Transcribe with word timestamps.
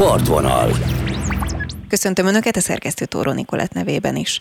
Partvonal. 0.00 0.72
Köszöntöm 1.88 2.26
Önöket 2.26 2.56
a 2.56 2.60
szerkesztő 2.60 3.04
Tóró 3.04 3.32
Nikolett 3.32 3.72
nevében 3.72 4.16
is. 4.16 4.40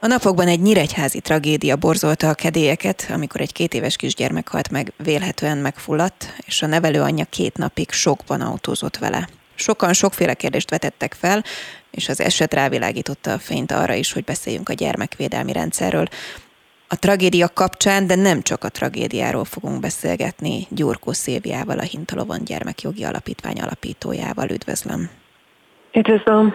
A 0.00 0.06
napokban 0.06 0.48
egy 0.48 0.60
nyíregyházi 0.60 1.20
tragédia 1.20 1.76
borzolta 1.76 2.28
a 2.28 2.34
kedélyeket, 2.34 3.06
amikor 3.12 3.40
egy 3.40 3.52
két 3.52 3.74
éves 3.74 3.96
kisgyermek 3.96 4.48
halt 4.48 4.70
meg, 4.70 4.92
vélhetően 4.96 5.58
megfulladt, 5.58 6.34
és 6.46 6.62
a 6.62 6.66
nevelő 6.66 7.00
anyja 7.00 7.24
két 7.24 7.56
napig 7.56 7.90
sokban 7.90 8.40
autózott 8.40 8.96
vele. 8.96 9.28
Sokan 9.54 9.92
sokféle 9.92 10.34
kérdést 10.34 10.70
vetettek 10.70 11.16
fel, 11.18 11.44
és 11.90 12.08
az 12.08 12.20
eset 12.20 12.54
rávilágította 12.54 13.32
a 13.32 13.38
fényt 13.38 13.72
arra 13.72 13.94
is, 13.94 14.12
hogy 14.12 14.24
beszéljünk 14.24 14.68
a 14.68 14.72
gyermekvédelmi 14.72 15.52
rendszerről. 15.52 16.08
A 16.88 16.96
tragédia 16.98 17.48
kapcsán, 17.48 18.06
de 18.06 18.14
nem 18.14 18.42
csak 18.42 18.64
a 18.64 18.68
tragédiáról 18.68 19.44
fogunk 19.44 19.80
beszélgetni 19.80 20.66
Gyurkó 20.70 21.12
Széviával, 21.12 21.78
a 21.78 21.82
Hintalovon 21.82 22.44
Gyermekjogi 22.44 23.04
Alapítvány 23.04 23.60
alapítójával. 23.60 24.50
Üdvözlöm! 24.50 25.10
Üdvözlöm! 25.92 26.54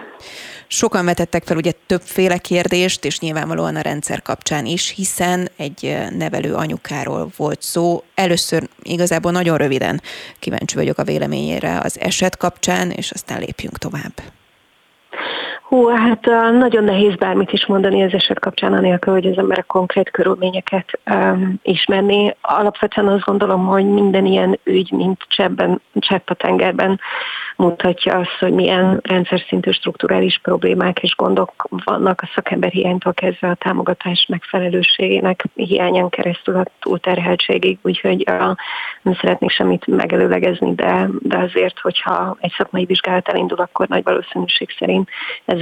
Sokan 0.66 1.04
vetettek 1.04 1.44
fel 1.44 1.56
ugye 1.56 1.72
többféle 1.86 2.38
kérdést, 2.38 3.04
és 3.04 3.18
nyilvánvalóan 3.18 3.76
a 3.76 3.80
rendszer 3.80 4.22
kapcsán 4.22 4.66
is, 4.66 4.88
hiszen 4.88 5.48
egy 5.56 5.96
nevelő 6.10 6.54
anyukáról 6.54 7.30
volt 7.36 7.62
szó. 7.62 8.02
Először 8.14 8.68
igazából 8.82 9.32
nagyon 9.32 9.56
röviden 9.56 10.00
kíváncsi 10.38 10.74
vagyok 10.74 10.98
a 10.98 11.04
véleményére 11.04 11.78
az 11.78 12.00
eset 12.00 12.36
kapcsán, 12.36 12.90
és 12.90 13.10
aztán 13.10 13.38
lépjünk 13.38 13.78
tovább. 13.78 14.12
Hú, 15.72 15.86
hát 15.88 16.24
nagyon 16.52 16.84
nehéz 16.84 17.14
bármit 17.14 17.52
is 17.52 17.66
mondani 17.66 18.02
az 18.02 18.12
eset 18.12 18.38
kapcsán, 18.38 18.72
anélkül, 18.72 19.12
hogy 19.12 19.26
az 19.26 19.38
emberek 19.38 19.66
konkrét 19.66 20.10
körülményeket 20.10 21.00
um, 21.10 21.58
ismerni. 21.62 22.36
Alapvetően 22.40 23.08
azt 23.08 23.24
gondolom, 23.24 23.66
hogy 23.66 23.84
minden 23.84 24.26
ilyen 24.26 24.58
ügy, 24.64 24.92
mint 24.92 25.24
cseppben, 25.28 25.80
csepp 25.94 26.30
a 26.30 26.34
tengerben 26.34 27.00
mutatja 27.56 28.18
azt, 28.18 28.36
hogy 28.38 28.52
milyen 28.52 29.00
rendszer 29.02 29.44
szintű 29.48 29.70
strukturális 29.70 30.38
problémák 30.42 30.98
és 30.98 31.14
gondok 31.16 31.66
vannak 31.84 32.20
a 32.20 32.30
szakember 32.34 32.70
hiánytól 32.70 33.14
kezdve 33.14 33.48
a 33.48 33.54
támogatás 33.54 34.26
megfelelőségének 34.28 35.44
hiányán 35.54 36.08
keresztül 36.08 36.56
a 36.56 36.64
túlterheltségig, 36.80 37.78
úgyhogy 37.82 38.24
uh, 38.30 38.56
nem 39.02 39.14
szeretnék 39.20 39.50
semmit 39.50 39.86
megelőlegezni, 39.86 40.74
de, 40.74 41.08
de 41.20 41.38
azért, 41.38 41.78
hogyha 41.78 42.36
egy 42.40 42.54
szakmai 42.56 42.84
vizsgálat 42.84 43.28
elindul, 43.28 43.58
akkor 43.58 43.88
nagy 43.88 44.02
valószínűség 44.02 44.68
szerint 44.78 45.08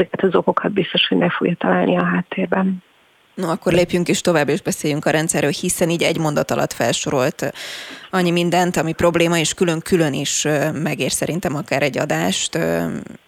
ezeket 0.01 0.23
az 0.23 0.35
okokat 0.35 0.73
biztos, 0.73 1.09
hogy 1.09 1.19
meg 1.19 1.31
fogja 1.31 1.55
találni 1.59 1.97
a 1.97 2.05
háttérben. 2.05 2.83
No, 3.35 3.49
akkor 3.49 3.73
lépjünk 3.73 4.09
is 4.09 4.21
tovább, 4.21 4.49
és 4.49 4.63
beszéljünk 4.63 5.05
a 5.05 5.11
rendszerről, 5.11 5.51
hiszen 5.51 5.91
így 5.91 6.03
egy 6.03 6.19
mondat 6.19 6.51
alatt 6.51 6.73
felsorolt 6.73 7.53
annyi 8.11 8.31
mindent, 8.31 8.77
ami 8.77 8.93
probléma, 8.93 9.39
és 9.39 9.55
külön-külön 9.55 10.13
is 10.13 10.47
megér 10.73 11.11
szerintem 11.11 11.55
akár 11.55 11.83
egy 11.83 11.99
adást, 11.99 12.59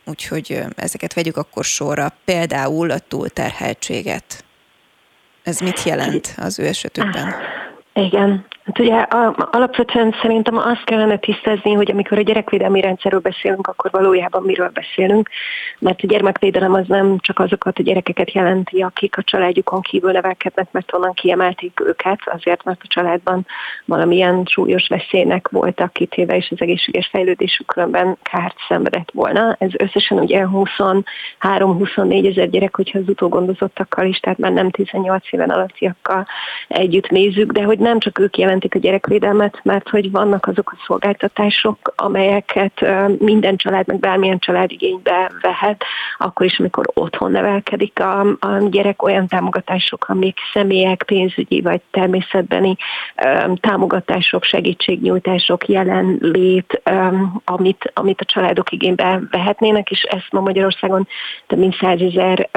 úgyhogy 0.05 0.65
ezeket 0.77 1.15
vegyük 1.15 1.37
akkor 1.37 1.65
sorra. 1.65 2.13
Például 2.25 2.91
a 2.91 2.99
túlterheltséget. 2.99 4.45
Ez 5.43 5.61
mit 5.61 5.83
jelent 5.83 6.35
az 6.37 6.59
ő 6.59 6.67
esetükben? 6.67 7.35
Igen, 7.95 8.47
Hát 8.65 8.79
ugye 8.79 8.95
alapvetően 9.51 10.15
szerintem 10.23 10.57
azt 10.57 10.85
kellene 10.85 11.17
tisztázni, 11.17 11.73
hogy 11.73 11.91
amikor 11.91 12.19
a 12.19 12.23
gyerekvédelmi 12.23 12.81
rendszerről 12.81 13.21
beszélünk, 13.21 13.67
akkor 13.67 13.91
valójában 13.91 14.43
miről 14.43 14.69
beszélünk, 14.69 15.29
mert 15.79 16.03
a 16.03 16.07
gyermekvédelem 16.07 16.75
az 16.75 16.87
nem 16.87 17.19
csak 17.19 17.39
azokat 17.39 17.79
a 17.79 17.83
gyerekeket 17.83 18.33
jelenti, 18.33 18.81
akik 18.81 19.17
a 19.17 19.23
családjukon 19.23 19.81
kívül 19.81 20.13
nevelkednek, 20.13 20.69
mert 20.71 20.95
onnan 20.95 21.13
kiemelték 21.13 21.81
őket, 21.85 22.19
azért, 22.25 22.65
mert 22.65 22.81
a 22.83 22.89
családban 22.89 23.47
valamilyen 23.85 24.43
súlyos 24.45 24.89
veszélynek 24.89 25.49
voltak 25.49 25.93
kitéve, 25.93 26.37
és 26.37 26.51
az 26.51 26.61
egészséges 26.61 27.09
fejlődésük 27.09 27.67
különben 27.67 28.17
kárt 28.23 28.57
szenvedett 28.69 29.11
volna. 29.13 29.57
Ez 29.59 29.71
összesen 29.77 30.19
ugye 30.19 30.47
23-24 31.41 32.31
ezer 32.31 32.51
gyerek, 32.51 32.77
hogyha 32.77 32.99
az 32.99 33.09
utógondozottakkal 33.09 34.07
is, 34.07 34.19
tehát 34.19 34.39
már 34.39 34.53
nem 34.53 34.71
18 34.71 35.33
éven 35.33 35.51
alattiakkal 35.51 36.27
együtt 36.69 37.09
nézzük, 37.09 37.53
de 37.53 37.63
hogy 37.63 37.79
nem 37.79 37.99
csak 37.99 38.19
ők 38.19 38.37
jelent 38.37 38.51
jelentik 38.53 38.75
a 38.75 38.87
gyerekvédelmet, 38.87 39.61
mert 39.63 39.89
hogy 39.89 40.11
vannak 40.11 40.47
azok 40.47 40.73
a 40.73 40.83
szolgáltatások, 40.87 41.93
amelyeket 41.97 42.85
minden 43.19 43.57
család, 43.57 43.87
meg 43.87 43.99
bármilyen 43.99 44.39
család 44.39 44.73
igénybe 44.73 45.33
vehet, 45.41 45.85
akkor 46.19 46.47
is, 46.47 46.59
amikor 46.59 46.85
otthon 46.95 47.31
nevelkedik 47.31 48.01
a, 48.01 48.21
a 48.21 48.69
gyerek, 48.71 49.03
olyan 49.03 49.27
támogatások, 49.27 50.05
amik 50.09 50.39
személyek, 50.53 51.03
pénzügyi 51.07 51.61
vagy 51.61 51.81
természetbeni 51.91 52.77
támogatások, 53.61 54.45
segítségnyújtások, 54.45 55.69
jelenlét, 55.69 56.83
amit, 57.45 57.93
amit 57.95 58.21
a 58.21 58.25
családok 58.25 58.73
igénybe 58.73 59.21
vehetnének, 59.31 59.91
és 59.91 60.03
ezt 60.03 60.33
ma 60.33 60.41
Magyarországon 60.41 61.09
több 61.47 61.59
mint 61.59 61.77
százezer 61.81 62.49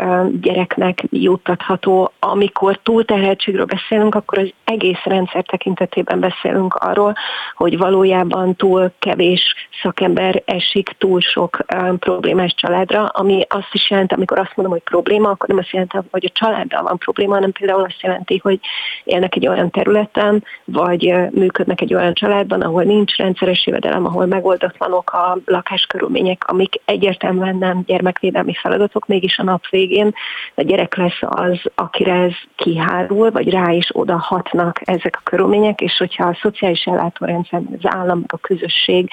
gyereknek 0.42 1.04
juttatható. 1.10 2.12
Amikor 2.20 2.80
túlterheltségről 2.84 3.66
beszélünk, 3.66 4.16
akkor 4.16 4.38
az 4.38 4.54
egész 4.64 5.04
rendszer 5.04 5.44
tekintet 5.44 5.85
tekintetében 5.86 6.20
beszélünk 6.20 6.74
arról, 6.74 7.14
hogy 7.56 7.78
valójában 7.78 8.56
túl 8.56 8.92
kevés 9.00 9.56
szakember 9.82 10.42
esik 10.46 10.90
túl 10.98 11.20
sok 11.20 11.58
um, 11.76 12.00
problémás 12.00 12.54
családra, 12.56 13.06
ami 13.06 13.46
azt 13.50 13.70
is 13.72 13.90
jelenti, 13.90 14.14
amikor 14.14 14.40
azt 14.40 14.56
mondom, 14.56 14.74
hogy 14.74 14.84
probléma, 14.84 15.30
akkor 15.30 15.50
nem 15.50 15.58
azt 15.58 15.70
jelenti, 15.70 15.98
hogy 16.12 16.26
a 16.26 16.38
családdal 16.40 16.84
van 16.84 16.98
probléma, 16.98 17.34
hanem 17.34 17.52
például 17.52 17.84
azt 17.84 18.02
jelenti, 18.02 18.40
hogy 18.44 18.60
élnek 19.04 19.36
egy 19.36 19.48
olyan 19.48 19.70
területen, 19.70 20.44
vagy 20.64 21.14
működnek 21.32 21.82
egy 21.82 21.94
olyan 21.94 22.14
családban, 22.14 22.62
ahol 22.62 22.84
nincs 22.84 23.16
rendszeres 23.16 23.66
jövedelem, 23.66 24.06
ahol 24.06 24.26
megoldatlanok 24.26 25.14
a 25.14 25.38
lakáskörülmények, 25.46 26.44
amik 26.48 26.82
egyértelműen 26.86 27.58
nem 27.58 27.84
gyermekvédelmi 27.86 28.54
feladatok, 28.54 29.08
mégis 29.08 29.40
a 29.40 29.44
nap 29.44 29.68
végén 29.70 30.14
a 30.56 30.62
gyerek 30.62 30.96
lesz 30.96 31.20
az, 31.20 31.60
akire 31.76 32.14
ez 32.14 32.34
kihárul, 32.56 33.32
vagy 33.32 33.50
rá 33.50 33.72
is 33.72 33.90
oda 33.92 34.18
hatnak 34.18 34.82
ezek 34.84 35.18
a 35.20 35.24
körülmények, 35.24 35.75
gyermek, 35.76 35.82
és 35.82 35.98
hogyha 35.98 36.28
a 36.28 36.38
szociális 36.42 36.84
ellátórendszer, 36.84 37.62
az 37.72 37.96
állam, 37.96 38.24
a 38.28 38.38
közösség 38.38 39.10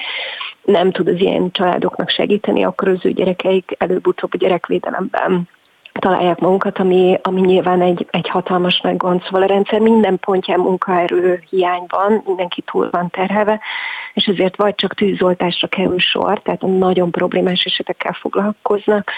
nem 0.63 0.91
tud 0.91 1.07
az 1.07 1.19
ilyen 1.19 1.51
családoknak 1.51 2.09
segíteni, 2.09 2.63
akkor 2.63 2.87
az 2.87 3.05
ő 3.05 3.11
gyerekeik 3.11 3.75
előbb-utóbb 3.77 4.33
a 4.33 4.37
gyerekvédelemben 4.37 5.47
találják 5.99 6.39
magunkat, 6.39 6.79
ami, 6.79 7.19
ami 7.21 7.41
nyilván 7.41 7.81
egy, 7.81 8.07
egy 8.09 8.29
hatalmas 8.29 8.79
nagy 8.81 8.97
gond. 8.97 9.23
Szóval 9.23 9.41
a 9.41 9.45
rendszer 9.45 9.79
minden 9.79 10.19
pontján 10.19 10.59
munkaerő 10.59 11.43
hiány 11.49 11.85
van, 11.87 12.23
mindenki 12.25 12.61
túl 12.61 12.89
van 12.91 13.09
terhelve, 13.09 13.59
és 14.13 14.25
ezért 14.25 14.55
vagy 14.55 14.75
csak 14.75 14.93
tűzoltásra 14.93 15.67
kerül 15.67 15.99
sor, 15.99 16.41
tehát 16.41 16.61
nagyon 16.61 17.11
problémás 17.11 17.63
esetekkel 17.63 18.13
foglalkoznak, 18.13 19.11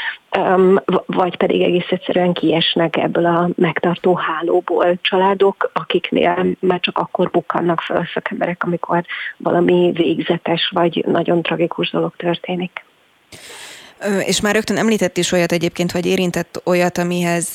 vagy 1.05 1.37
pedig 1.37 1.61
egész 1.61 1.89
egyszerűen 1.89 2.33
kiesnek 2.33 2.97
ebből 2.97 3.25
a 3.25 3.49
megtartó 3.55 4.15
hálóból 4.15 4.97
családok, 5.01 5.71
akiknél 5.73 6.45
már 6.59 6.79
csak 6.79 6.97
akkor 6.97 7.29
bukkannak 7.29 7.81
fel 7.81 7.97
a 7.97 8.09
szakemberek, 8.13 8.63
amikor 8.63 9.05
valami 9.37 9.91
végzetes 9.93 10.69
vagy 10.73 11.03
nagyon 11.07 11.41
tragikus 11.41 11.91
dolog 11.91 12.15
történik. 12.15 12.85
És 14.25 14.41
már 14.41 14.53
rögtön 14.53 14.77
említett 14.77 15.17
is 15.17 15.31
olyat 15.31 15.51
egyébként, 15.51 15.91
vagy 15.91 16.05
érintett 16.05 16.61
olyat, 16.63 16.97
amihez 16.97 17.53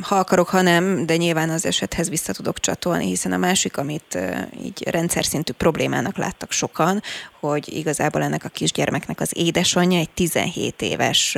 ha 0.00 0.14
akarok, 0.14 0.48
ha 0.48 0.60
nem, 0.62 1.06
de 1.06 1.16
nyilván 1.16 1.50
az 1.50 1.66
esethez 1.66 2.08
vissza 2.08 2.32
tudok 2.32 2.60
csatolni, 2.60 3.06
hiszen 3.06 3.32
a 3.32 3.36
másik, 3.36 3.76
amit 3.76 4.18
így 4.64 4.88
rendszer 4.90 5.24
szintű 5.24 5.52
problémának 5.52 6.16
láttak 6.16 6.52
sokan, 6.52 7.02
hogy 7.40 7.68
igazából 7.76 8.22
ennek 8.22 8.44
a 8.44 8.48
kisgyermeknek 8.48 9.20
az 9.20 9.30
édesanyja 9.34 9.98
egy 9.98 10.10
17 10.10 10.82
éves 10.82 11.36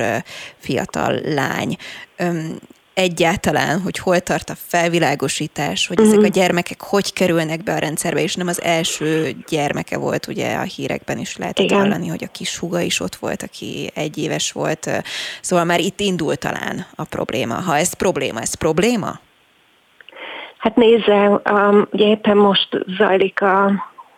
fiatal 0.59 1.21
lány 1.25 1.77
egyáltalán, 2.95 3.81
hogy 3.81 3.99
hol 3.99 4.21
tart 4.21 4.51
a 4.51 4.55
felvilágosítás, 4.57 5.87
hogy 5.87 5.99
uh-huh. 5.99 6.13
ezek 6.13 6.25
a 6.25 6.29
mhm. 6.29 6.39
gyermekek 6.39 6.81
hogy 6.81 7.13
kerülnek 7.13 7.63
be 7.63 7.73
a 7.73 7.79
rendszerbe, 7.79 8.23
és 8.23 8.35
nem 8.35 8.47
az 8.47 8.63
első 8.63 9.37
gyermeke 9.49 9.99
volt, 9.99 10.27
ugye 10.27 10.55
a 10.55 10.63
hírekben 10.63 11.19
is 11.19 11.37
lehetett 11.37 11.65
Igen. 11.65 11.79
hallani, 11.79 12.09
hogy 12.09 12.25
a 12.25 12.33
kis 12.33 12.59
húga 12.59 12.81
is 12.81 13.01
ott 13.01 13.15
volt, 13.15 13.43
aki 13.43 13.91
egy 13.95 14.19
éves 14.19 14.53
volt. 14.53 14.91
Szóval 15.41 15.65
már 15.65 15.81
itt 15.81 16.01
indul 16.01 16.37
talán 16.37 16.87
a 16.95 17.05
probléma. 17.05 17.55
Ha 17.55 17.77
ez 17.77 17.95
probléma, 17.95 18.41
ez 18.41 18.55
probléma? 18.55 19.21
Hát 20.59 20.77
nézze, 20.77 21.41
um, 21.51 21.89
ugye 21.91 22.07
éppen 22.07 22.37
most 22.37 22.69
zajlik 22.99 23.41
a 23.41 23.71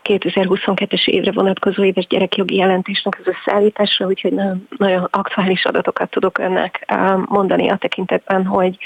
2022-es 0.04 1.06
évre 1.06 1.32
vonatkozó 1.32 1.84
éves 1.84 2.06
gyerekjogi 2.06 2.56
jelentésnek 2.56 3.20
az 3.20 3.34
összeállításra, 3.34 4.06
úgyhogy 4.06 4.32
nagyon, 4.32 4.68
nagyon 4.76 5.08
aktuális 5.10 5.64
adatokat 5.64 6.10
tudok 6.10 6.38
önnek 6.38 6.94
mondani 7.24 7.68
a 7.68 7.76
tekintetben, 7.76 8.46
hogy 8.46 8.76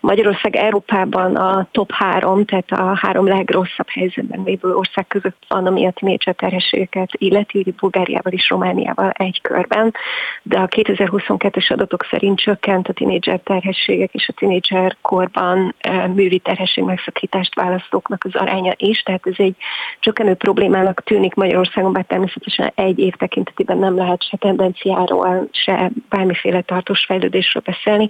Magyarország 0.00 0.56
Európában 0.56 1.36
a 1.36 1.68
top 1.70 1.92
három, 1.92 2.44
tehát 2.44 2.70
a 2.70 2.98
három 3.00 3.26
legrosszabb 3.26 3.88
helyzetben 3.88 4.42
lévő 4.44 4.74
ország 4.74 5.06
között 5.06 5.44
van, 5.48 5.66
ami 5.66 5.86
a 5.86 5.90
tínédzser 5.90 6.34
terhességeket 6.34 7.08
illeti, 7.12 7.74
Bulgáriával 7.80 8.32
és 8.32 8.48
Romániával 8.48 9.10
egy 9.10 9.40
körben, 9.42 9.94
de 10.42 10.58
a 10.58 10.66
2022-es 10.66 11.72
adatok 11.72 12.06
szerint 12.10 12.40
csökkent 12.40 12.88
a 12.88 12.92
tínédzser 12.92 13.40
terhességek 13.44 14.14
és 14.14 14.28
a 14.28 14.32
tínédzser 14.32 14.96
korban 15.02 15.74
művi 16.14 16.38
terhesség 16.38 16.84
megszakítást 16.84 17.54
választóknak 17.54 18.24
az 18.24 18.34
aránya 18.34 18.72
is, 18.76 19.02
tehát 19.02 19.26
ez 19.26 19.34
egy 19.36 19.56
csökkenő 20.00 20.34
probléma, 20.34 20.62
problémának 20.64 21.02
tűnik 21.02 21.34
Magyarországon, 21.34 21.92
bár 21.92 22.04
természetesen 22.04 22.72
egy 22.74 22.98
év 22.98 23.14
tekintetében 23.14 23.78
nem 23.78 23.96
lehet 23.96 24.22
se 24.22 24.36
tendenciáról, 24.36 25.48
se 25.50 25.90
bármiféle 26.08 26.60
tartós 26.60 27.04
fejlődésről 27.04 27.62
beszélni. 27.66 28.08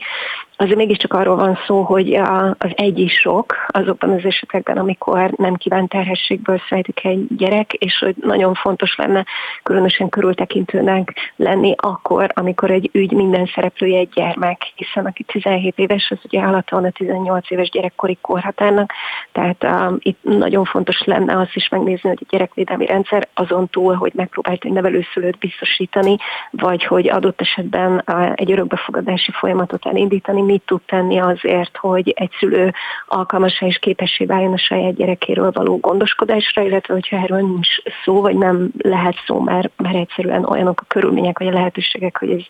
Azért 0.57 0.77
mégiscsak 0.77 1.13
arról 1.13 1.37
van 1.37 1.59
szó, 1.67 1.83
hogy 1.83 2.15
az 2.59 2.71
egy 2.75 2.99
is 2.99 3.13
sok 3.13 3.57
azokban 3.69 4.11
az 4.11 4.25
esetekben, 4.25 4.77
amikor 4.77 5.31
nem 5.37 5.55
kívánt 5.55 5.89
terhességből 5.89 6.61
születik 6.69 7.05
egy 7.05 7.27
gyerek, 7.37 7.73
és 7.73 7.99
hogy 7.99 8.15
nagyon 8.21 8.55
fontos 8.55 8.97
lenne 8.97 9.25
különösen 9.63 10.09
körültekintőnek 10.09 11.33
lenni 11.37 11.75
akkor, 11.77 12.31
amikor 12.35 12.71
egy 12.71 12.91
ügy 12.93 13.13
minden 13.13 13.51
szereplője 13.55 13.99
egy 13.99 14.09
gyermek, 14.15 14.73
hiszen 14.75 15.07
aki 15.07 15.23
17 15.23 15.79
éves, 15.79 16.11
az 16.11 16.19
ugye 16.25 16.41
alatt 16.41 16.71
van 16.71 16.85
a 16.85 16.91
18 16.91 17.51
éves 17.51 17.69
gyerekkori 17.69 18.19
korhatárnak, 18.21 18.93
tehát 19.33 19.65
um, 19.65 19.97
itt 19.99 20.19
nagyon 20.23 20.65
fontos 20.65 21.03
lenne 21.05 21.39
azt 21.39 21.55
is 21.55 21.69
megnézni, 21.69 22.09
hogy 22.09 22.19
a 22.23 22.27
gyerekvédelmi 22.45 22.87
rendszer 22.87 23.29
azon 23.35 23.69
túl, 23.69 23.95
hogy 23.95 24.13
megpróbált 24.15 24.65
egy 24.65 24.73
nevelőszülőt 24.73 25.39
biztosítani, 25.39 26.17
vagy 26.51 26.85
hogy 26.85 27.09
adott 27.09 27.41
esetben 27.41 28.05
egy 28.35 28.53
örökbefogadási 28.53 29.31
folyamatot 29.33 29.87
elindítani, 29.87 30.43
mit 30.43 30.63
tud 30.67 30.81
tenni 30.87 31.19
azért, 31.19 31.77
hogy 31.77 32.13
egy 32.17 32.31
szülő 32.39 32.73
alkalmas 33.07 33.61
és 33.61 33.79
képessé 33.79 34.25
váljon 34.25 34.53
a 34.53 34.59
saját 34.59 34.95
gyerekéről 34.95 35.51
való 35.51 35.79
gondoskodásra, 35.79 36.63
illetve 36.63 36.95
hogyha 36.95 37.17
erről 37.17 37.41
nincs 37.41 37.69
szó, 38.05 38.21
vagy 38.21 38.37
nem 38.37 38.71
lehet 38.79 39.17
szó, 39.27 39.41
mert, 39.41 39.71
mert 39.77 39.97
egyszerűen 39.97 40.45
olyanok 40.45 40.81
a 40.81 40.85
körülmények, 40.89 41.39
vagy 41.39 41.49
a 41.49 41.53
lehetőségek, 41.53 42.17
hogy 42.19 42.31
ez 42.31 42.43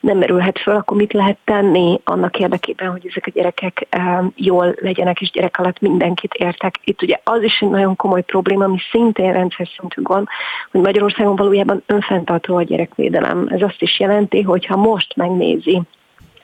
nem 0.00 0.18
merülhet 0.18 0.58
föl, 0.58 0.74
akkor 0.74 0.96
mit 0.96 1.12
lehet 1.12 1.38
tenni 1.44 2.00
annak 2.04 2.38
érdekében, 2.38 2.90
hogy 2.90 3.06
ezek 3.08 3.26
a 3.26 3.30
gyerekek 3.34 3.86
jól 4.34 4.74
legyenek, 4.80 5.20
és 5.20 5.30
gyerek 5.30 5.58
alatt 5.58 5.80
mindenkit 5.80 6.34
értek. 6.34 6.74
Itt 6.84 7.02
ugye 7.02 7.20
az 7.24 7.42
is 7.42 7.60
egy 7.60 7.68
nagyon 7.68 7.96
komoly 7.96 8.22
probléma, 8.22 8.64
ami 8.64 8.78
szintén 8.90 9.31
rendszer 9.32 9.68
szintű 9.78 10.02
gond, 10.02 10.26
hogy 10.70 10.80
Magyarországon 10.80 11.36
valójában 11.36 11.82
önfenntartó 11.86 12.56
a 12.56 12.62
gyerekvédelem. 12.62 13.46
Ez 13.50 13.62
azt 13.62 13.82
is 13.82 14.00
jelenti, 14.00 14.42
hogy 14.42 14.66
ha 14.66 14.76
most 14.76 15.16
megnézi 15.16 15.82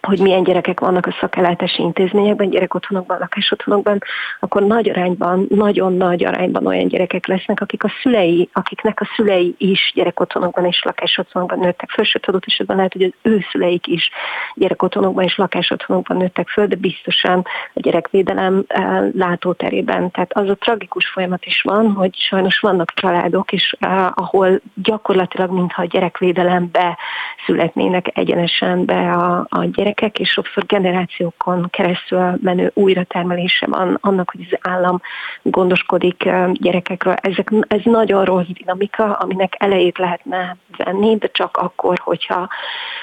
hogy 0.03 0.21
milyen 0.21 0.43
gyerekek 0.43 0.81
vannak 0.81 1.07
a 1.07 1.17
szakellátási 1.21 1.83
intézményekben, 1.83 2.51
gyerekotthonokban, 2.51 3.19
lakásotthonokban, 3.19 3.99
akkor 4.41 4.63
nagy 4.63 4.91
arányban, 4.91 5.47
nagyon 5.49 5.97
nagy 5.97 6.25
arányban 6.25 6.67
olyan 6.67 6.89
gyerekek 6.89 7.27
lesznek, 7.27 7.61
akik 7.61 7.85
a 7.85 7.91
szülei, 8.03 8.49
akiknek 8.53 9.01
a 9.01 9.09
szülei 9.17 9.55
is 9.59 9.93
gyerekotthonokban 9.95 10.65
és 10.65 10.83
lakásotthonokban 10.85 11.59
nőttek 11.59 11.91
föl, 11.91 12.05
sőt 12.05 12.27
adott 12.27 12.45
esetben 12.47 12.77
lehet, 12.77 12.93
hogy 12.93 13.03
az 13.03 13.13
ő 13.23 13.45
szüleik 13.51 13.87
is 13.87 14.11
gyerekotthonokban 14.55 15.25
és 15.25 15.37
lakásotthonokban 15.37 16.17
nőttek 16.17 16.49
föl, 16.49 16.67
de 16.67 16.77
biztosan 16.77 17.47
a 17.75 17.81
gyerekvédelem 17.81 18.65
eh, 18.67 19.09
látóterében. 19.15 20.11
Tehát 20.11 20.33
az 20.33 20.49
a 20.49 20.55
tragikus 20.55 21.09
folyamat 21.09 21.45
is 21.45 21.63
van, 21.63 21.93
hogy 21.93 22.15
sajnos 22.17 22.59
vannak 22.59 22.93
családok, 22.95 23.53
és 23.53 23.77
uh, 23.81 24.07
ahol 24.15 24.61
gyakorlatilag 24.75 25.51
mintha 25.51 25.83
a 25.83 25.87
gyerekvédelembe 25.87 26.99
születnének 27.47 28.19
egyenesen 28.19 28.85
be 28.85 29.13
a, 29.13 29.47
a 29.49 29.65
gyerek 29.65 29.88
gyerekek, 29.89 30.19
és 30.19 30.29
sokszor 30.29 30.67
generációkon 30.67 31.69
keresztül 31.71 32.39
menő 32.43 32.71
újratermelése 32.75 33.67
van 33.67 33.99
annak, 34.01 34.31
hogy 34.31 34.47
az 34.51 34.59
állam 34.71 35.01
gondoskodik 35.43 36.29
gyerekekről. 36.53 37.15
Ezek, 37.15 37.51
ez 37.69 37.81
nagyon 37.85 38.25
rossz 38.25 38.47
dinamika, 38.53 39.13
aminek 39.13 39.55
elejét 39.59 39.99
lehetne 39.99 40.57
venni, 40.77 41.17
de 41.17 41.29
csak 41.33 41.57
akkor, 41.57 41.99
hogyha, 41.99 42.49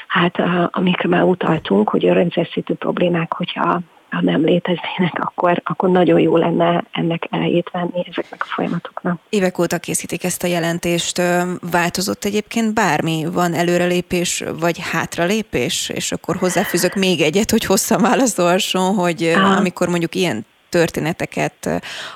hát 0.08 0.42
amikre 0.70 1.10
már 1.10 1.24
utaltunk, 1.24 1.90
hogy 1.90 2.06
a 2.06 2.14
rendszerszítő 2.14 2.74
problémák, 2.74 3.34
hogyha 3.34 3.80
ha 4.16 4.22
nem 4.22 4.44
léteznének, 4.44 5.14
akkor, 5.20 5.62
akkor 5.64 5.90
nagyon 5.90 6.20
jó 6.20 6.38
lenne 6.38 6.84
ennek 6.92 7.28
elejét 7.30 7.70
venni 7.72 8.06
ezeknek 8.10 8.42
a 8.42 8.46
folyamatoknak. 8.46 9.20
Évek 9.30 9.60
óta 9.60 9.78
készítik 9.78 10.24
ezt 10.24 10.44
a 10.44 10.48
jelentést. 10.48 11.22
Változott 11.72 12.26
egyébként 12.26 12.74
bármi? 12.74 13.26
Van 13.34 13.54
előrelépés, 13.54 14.44
vagy 14.60 14.80
hátralépés? 14.92 15.90
És 15.90 16.12
akkor 16.12 16.36
hozzáfűzök 16.36 16.94
még 16.96 17.22
egyet, 17.22 17.52
hogy 17.52 17.66
hosszan 17.66 18.02
válaszolhasson, 18.02 18.96
hogy 18.96 19.24
ah. 19.24 19.58
amikor 19.58 19.88
mondjuk 19.88 20.16
ilyen 20.16 20.46
történeteket 20.70 21.70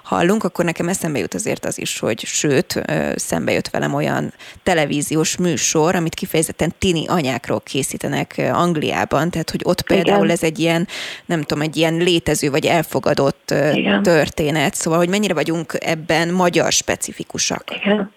hallunk, 0.04 0.44
akkor 0.44 0.66
nekem 0.66 0.88
eszembe 0.88 1.20
jut 1.20 1.34
azért 1.34 1.66
az 1.66 1.80
is, 1.80 2.00
hogy 2.00 2.20
sőt, 2.26 2.82
szembe 3.16 3.52
jött 3.52 3.70
velem 3.70 3.94
olyan 3.94 4.34
televíziós 4.64 5.38
műsor, 5.38 5.96
amit 5.96 6.16
kifejezetten 6.16 6.74
tini 6.80 7.08
anyákról 7.08 7.62
készítenek 7.62 8.42
Angliában, 8.54 9.30
tehát 9.30 9.50
hogy 9.50 9.62
ott 9.64 9.82
például 9.82 10.24
Igen. 10.24 10.36
ez 10.36 10.44
egy 10.44 10.60
ilyen, 10.60 10.88
nem 11.26 11.42
tudom, 11.42 11.64
egy 11.64 11.78
ilyen 11.78 11.94
létező 11.94 12.50
vagy 12.50 12.66
elfogadott 12.66 13.54
Igen. 13.74 14.04
történet, 14.04 14.76
szóval 14.76 15.00
hogy 15.00 15.10
mennyire 15.10 15.34
vagyunk 15.34 15.74
ebben 15.80 16.30
magyar 16.34 16.72
specifikusak. 16.72 17.64
Igen. 17.76 18.12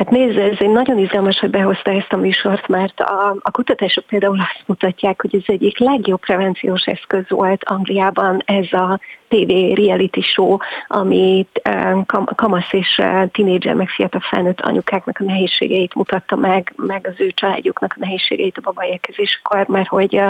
Hát 0.00 0.10
nézd, 0.10 0.38
ez 0.38 0.56
egy 0.58 0.70
nagyon 0.70 0.98
izgalmas, 0.98 1.38
hogy 1.38 1.50
behozta 1.50 1.90
ezt 1.90 2.12
a 2.12 2.16
műsort, 2.16 2.68
mert 2.68 3.00
a, 3.00 3.36
a 3.40 3.50
kutatások 3.50 4.04
például 4.04 4.40
azt 4.40 4.62
mutatják, 4.66 5.20
hogy 5.20 5.34
ez 5.34 5.42
egyik 5.46 5.78
legjobb 5.78 6.20
prevenciós 6.20 6.84
eszköz 6.84 7.24
volt 7.28 7.64
Angliában 7.64 8.42
ez 8.44 8.72
a 8.72 9.00
TV 9.28 9.74
reality 9.74 10.20
show, 10.20 10.56
amit 10.88 11.62
kamasz 12.34 12.72
és 12.72 13.02
tinédzser, 13.32 13.74
meg 13.74 13.88
fiatal 13.88 14.20
felnőtt 14.20 14.60
anyukáknak 14.60 15.18
a 15.20 15.24
nehézségeit 15.24 15.94
mutatta 15.94 16.36
meg, 16.36 16.72
meg 16.76 17.06
az 17.06 17.14
ő 17.16 17.30
családjuknak 17.30 17.92
a 17.96 18.00
nehézségeit 18.00 18.56
a 18.56 18.60
babaérkezéskor, 18.60 19.66
mert 19.68 19.88
hogy 19.88 20.20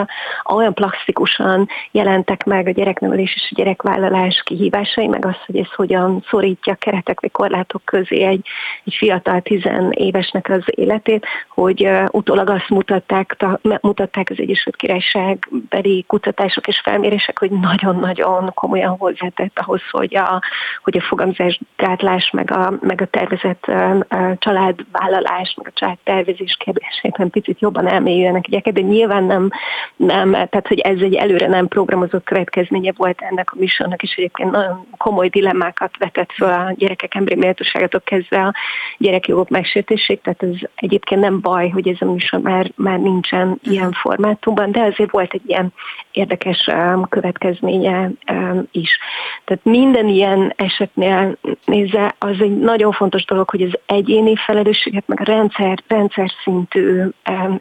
olyan 0.44 0.74
plastikusan 0.74 1.68
jelentek 1.90 2.44
meg 2.44 2.66
a 2.66 2.70
gyereknevelés 2.70 3.34
és 3.34 3.48
a 3.50 3.54
gyerekvállalás 3.54 4.42
kihívásai, 4.44 5.06
meg 5.06 5.24
az, 5.24 5.36
hogy 5.46 5.56
ez 5.56 5.72
hogyan 5.74 6.24
szorítja 6.30 6.74
keretek 6.74 7.20
vagy 7.20 7.30
korlátok 7.30 7.84
közé 7.84 8.22
egy, 8.22 8.46
egy 8.84 8.94
fiatal 8.94 9.09
tizenévesnek 9.42 10.48
az 10.48 10.62
életét, 10.64 11.26
hogy 11.48 11.88
utólag 12.10 12.48
azt 12.50 12.68
mutatták, 12.68 13.36
mutatták 13.80 14.30
az 14.30 14.38
Egyesült 14.38 14.76
Királyság 14.76 15.48
beli 15.68 16.04
kutatások 16.06 16.66
és 16.66 16.80
felmérések, 16.84 17.38
hogy 17.38 17.50
nagyon-nagyon 17.50 18.50
komolyan 18.54 18.96
hozzátett 18.96 19.58
ahhoz, 19.58 19.82
hogy 19.90 20.16
a, 20.16 20.42
hogy 20.82 20.96
a 20.96 21.00
fogamzásgátlás, 21.00 22.30
meg 22.30 22.50
a, 22.50 22.72
meg 22.80 23.00
a 23.00 23.06
tervezett 23.06 23.64
családvállalás, 24.38 25.54
meg 25.56 25.66
a 25.66 25.78
családtervezés 25.78 26.56
kérdésében 26.58 27.30
picit 27.30 27.60
jobban 27.60 27.88
elmélyüljenek 27.88 28.46
egyeket, 28.46 28.74
de 28.74 28.80
nyilván 28.80 29.24
nem, 29.24 29.50
nem, 29.96 30.32
tehát 30.32 30.68
hogy 30.68 30.78
ez 30.78 31.00
egy 31.00 31.14
előre 31.14 31.46
nem 31.46 31.68
programozott 31.68 32.24
következménye 32.24 32.92
volt 32.96 33.20
ennek 33.20 33.52
a 33.52 33.56
műsornak, 33.58 34.02
és 34.02 34.14
egyébként 34.16 34.50
nagyon 34.50 34.86
komoly 34.96 35.28
dilemmákat 35.28 35.96
vetett 35.98 36.32
fel 36.32 36.66
a 36.66 36.74
gyerekek 36.76 37.14
emberi 37.14 37.36
méltóságától 37.36 38.00
kezdve 38.04 38.40
a 38.40 38.54
gyerekjogok 39.00 39.48
megsértéség, 39.48 40.20
tehát 40.20 40.42
ez 40.42 40.68
egyébként 40.74 41.20
nem 41.20 41.40
baj, 41.40 41.68
hogy 41.68 41.88
ez 41.88 41.96
a 41.98 42.04
műsor 42.04 42.40
már, 42.40 42.72
már 42.74 42.98
nincsen 42.98 43.58
ilyen 43.62 43.92
formátumban, 43.92 44.72
de 44.72 44.80
azért 44.80 45.10
volt 45.10 45.32
egy 45.32 45.42
ilyen 45.46 45.72
érdekes 46.12 46.70
következménye 47.08 48.10
is. 48.70 48.98
Tehát 49.44 49.64
minden 49.64 50.08
ilyen 50.08 50.52
esetnél 50.56 51.36
nézze, 51.64 52.14
az 52.18 52.36
egy 52.40 52.58
nagyon 52.58 52.92
fontos 52.92 53.24
dolog, 53.24 53.50
hogy 53.50 53.62
az 53.62 53.78
egyéni 53.86 54.36
felelősséget, 54.36 55.06
meg 55.06 55.20
a 55.20 55.24
rendszer, 55.24 55.78
rendszer 55.86 56.30
szintű 56.44 57.02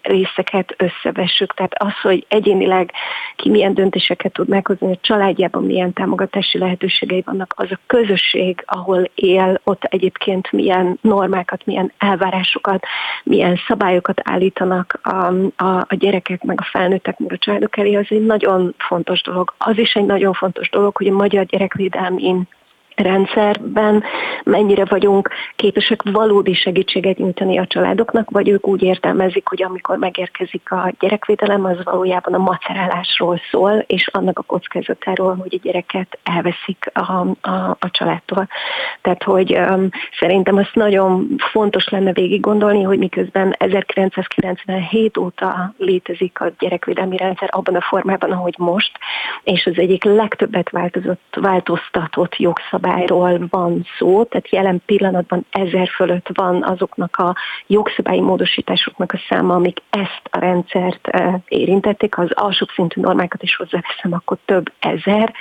részeket 0.02 0.76
összevessük. 0.78 1.54
Tehát 1.54 1.74
az, 1.78 2.00
hogy 2.02 2.26
egyénileg 2.28 2.92
ki 3.36 3.50
milyen 3.50 3.74
döntéseket 3.74 4.34
tud 4.34 4.48
meghozni, 4.48 4.92
a 4.92 4.98
családjában 5.02 5.64
milyen 5.64 5.94
támogatási 5.94 6.58
lehetőségei 6.58 7.24
vannak, 7.26 7.54
az 7.58 7.68
a 7.72 7.80
közösség, 7.88 8.64
ahol 8.66 9.10
él, 9.16 9.62
ott 9.64 9.84
egyébként 9.84 10.52
milyen 10.52 10.98
normákat, 11.30 11.66
milyen 11.66 11.92
elvárásokat, 11.98 12.84
milyen 13.24 13.60
szabályokat 13.68 14.22
állítanak 14.24 15.00
a, 15.04 15.26
a, 15.56 15.86
a 15.88 15.96
gyerekek, 15.96 16.44
meg 16.44 16.60
a 16.62 16.68
felnőttek, 16.72 17.20
meg 17.20 17.32
a 17.32 17.38
családok 17.38 17.78
elé, 17.78 17.96
az 17.96 18.06
egy 18.10 18.26
nagyon 18.26 18.76
fontos 18.78 19.22
dolog. 19.22 19.54
Az 19.58 19.78
is 19.78 19.94
egy 19.94 20.06
nagyon 20.06 20.34
fontos 20.34 20.70
dolog, 20.70 20.98
hogy 20.98 21.08
a 21.08 21.14
magyar 21.14 21.46
gyerekvédelmi 21.46 22.24
rendszerben 23.00 24.04
mennyire 24.44 24.86
vagyunk 24.86 25.30
képesek 25.56 26.02
valódi 26.12 26.54
segítséget 26.54 27.18
nyújtani 27.18 27.58
a 27.58 27.68
családoknak, 27.68 28.30
vagy 28.30 28.50
ők 28.50 28.68
úgy 28.68 28.84
értelmezik, 28.84 29.48
hogy 29.48 29.64
amikor 29.64 29.98
megérkezik 29.98 30.72
a 30.72 30.94
gyerekvédelem, 31.00 31.66
az 31.66 31.84
valójában 31.84 32.34
a 32.34 32.38
macerálásról 32.38 33.42
szól, 33.52 33.84
és 33.88 34.08
annak 34.08 34.40
a 34.40 34.44
kockázatáról, 34.44 35.36
hogy 35.36 35.54
a 35.54 35.62
gyereket 35.64 36.20
elveszik 36.24 36.92
a, 36.94 37.12
a, 37.50 37.78
a 37.80 37.90
családtól. 37.92 38.48
Tehát, 39.02 39.24
hogy 39.24 39.58
um, 39.58 39.90
szerintem 40.20 40.58
azt 40.58 40.76
nagyon 40.76 41.36
fontos 41.52 41.90
lenne 41.90 42.14
végig 42.14 42.40
gondolni, 42.40 42.84
hogy 42.84 42.98
miközben 42.98 43.56
1997 43.58 45.18
óta 45.18 45.74
létezik 45.78 46.42
a 46.42 46.52
gyerekvédelmi 46.60 47.18
rendszer 47.18 47.50
abban 47.52 47.76
a 47.76 47.82
formában, 47.82 48.32
ahogy 48.32 48.56
most, 48.58 48.92
és 49.44 49.66
az 49.66 49.78
egyik 49.78 50.04
legtöbbet 50.04 50.70
változott, 50.70 51.38
változtatott 51.42 52.36
jogszabály, 52.36 52.89
jogszabályról 52.90 53.48
van 53.50 53.86
szó, 53.98 54.24
tehát 54.24 54.50
jelen 54.50 54.82
pillanatban 54.86 55.46
ezer 55.50 55.88
fölött 55.88 56.28
van 56.34 56.64
azoknak 56.64 57.16
a 57.16 57.36
jogszabályi 57.68 58.22
módosításoknak 58.22 59.12
a 59.14 59.20
száma, 59.30 59.56
amik 59.56 59.82
ezt 59.90 60.22
a 60.32 60.40
rendszert 60.40 61.10
érintették, 61.48 62.18
az 62.18 62.30
alsóbb 62.32 62.70
szintű 62.76 63.02
normákat 63.02 63.44
is 63.44 63.56
hozzáveszem, 63.56 64.14
akkor 64.14 64.38
több 64.46 64.72
ezer, 64.80 65.34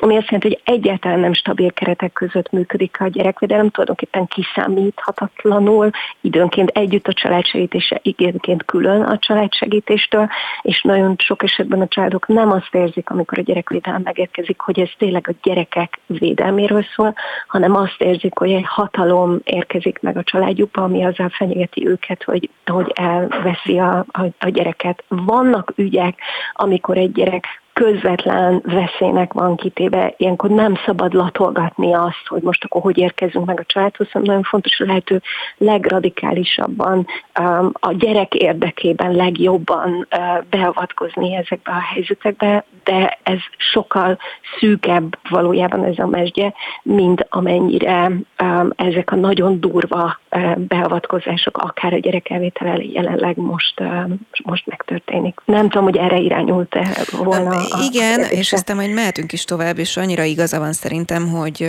ami 0.00 0.16
azt 0.16 0.30
jelenti, 0.30 0.48
hogy 0.48 0.60
egyáltalán 0.64 1.20
nem 1.20 1.32
stabil 1.32 1.72
keretek 1.72 2.12
között 2.12 2.50
működik 2.50 3.00
a 3.00 3.08
gyerekvédelem, 3.08 3.70
tulajdonképpen 3.70 4.26
kiszámíthatatlanul, 4.26 5.90
időnként 6.20 6.70
együtt 6.70 7.06
a 7.06 7.12
családsegítése, 7.12 8.00
időnként 8.02 8.64
külön 8.64 9.02
a 9.02 9.18
családsegítéstől, 9.18 10.28
és 10.62 10.82
nagyon 10.82 11.14
sok 11.18 11.42
esetben 11.42 11.80
a 11.80 11.88
családok 11.88 12.26
nem 12.26 12.50
azt 12.50 12.74
érzik, 12.74 13.10
amikor 13.10 13.38
a 13.38 13.42
gyerekvédelem 13.42 14.02
megérkezik, 14.04 14.60
hogy 14.60 14.80
ez 14.80 14.90
tényleg 14.98 15.28
a 15.28 15.38
gyerekek 15.42 15.98
védelméről 16.06 16.79
szól, 16.94 17.14
hanem 17.46 17.76
azt 17.76 18.00
érzik, 18.00 18.38
hogy 18.38 18.52
egy 18.52 18.66
hatalom 18.66 19.40
érkezik 19.44 19.98
meg 20.00 20.16
a 20.16 20.22
családjukba, 20.22 20.82
ami 20.82 21.04
azzal 21.04 21.28
fenyegeti 21.28 21.88
őket, 21.88 22.22
hogy, 22.22 22.50
hogy 22.66 22.92
elveszi 22.94 23.78
a, 23.78 24.04
a, 24.08 24.22
a 24.38 24.48
gyereket. 24.48 25.04
Vannak 25.08 25.72
ügyek, 25.76 26.18
amikor 26.52 26.96
egy 26.96 27.12
gyerek 27.12 27.46
közvetlen 27.72 28.62
veszélynek 28.64 29.32
van 29.32 29.56
kitéve. 29.56 30.14
Ilyenkor 30.16 30.50
nem 30.50 30.74
szabad 30.84 31.12
latolgatni 31.12 31.94
azt, 31.94 32.26
hogy 32.26 32.42
most 32.42 32.64
akkor 32.64 32.82
hogy 32.82 32.98
érkezünk 32.98 33.46
meg 33.46 33.60
a 33.60 33.64
családhoz, 33.66 34.10
hanem 34.10 34.26
nagyon 34.26 34.42
fontos 34.42 34.80
a 34.80 34.84
lehető 34.84 35.22
legradikálisabban 35.56 37.06
um, 37.40 37.70
a 37.72 37.92
gyerek 37.92 38.34
érdekében 38.34 39.14
legjobban 39.14 39.90
uh, 39.90 40.44
beavatkozni 40.50 41.34
ezekbe 41.34 41.72
a 41.72 41.80
helyzetekbe, 41.94 42.64
de 42.84 43.18
ez 43.22 43.38
sokkal 43.56 44.18
szűkebb 44.58 45.18
valójában 45.28 45.84
ez 45.84 45.98
a 45.98 46.06
mesdje, 46.06 46.52
mint 46.82 47.26
amennyire 47.28 48.10
um, 48.42 48.70
ezek 48.76 49.12
a 49.12 49.16
nagyon 49.16 49.60
durva 49.60 50.20
uh, 50.30 50.56
beavatkozások, 50.56 51.58
akár 51.58 51.92
a 51.92 51.98
gyerek 51.98 52.30
elvétele 52.30 52.82
jelenleg 52.82 53.36
most, 53.36 53.80
uh, 53.80 54.10
most 54.44 54.66
megtörténik. 54.66 55.40
Nem 55.44 55.68
tudom, 55.68 55.84
hogy 55.84 55.96
erre 55.96 56.18
irányult 56.18 56.74
-e 56.74 56.86
volna 57.24 57.60
igen, 57.90 58.20
és 58.20 58.52
aztán 58.52 58.76
majd 58.76 58.90
mehetünk 58.90 59.32
is 59.32 59.44
tovább, 59.44 59.78
és 59.78 59.96
annyira 59.96 60.24
igaza 60.24 60.58
van 60.58 60.72
szerintem, 60.72 61.28
hogy 61.28 61.68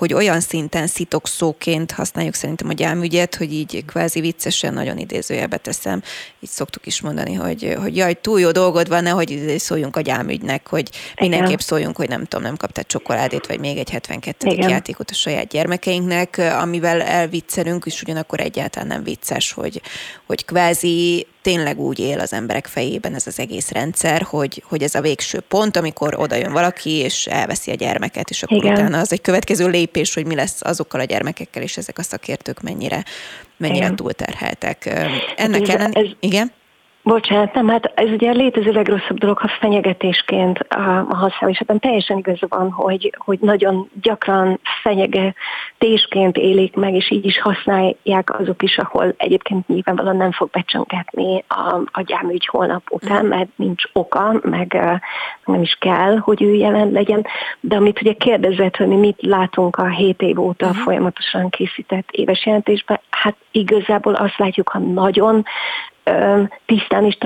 hogy 0.00 0.12
olyan 0.12 0.40
szinten 0.40 0.86
szitok 0.86 1.28
szóként 1.28 1.92
használjuk 1.92 2.34
szerintem 2.34 2.68
a 2.68 2.72
gyámügyet, 2.72 3.34
hogy 3.34 3.52
így 3.52 3.84
kvázi 3.84 4.20
viccesen 4.20 4.74
nagyon 4.74 4.98
idézőjelbe 4.98 5.56
teszem. 5.56 6.02
Így 6.40 6.50
szoktuk 6.50 6.86
is 6.86 7.00
mondani, 7.00 7.34
hogy, 7.34 7.76
hogy 7.80 7.96
jaj, 7.96 8.20
túl 8.20 8.40
jó 8.40 8.50
dolgod 8.50 8.88
van, 8.88 9.02
nehogy 9.02 9.54
szóljunk 9.58 9.96
a 9.96 10.00
gyámügynek, 10.00 10.68
hogy 10.68 10.90
mindenképp 11.20 11.58
szóljunk, 11.58 11.96
hogy 11.96 12.08
nem 12.08 12.24
tudom, 12.24 12.44
nem 12.44 12.56
kaptál 12.56 12.84
csokoládét, 12.84 13.46
vagy 13.46 13.60
még 13.60 13.78
egy 13.78 13.90
72. 13.90 14.50
Igen. 14.50 14.68
játékot 14.68 15.10
a 15.10 15.14
saját 15.14 15.48
gyermekeinknek, 15.48 16.38
amivel 16.60 17.02
elviccelünk, 17.02 17.86
és 17.86 18.02
ugyanakkor 18.02 18.40
egyáltalán 18.40 18.88
nem 18.88 19.02
vicces, 19.02 19.52
hogy, 19.52 19.82
hogy 20.26 20.44
kvázi 20.44 21.26
tényleg 21.42 21.80
úgy 21.80 21.98
él 21.98 22.20
az 22.20 22.32
emberek 22.32 22.66
fejében 22.66 23.14
ez 23.14 23.26
az 23.26 23.38
egész 23.38 23.70
rendszer, 23.70 24.22
hogy, 24.22 24.62
hogy 24.66 24.82
ez 24.82 24.94
a 24.94 25.00
végső 25.00 25.40
pont, 25.40 25.76
amikor 25.76 26.14
oda 26.18 26.34
jön 26.34 26.52
valaki, 26.52 26.90
és 26.90 27.26
elveszi 27.26 27.70
a 27.70 27.74
gyermeket, 27.74 28.30
és 28.30 28.42
akkor 28.42 28.56
Igen. 28.56 28.72
utána 28.72 28.98
az 28.98 29.12
egy 29.12 29.20
következő 29.20 29.68
lépés, 29.68 30.14
hogy 30.14 30.26
mi 30.26 30.34
lesz 30.34 30.62
azokkal 30.62 31.00
a 31.00 31.04
gyermekekkel, 31.04 31.62
és 31.62 31.76
ezek 31.76 31.98
a 31.98 32.02
szakértők 32.02 32.60
mennyire, 32.62 33.04
mennyire 33.56 33.84
Igen. 33.84 33.96
túlterheltek. 33.96 34.86
Ennek 35.36 35.68
ellen... 35.68 35.92
Ez, 35.92 36.06
igen? 36.20 36.52
Bocsánat, 37.02 37.54
nem, 37.54 37.68
hát 37.68 37.92
ez 37.94 38.10
ugye 38.10 38.30
a 38.30 38.32
létező 38.32 38.72
legrosszabb 38.72 39.18
dolog, 39.18 39.38
ha 39.38 39.48
fenyegetésként 39.60 40.58
a, 40.58 41.06
a 41.08 41.14
használom, 41.14 41.48
és 41.48 41.58
ebben 41.58 41.78
teljesen 41.78 42.18
igaz 42.18 42.38
van, 42.48 42.70
hogy, 42.70 43.14
hogy 43.18 43.38
nagyon 43.40 43.90
gyakran 44.02 44.60
fenyegetésként 44.82 46.36
élik 46.36 46.74
meg, 46.76 46.94
és 46.94 47.10
így 47.10 47.24
is 47.24 47.40
használják 47.40 48.38
azok 48.40 48.62
is, 48.62 48.78
ahol 48.78 49.14
egyébként 49.16 49.68
nyilvánvalóan 49.68 50.16
nem 50.16 50.32
fog 50.32 50.50
becsöngetni 50.50 51.44
a, 51.48 51.74
a 51.90 52.02
gyámügy 52.02 52.46
holnap 52.46 52.82
után, 52.90 53.24
mert 53.24 53.48
nincs 53.56 53.82
oka, 53.92 54.40
meg 54.42 54.78
nem 55.44 55.62
is 55.62 55.76
kell, 55.80 56.16
hogy 56.16 56.42
ő 56.42 56.54
jelen 56.54 56.90
legyen. 56.90 57.26
De 57.60 57.76
amit 57.76 58.00
ugye 58.00 58.12
kérdezett, 58.12 58.76
hogy 58.76 58.86
mi 58.86 58.96
mit 58.96 59.22
látunk 59.22 59.76
a 59.76 59.88
7 59.88 60.22
év 60.22 60.40
óta 60.40 60.66
uh-huh. 60.66 60.82
folyamatosan 60.82 61.48
készített 61.48 62.08
éves 62.10 62.46
jelentésben, 62.46 63.00
hát 63.10 63.36
igazából 63.50 64.14
azt 64.14 64.38
látjuk, 64.38 64.68
ha 64.68 64.78
nagyon 64.78 65.44
tisztán 66.66 67.04
és 67.04 67.18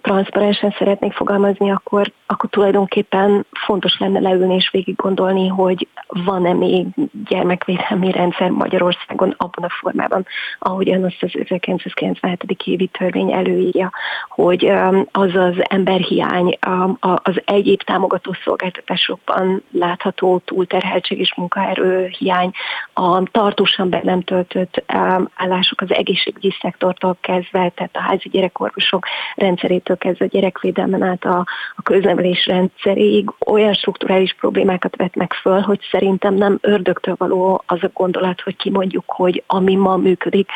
transzparensen 0.00 0.74
szeretnék 0.78 1.12
fogalmazni, 1.12 1.70
akkor, 1.70 2.12
akkor 2.26 2.50
tulajdonképpen 2.50 3.46
fontos 3.66 3.98
lenne 3.98 4.20
leülni 4.20 4.54
és 4.54 4.70
végig 4.70 4.96
gondolni, 4.96 5.48
hogy 5.48 5.88
van-e 6.06 6.52
még 6.52 6.86
gyermekvédelmi 7.28 8.10
rendszer 8.10 8.50
Magyarországon 8.50 9.34
abban 9.36 9.64
a 9.64 9.68
formában, 9.80 10.26
ahogyan 10.58 11.04
azt 11.04 11.22
az 11.22 11.30
1997. 11.32 12.62
évi 12.64 12.86
törvény 12.86 13.32
előírja, 13.32 13.92
hogy 14.28 14.72
az 15.12 15.34
az 15.34 15.54
emberhiány, 15.62 16.58
az 17.00 17.42
egyéb 17.44 17.82
támogató 17.82 18.34
szolgáltatásokban 18.44 19.62
látható 19.70 20.38
túlterheltség 20.44 21.18
és 21.18 21.34
munkaerő 21.36 22.06
hiány, 22.18 22.50
a 22.92 23.22
tartósan 23.22 23.90
be 23.90 24.00
nem 24.04 24.20
töltött 24.20 24.82
állások 25.34 25.80
az 25.80 25.94
egészségügyi 25.94 26.54
szektortól 26.60 27.16
kezdve, 27.20 27.68
tehát 27.74 27.96
a 27.96 28.00
házi 28.00 28.28
gyerekorvosok 28.32 29.06
rendszerétől 29.34 29.96
kezdve 29.96 30.24
a 30.24 30.28
gyerekvédelmen 30.28 31.02
át 31.02 31.24
a, 31.24 31.46
a 31.76 31.82
köznevelés 31.82 32.46
rendszeréig 32.46 33.30
olyan 33.46 33.74
strukturális 33.74 34.34
problémákat 34.40 34.96
vetnek 34.96 35.32
föl, 35.32 35.60
hogy 35.60 35.80
szerintem 35.90 36.34
nem 36.34 36.58
ördögtől 36.60 37.14
való 37.18 37.62
az 37.66 37.82
a 37.82 37.90
gondolat, 37.94 38.40
hogy 38.40 38.56
kimondjuk, 38.56 39.04
hogy 39.06 39.42
ami 39.46 39.74
ma 39.74 39.96
működik, 39.96 40.48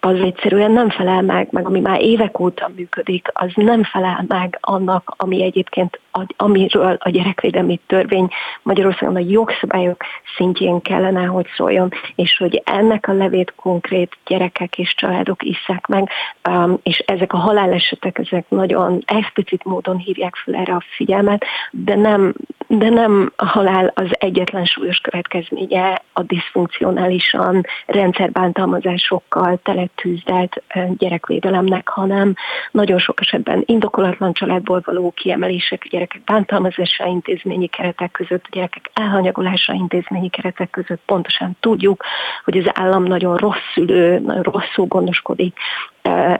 az 0.00 0.20
egyszerűen 0.20 0.70
nem 0.70 0.90
felel 0.90 1.22
meg, 1.22 1.48
meg 1.50 1.66
ami 1.66 1.80
már 1.80 2.00
évek 2.00 2.40
óta 2.40 2.70
működik, 2.76 3.28
az 3.32 3.50
nem 3.54 3.84
felel 3.84 4.24
meg 4.28 4.58
annak, 4.60 5.14
ami 5.16 5.42
egyébként, 5.42 6.00
amiről 6.36 6.96
a 6.98 7.10
gyerekvédelmi 7.10 7.80
törvény 7.86 8.28
Magyarországon 8.62 9.16
a 9.16 9.26
jogszabályok 9.28 10.02
szintjén 10.36 10.80
kellene, 10.80 11.24
hogy 11.24 11.46
szóljon, 11.56 11.90
és 12.14 12.36
hogy 12.36 12.62
ennek 12.64 13.08
a 13.08 13.12
levét 13.12 13.52
konkrét 13.56 14.16
gyerekek 14.26 14.78
és 14.78 14.94
családok 14.94 15.42
iszák 15.42 15.86
meg, 15.86 16.08
um, 16.48 16.78
és 16.82 16.98
ezek 16.98 17.32
a 17.32 17.36
halálesetek, 17.36 18.18
ezek 18.18 18.44
nagyon 18.48 19.02
explicit 19.06 19.64
módon 19.64 19.96
hívják 19.96 20.34
fel 20.36 20.54
erre 20.54 20.72
a 20.72 20.84
figyelmet, 20.96 21.44
de 21.70 21.94
nem, 21.94 22.34
de 22.66 22.88
nem 22.88 23.32
a 23.36 23.46
halál 23.46 23.92
az 23.94 24.08
egyetlen 24.10 24.64
súlyos 24.64 24.98
következménye 24.98 26.02
a 26.12 26.22
diszfunkcionálisan 26.22 27.62
rendszerbántalmazásokkal 27.86 29.58
tele 29.62 29.88
tűzdelt 30.02 30.62
gyerekvédelemnek, 30.98 31.88
hanem 31.88 32.34
nagyon 32.70 32.98
sok 32.98 33.20
esetben 33.20 33.62
indokolatlan 33.66 34.32
családból 34.32 34.82
való 34.84 35.10
kiemelések, 35.10 35.82
a 35.84 35.88
gyerekek 35.90 36.22
bántalmazása 36.24 37.06
intézményi 37.06 37.66
keretek 37.66 38.10
között, 38.10 38.44
a 38.44 38.48
gyerekek 38.50 38.90
elhanyagolása 38.94 39.72
intézményi 39.72 40.28
keretek 40.30 40.70
között 40.70 41.00
pontosan 41.06 41.56
tudjuk, 41.60 42.04
hogy 42.44 42.58
az 42.58 42.70
állam 42.74 43.02
nagyon 43.02 43.36
rossz 43.36 43.72
szülő, 43.74 44.18
nagyon 44.18 44.42
rosszul 44.42 44.86
gondoskodik 44.86 45.58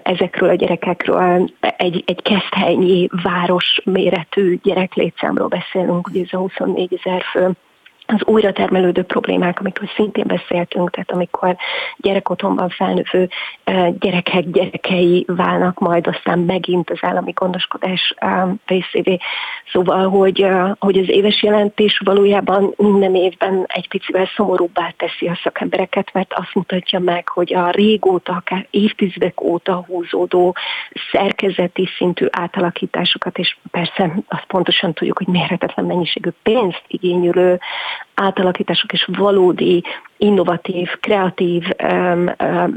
ezekről 0.03 0.49
a 0.49 0.55
gyerekekről. 0.55 1.51
Egy, 1.61 2.03
egy 2.07 2.23
keszthelyi 2.23 3.11
város 3.23 3.81
méretű 3.85 4.59
gyereklétszámról 4.63 5.49
beszélünk, 5.49 6.09
ugye 6.09 6.21
ez 6.21 6.33
a 6.33 6.37
24 6.39 7.01
ezer 7.05 7.23
fő 7.23 7.51
az 8.11 8.25
újra 8.25 8.53
termelődő 8.53 9.03
problémák, 9.03 9.61
amikről 9.61 9.89
szintén 9.95 10.27
beszéltünk, 10.27 10.91
tehát 10.91 11.11
amikor 11.11 11.57
gyerekotthonban 11.97 12.69
felnövő 12.69 13.29
gyerekek 13.99 14.51
gyerekei 14.51 15.25
válnak 15.27 15.79
majd 15.79 16.07
aztán 16.07 16.39
megint 16.39 16.91
az 16.91 16.99
állami 17.01 17.33
gondoskodás 17.33 18.15
részévé. 18.67 19.19
Szóval, 19.73 20.09
hogy, 20.09 20.47
hogy 20.79 20.99
az 20.99 21.09
éves 21.09 21.43
jelentés 21.43 22.01
valójában 22.05 22.75
minden 22.77 23.15
évben 23.15 23.65
egy 23.67 23.89
picivel 23.89 24.31
szomorúbbá 24.37 24.95
teszi 24.97 25.27
a 25.27 25.39
szakembereket, 25.43 26.13
mert 26.13 26.33
azt 26.33 26.55
mutatja 26.55 26.99
meg, 26.99 27.29
hogy 27.29 27.55
a 27.55 27.71
régóta, 27.71 28.33
akár 28.33 28.67
évtizedek 28.71 29.41
óta 29.41 29.85
húzódó 29.87 30.57
szerkezeti 31.13 31.89
szintű 31.97 32.27
átalakításokat, 32.31 33.39
és 33.39 33.57
persze 33.71 34.13
azt 34.29 34.45
pontosan 34.47 34.93
tudjuk, 34.93 35.19
hogy 35.19 35.27
mérhetetlen 35.27 35.87
mennyiségű 35.87 36.31
pénzt 36.43 36.83
igényülő 36.87 37.61
átalakítások 38.15 38.93
és 38.93 39.09
valódi, 39.17 39.85
innovatív, 40.17 40.89
kreatív 41.01 41.65
um, 41.83 42.31
um, 42.41 42.73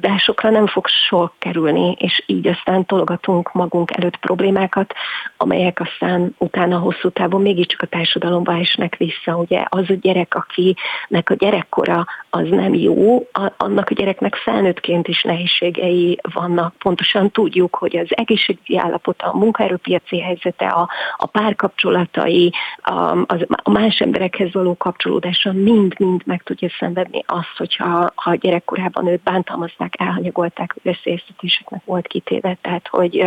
megold, 0.00 0.16
megoldásokra 0.16 0.50
nem 0.50 0.66
fog 0.66 0.86
sor 0.86 1.30
kerülni, 1.38 1.96
és 1.98 2.22
így 2.26 2.46
aztán 2.46 2.84
tologatunk 2.84 3.52
magunk 3.52 3.96
előtt 3.96 4.16
problémákat, 4.16 4.94
amelyek 5.36 5.80
aztán 5.80 6.34
utána 6.38 6.78
hosszú 6.78 7.08
távon 7.08 7.42
mégiscsak 7.42 7.82
a 7.82 7.86
társadalomba 7.86 8.58
esnek 8.58 8.96
vissza. 8.96 9.36
Ugye 9.36 9.64
az 9.68 9.84
a 9.88 9.94
gyerek, 10.00 10.34
akinek 10.34 11.30
a 11.30 11.34
gyerekkora 11.34 12.06
az 12.30 12.48
nem 12.48 12.74
jó, 12.74 13.28
annak 13.56 13.90
a 13.90 13.94
gyereknek 13.94 14.34
felnőttként 14.34 15.08
is 15.08 15.22
nehézségei 15.22 16.18
vannak. 16.34 16.74
Pontosan 16.78 17.30
tudjuk, 17.30 17.76
hogy 17.76 17.96
az 17.96 18.08
egészségügyi 18.08 18.78
állapota, 18.78 19.26
a 19.26 19.36
munkaerőpiaci 19.36 20.20
helyzete, 20.20 20.66
a, 20.66 20.88
a 21.16 21.26
párkapcsolatai, 21.26 22.52
a, 22.82 23.18
a 23.62 23.70
más 23.70 23.98
emberekhez 23.98 24.52
való 24.52 24.76
kapcsolódása 24.76 25.52
mind-mind 25.52 26.22
meg 26.24 26.42
tudja 26.42 26.68
szenvedni 26.78 27.22
azt, 27.26 27.56
hogyha 27.56 28.10
ha 28.14 28.34
gyerekkorában 28.34 29.06
őt 29.06 29.22
bántalmazták, 29.22 29.85
elhanyagolták, 29.94 30.74
veszélyeztetéseknek 30.82 31.84
volt 31.84 32.06
kitéve, 32.06 32.56
tehát 32.60 32.88
hogy 32.88 33.26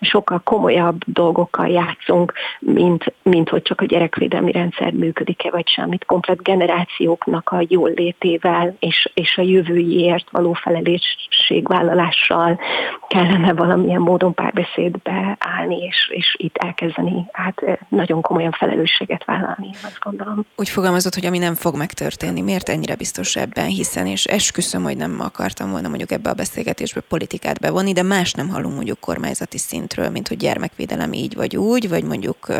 sokkal 0.00 0.40
komolyabb 0.44 1.00
dolgokkal 1.06 1.68
játszunk, 1.68 2.32
mint, 2.60 3.14
mint 3.22 3.48
hogy 3.48 3.62
csak 3.62 3.80
a 3.80 3.84
gyerekvédelmi 3.84 4.52
rendszer 4.52 4.92
működik-e 4.92 5.50
vagy 5.50 5.68
semmit. 5.68 6.04
Komplet 6.04 6.42
generációknak 6.42 7.50
a 7.50 7.64
jól 7.68 7.92
létével 7.94 8.76
és, 8.78 9.10
és 9.14 9.36
a 9.36 9.42
jövőjéért 9.42 10.30
való 10.30 10.52
felelősségvállalással 10.52 12.60
kellene 13.08 13.52
valamilyen 13.52 14.00
módon 14.00 14.34
párbeszédbe 14.34 15.36
állni, 15.38 15.76
és, 15.76 16.10
és 16.12 16.34
itt 16.38 16.56
elkezdeni 16.56 17.26
hát 17.32 17.62
nagyon 17.88 18.20
komolyan 18.20 18.52
felelősséget 18.52 19.24
vállalni, 19.24 19.70
azt 19.72 19.98
gondolom. 20.00 20.44
Úgy 20.56 20.68
fogalmazott, 20.68 21.14
hogy 21.14 21.26
ami 21.26 21.38
nem 21.38 21.54
fog 21.54 21.76
megtörténni. 21.76 22.40
Miért 22.40 22.68
ennyire 22.68 22.96
biztos 22.96 23.36
ebben? 23.36 23.66
Hiszen, 23.66 24.06
és 24.06 24.24
esküszöm, 24.24 24.82
hogy 24.82 24.96
nem 24.96 25.16
akartam 25.20 25.70
volna 25.70 25.85
mondjuk 25.88 26.10
ebbe 26.10 26.30
a 26.30 26.34
beszélgetésbe 26.34 27.00
politikát 27.00 27.60
bevonni, 27.60 27.92
de 27.92 28.02
más 28.02 28.32
nem 28.32 28.48
hallunk 28.48 28.74
mondjuk 28.74 29.00
kormányzati 29.00 29.58
szintről, 29.58 30.08
mint 30.08 30.28
hogy 30.28 30.36
gyermekvédelem 30.36 31.12
így 31.12 31.34
vagy 31.34 31.56
úgy, 31.56 31.88
vagy 31.88 32.04
mondjuk 32.04 32.52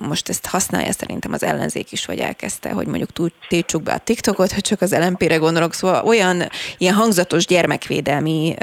most 0.00 0.28
ezt 0.28 0.46
használja 0.46 0.92
szerintem 0.92 1.32
az 1.32 1.42
ellenzék 1.42 1.92
is, 1.92 2.04
vagy 2.04 2.18
elkezdte, 2.18 2.70
hogy 2.70 2.86
mondjuk 2.86 3.30
tiltsuk 3.48 3.82
be 3.82 3.92
a 3.92 3.98
TikTokot, 3.98 4.52
hogy 4.52 4.62
csak 4.62 4.80
az 4.80 4.92
LMP-re 4.92 5.36
gondolok, 5.36 5.74
szóval 5.74 6.04
olyan 6.04 6.48
ilyen 6.78 6.94
hangzatos 6.94 7.46
gyermekvédelmi 7.46 8.54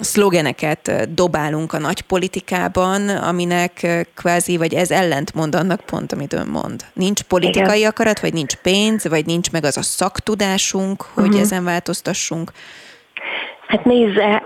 szlogeneket 0.00 1.14
dobálunk 1.14 1.72
a 1.72 1.78
nagy 1.78 2.00
politikában, 2.00 3.08
aminek 3.08 4.06
kvázi, 4.14 4.56
vagy 4.56 4.74
ez 4.74 4.90
ellent 4.90 5.34
mond 5.34 5.54
annak 5.54 5.80
pont, 5.80 6.12
amit 6.12 6.32
ön 6.32 6.46
mond. 6.46 6.84
Nincs 6.92 7.22
politikai 7.22 7.78
Igen. 7.78 7.90
akarat, 7.90 8.20
vagy 8.20 8.32
nincs 8.32 8.54
pénz, 8.54 9.08
vagy 9.08 9.26
nincs 9.26 9.50
meg 9.50 9.64
az 9.64 9.76
a 9.76 9.82
szaktudásunk, 9.82 11.02
hogy 11.02 11.24
uh-huh. 11.24 11.40
ezen 11.40 11.64
változtassunk. 11.64 12.52
Hát 13.72 13.84
nézze, 13.84 14.42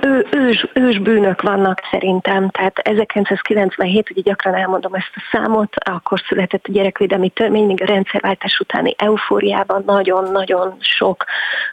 ő, 0.00 0.26
ős, 0.30 0.66
ős 0.72 0.98
bűnök 0.98 1.42
vannak 1.42 1.80
szerintem, 1.90 2.50
tehát 2.50 2.78
1997, 2.78 4.10
ugye 4.10 4.20
gyakran 4.20 4.54
elmondom 4.54 4.94
ezt 4.94 5.12
a 5.14 5.22
számot, 5.32 5.74
akkor 5.76 6.22
született 6.28 6.66
a 6.68 6.72
gyerekvédelmi 6.72 7.28
törvény, 7.28 7.66
még 7.66 7.82
a 7.82 7.86
rendszerváltás 7.86 8.58
utáni 8.60 8.94
eufóriában 8.98 9.82
nagyon-nagyon 9.86 10.76
sok 10.78 11.24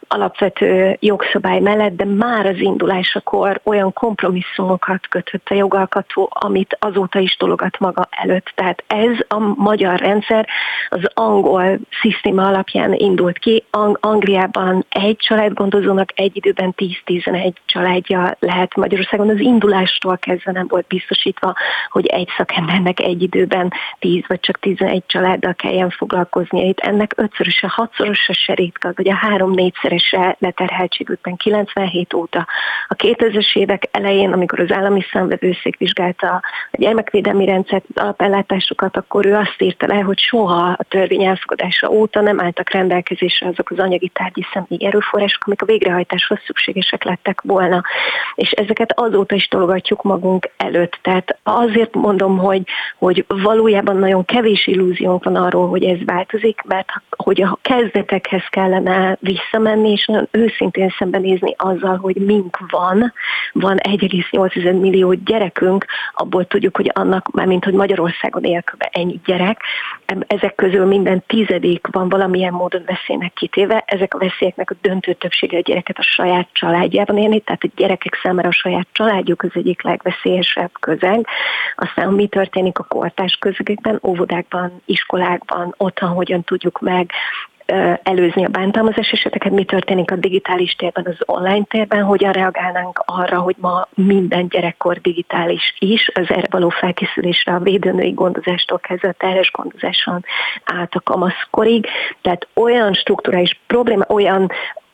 alapvető 0.07 0.97
jogszabály 0.99 1.59
mellett, 1.59 1.95
de 1.95 2.05
már 2.05 2.45
az 2.45 2.57
indulásakor 2.57 3.61
olyan 3.63 3.93
kompromisszumokat 3.93 5.07
kötött 5.07 5.47
a 5.49 5.53
jogalkotó, 5.53 6.29
amit 6.33 6.77
azóta 6.79 7.19
is 7.19 7.35
tologat 7.35 7.79
maga 7.79 8.07
előtt. 8.09 8.51
Tehát 8.55 8.83
ez 8.87 9.17
a 9.27 9.39
magyar 9.55 9.99
rendszer 9.99 10.47
az 10.89 11.01
angol 11.13 11.79
szisztéma 12.01 12.47
alapján 12.47 12.93
indult 12.93 13.37
ki. 13.37 13.63
Ang- 13.71 13.97
Angliában 14.01 14.85
egy 14.89 15.17
családgondozónak 15.17 16.09
egy 16.15 16.35
időben 16.35 16.73
10-11 17.05 17.53
családja 17.65 18.35
lehet 18.39 18.75
Magyarországon. 18.75 19.29
Az 19.29 19.39
indulástól 19.39 20.17
kezdve 20.17 20.51
nem 20.51 20.67
volt 20.67 20.87
biztosítva, 20.87 21.53
hogy 21.89 22.05
egy 22.05 22.29
szakembernek 22.37 22.99
egy 22.99 23.21
időben 23.21 23.71
10 23.99 24.23
vagy 24.27 24.39
csak 24.39 24.59
11 24.59 25.03
családdal 25.05 25.53
kelljen 25.53 25.89
foglalkoznia. 25.89 26.67
Itt 26.67 26.79
ennek 26.79 27.13
ötszöröse, 27.15 27.67
hatszorosa 27.67 28.33
se 28.33 28.53
ritka, 28.53 28.91
vagy 28.95 29.09
a 29.09 29.15
három-négyszerese 29.15 30.35
leterheltségükben 30.39 31.35
97 31.35 32.13
óta. 32.13 32.47
A 32.87 32.95
2000-es 32.95 33.55
évek 33.57 33.87
elején, 33.91 34.31
amikor 34.33 34.59
az 34.59 34.71
állami 34.71 35.01
számvevőszék 35.11 35.77
vizsgálta 35.77 36.27
a 36.71 36.77
gyermekvédelmi 36.77 37.45
rendszert, 37.45 37.85
az 37.93 38.01
alapellátásokat, 38.01 38.97
akkor 38.97 39.25
ő 39.25 39.35
azt 39.35 39.61
írta 39.61 39.87
le, 39.87 39.99
hogy 39.99 40.19
soha 40.19 40.75
a 40.77 40.83
törvény 40.83 41.23
elfogadása 41.23 41.89
óta 41.89 42.21
nem 42.21 42.39
álltak 42.39 42.69
rendelkezésre 42.69 43.47
azok 43.47 43.71
az 43.71 43.79
anyagi 43.79 44.07
tárgyi 44.13 44.45
személyi 44.53 44.85
erőforrások, 44.85 45.43
amik 45.45 45.61
a 45.61 45.65
végrehajtáshoz 45.65 46.39
szükséges 46.45 46.72
szükségesek 46.73 47.03
lettek 47.03 47.41
volna. 47.41 47.81
És 48.35 48.51
ezeket 48.51 48.99
azóta 48.99 49.35
is 49.35 49.47
tologatjuk 49.47 50.01
magunk 50.01 50.49
előtt. 50.57 50.99
Tehát 51.01 51.37
azért 51.43 51.93
mondom, 51.95 52.37
hogy, 52.37 52.63
hogy 52.97 53.25
valójában 53.27 53.97
nagyon 53.97 54.25
kevés 54.25 54.67
illúziónk 54.67 55.23
van 55.23 55.35
arról, 55.35 55.69
hogy 55.69 55.83
ez 55.83 55.97
változik, 56.05 56.61
mert 56.67 56.87
hogy 57.09 57.41
a 57.41 57.57
kezdetekhez 57.61 58.43
kellene 58.49 59.17
visszamenni, 59.19 59.91
és 59.91 60.05
nagyon 60.05 60.27
őszintén 60.31 60.93
szembenézni 60.97 61.55
azzal, 61.57 61.97
hogy 61.97 62.15
mink 62.15 62.57
van, 62.69 63.13
van 63.51 63.77
1,8 63.77 64.79
millió 64.79 65.13
gyerekünk, 65.13 65.85
abból 66.13 66.45
tudjuk, 66.45 66.75
hogy 66.75 66.91
annak, 66.93 67.31
már 67.31 67.45
mint 67.45 67.63
hogy 67.63 67.73
Magyarországon 67.73 68.43
él 68.43 68.63
ennyi 68.77 69.19
gyerek, 69.25 69.61
ezek 70.27 70.55
közül 70.55 70.85
minden 70.85 71.23
tizedik 71.27 71.87
van 71.91 72.09
valamilyen 72.09 72.53
módon 72.53 72.83
veszélynek 72.85 73.33
kitéve, 73.33 73.83
ezek 73.85 74.13
a 74.13 74.17
veszélyeknek 74.17 74.71
a 74.71 74.75
döntő 74.81 75.13
többsége 75.13 75.57
a 75.57 75.61
gyereket 75.61 75.97
a 75.97 76.01
saját 76.01 76.47
családjában 76.63 77.17
élni, 77.17 77.39
tehát 77.39 77.63
a 77.63 77.69
gyerekek 77.75 78.19
számára 78.23 78.47
a 78.47 78.51
saját 78.51 78.87
családjuk 78.91 79.41
az 79.41 79.49
egyik 79.53 79.81
legveszélyesebb 79.81 80.71
közeg. 80.79 81.27
Aztán 81.75 82.13
mi 82.13 82.27
történik 82.27 82.79
a 82.79 82.83
kortás 82.83 83.37
közegekben, 83.39 83.99
óvodákban, 84.03 84.81
iskolákban, 84.85 85.73
otthon 85.77 86.09
hogyan 86.09 86.43
tudjuk 86.43 86.79
meg 86.79 87.11
előzni 88.03 88.45
a 88.45 88.49
bántalmazás 88.49 89.11
eseteket, 89.11 89.51
mi 89.51 89.63
történik 89.63 90.11
a 90.11 90.15
digitális 90.15 90.75
térben, 90.75 91.05
az 91.07 91.17
online 91.25 91.63
térben, 91.63 92.03
hogyan 92.03 92.31
reagálnánk 92.31 93.03
arra, 93.05 93.39
hogy 93.39 93.55
ma 93.59 93.87
minden 93.93 94.47
gyerekkor 94.47 95.01
digitális 95.01 95.75
is, 95.79 96.09
az 96.13 96.29
erre 96.29 96.47
való 96.49 96.69
felkészülésre 96.69 97.53
a 97.53 97.59
védőnői 97.59 98.11
gondozástól 98.11 98.79
kezdve 98.79 99.07
a 99.07 99.15
terhes 99.17 99.51
gondozáson 99.51 100.25
át 100.63 100.93
a 100.93 101.01
kamaszkorig. 101.01 101.87
Tehát 102.21 102.47
olyan 102.53 102.93
strukturális 102.93 103.59
probléma, 103.67 104.05
olyan 104.07 104.51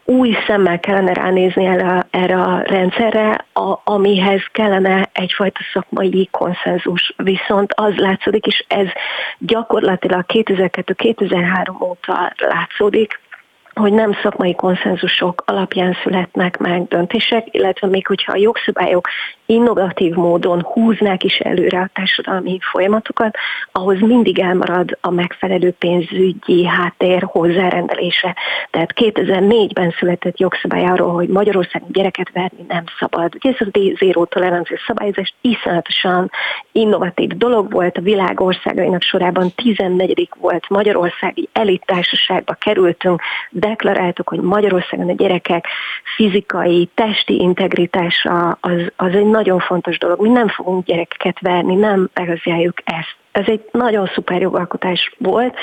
új 0.09 0.37
szemmel 0.47 0.79
kellene 0.79 1.13
ránézni 1.13 1.65
erre, 1.65 2.07
erre 2.09 2.41
a 2.41 2.61
rendszerre, 2.61 3.45
a, 3.53 3.79
amihez 3.83 4.41
kellene 4.51 5.09
egyfajta 5.13 5.59
szakmai 5.73 6.27
konszenzus. 6.31 7.13
Viszont 7.17 7.73
az 7.73 7.95
látszódik, 7.95 8.45
és 8.45 8.65
ez 8.67 8.87
gyakorlatilag 9.37 10.25
2002-2003 10.27 11.81
óta 11.81 12.33
látszódik, 12.37 13.19
hogy 13.79 13.93
nem 13.93 14.13
szakmai 14.21 14.55
konszenzusok 14.55 15.43
alapján 15.45 15.97
születnek 16.03 16.57
meg 16.57 16.87
döntések, 16.87 17.47
illetve 17.51 17.87
még 17.87 18.07
hogyha 18.07 18.31
a 18.31 18.37
jogszabályok 18.37 19.07
innovatív 19.45 20.13
módon 20.13 20.61
húznák 20.61 21.23
is 21.23 21.37
előre 21.37 21.79
a 21.79 21.89
társadalmi 21.93 22.59
folyamatokat, 22.61 23.37
ahhoz 23.71 23.99
mindig 23.99 24.39
elmarad 24.39 24.97
a 25.01 25.09
megfelelő 25.09 25.71
pénzügyi 25.71 26.65
háttér 26.65 27.23
hozzárendelése. 27.25 28.35
Tehát 28.71 28.93
2004-ben 28.95 29.93
született 29.99 30.39
jogszabály 30.39 30.85
arról, 30.85 31.13
hogy 31.13 31.27
Magyarországon 31.27 31.89
gyereket 31.91 32.29
verni 32.33 32.65
nem 32.67 32.83
szabad. 32.99 33.35
Ugye 33.35 33.55
ez 33.59 33.67
a 33.67 33.95
zéró 33.97 34.25
tolerancia 34.25 34.77
szabályozás 34.87 35.33
iszonyatosan 35.41 36.31
innovatív 36.71 37.29
dolog 37.29 37.71
volt, 37.71 37.97
a 37.97 38.01
világ 38.01 38.41
országainak 38.41 39.01
sorában 39.01 39.51
14. 39.55 40.29
volt 40.39 40.69
Magyarország, 40.69 41.33
egy 41.35 41.49
elittársaságba 41.53 42.53
kerültünk, 42.53 43.21
deklaráltuk, 43.69 44.29
hogy 44.29 44.39
Magyarországon 44.39 45.09
a 45.09 45.13
gyerekek 45.13 45.67
fizikai, 46.15 46.89
testi 46.93 47.39
integritása 47.39 48.57
az, 48.61 48.91
az 48.95 49.15
egy 49.15 49.25
nagyon 49.25 49.59
fontos 49.59 49.97
dolog. 49.97 50.21
Mi 50.21 50.29
nem 50.29 50.47
fogunk 50.47 50.85
gyerekeket 50.85 51.39
verni, 51.39 51.75
nem 51.75 52.09
egazjáljuk 52.13 52.77
ezt 52.83 53.17
ez 53.39 53.47
egy 53.47 53.63
nagyon 53.71 54.07
szuper 54.13 54.41
jogalkotás 54.41 55.13
volt, 55.17 55.55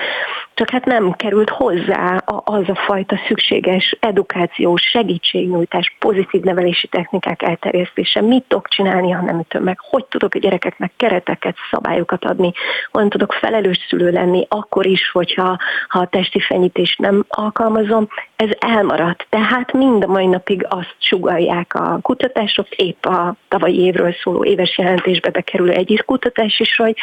csak 0.56 0.70
hát 0.70 0.84
nem 0.84 1.12
került 1.12 1.50
hozzá 1.50 2.16
az 2.26 2.68
a 2.68 2.74
fajta 2.74 3.16
szükséges 3.26 3.96
edukációs 4.00 4.82
segítségnyújtás, 4.82 5.96
pozitív 5.98 6.42
nevelési 6.42 6.86
technikák 6.86 7.42
elterjesztése. 7.42 8.20
Mit 8.20 8.44
tudok 8.48 8.68
csinálni, 8.68 9.10
ha 9.10 9.22
nem 9.22 9.38
ütöm 9.38 9.62
meg? 9.62 9.78
Hogy 9.90 10.04
tudok 10.04 10.34
a 10.34 10.38
gyerekeknek 10.38 10.92
kereteket, 10.96 11.56
szabályokat 11.70 12.24
adni? 12.24 12.52
Hogyan 12.90 13.08
tudok 13.08 13.32
felelős 13.32 13.86
szülő 13.88 14.10
lenni 14.10 14.46
akkor 14.48 14.86
is, 14.86 15.10
hogyha 15.10 15.58
ha 15.88 15.98
a 15.98 16.06
testi 16.06 16.40
fenyítést 16.40 16.98
nem 16.98 17.24
alkalmazom? 17.28 18.08
Ez 18.36 18.50
elmaradt. 18.58 19.26
Tehát 19.28 19.72
mind 19.72 20.04
a 20.04 20.06
mai 20.06 20.26
napig 20.26 20.66
azt 20.68 20.94
sugalják 20.98 21.74
a 21.74 21.98
kutatások, 22.02 22.68
épp 22.68 23.04
a 23.06 23.34
tavalyi 23.48 23.80
évről 23.80 24.14
szóló 24.22 24.44
éves 24.44 24.78
jelentésbe 24.78 25.30
bekerülő 25.30 25.70
egyik 25.70 26.04
kutatás 26.04 26.60
is, 26.60 26.76
hogy 26.76 26.96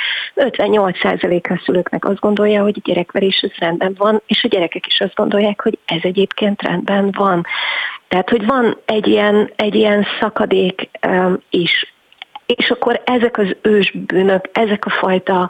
98%-a 0.66 1.62
szülőknek 1.66 2.06
azt 2.06 2.20
gondolja, 2.20 2.62
hogy 2.62 2.76
a 2.78 2.82
gyerekverés 2.84 3.40
ez 3.42 3.58
rendben 3.58 3.96
van, 3.98 4.22
és 4.26 4.44
a 4.44 4.48
gyerekek 4.48 4.88
is 4.88 5.00
azt 5.00 5.16
gondolják, 5.16 5.62
hogy 5.62 5.80
ez 5.86 6.00
egyébként 6.02 6.62
rendben 6.62 7.12
van. 7.12 7.46
Tehát, 8.08 8.30
hogy 8.30 8.46
van 8.46 8.78
egy 8.86 9.08
ilyen, 9.08 9.52
egy 9.56 9.76
ilyen 9.76 10.06
szakadék 10.20 10.90
um, 11.08 11.40
is 11.50 11.94
és 12.46 12.70
akkor 12.70 13.02
ezek 13.06 13.38
az 13.38 13.56
ősbűnök, 13.62 14.50
ezek 14.54 14.86
a 14.86 14.90
fajta 14.90 15.50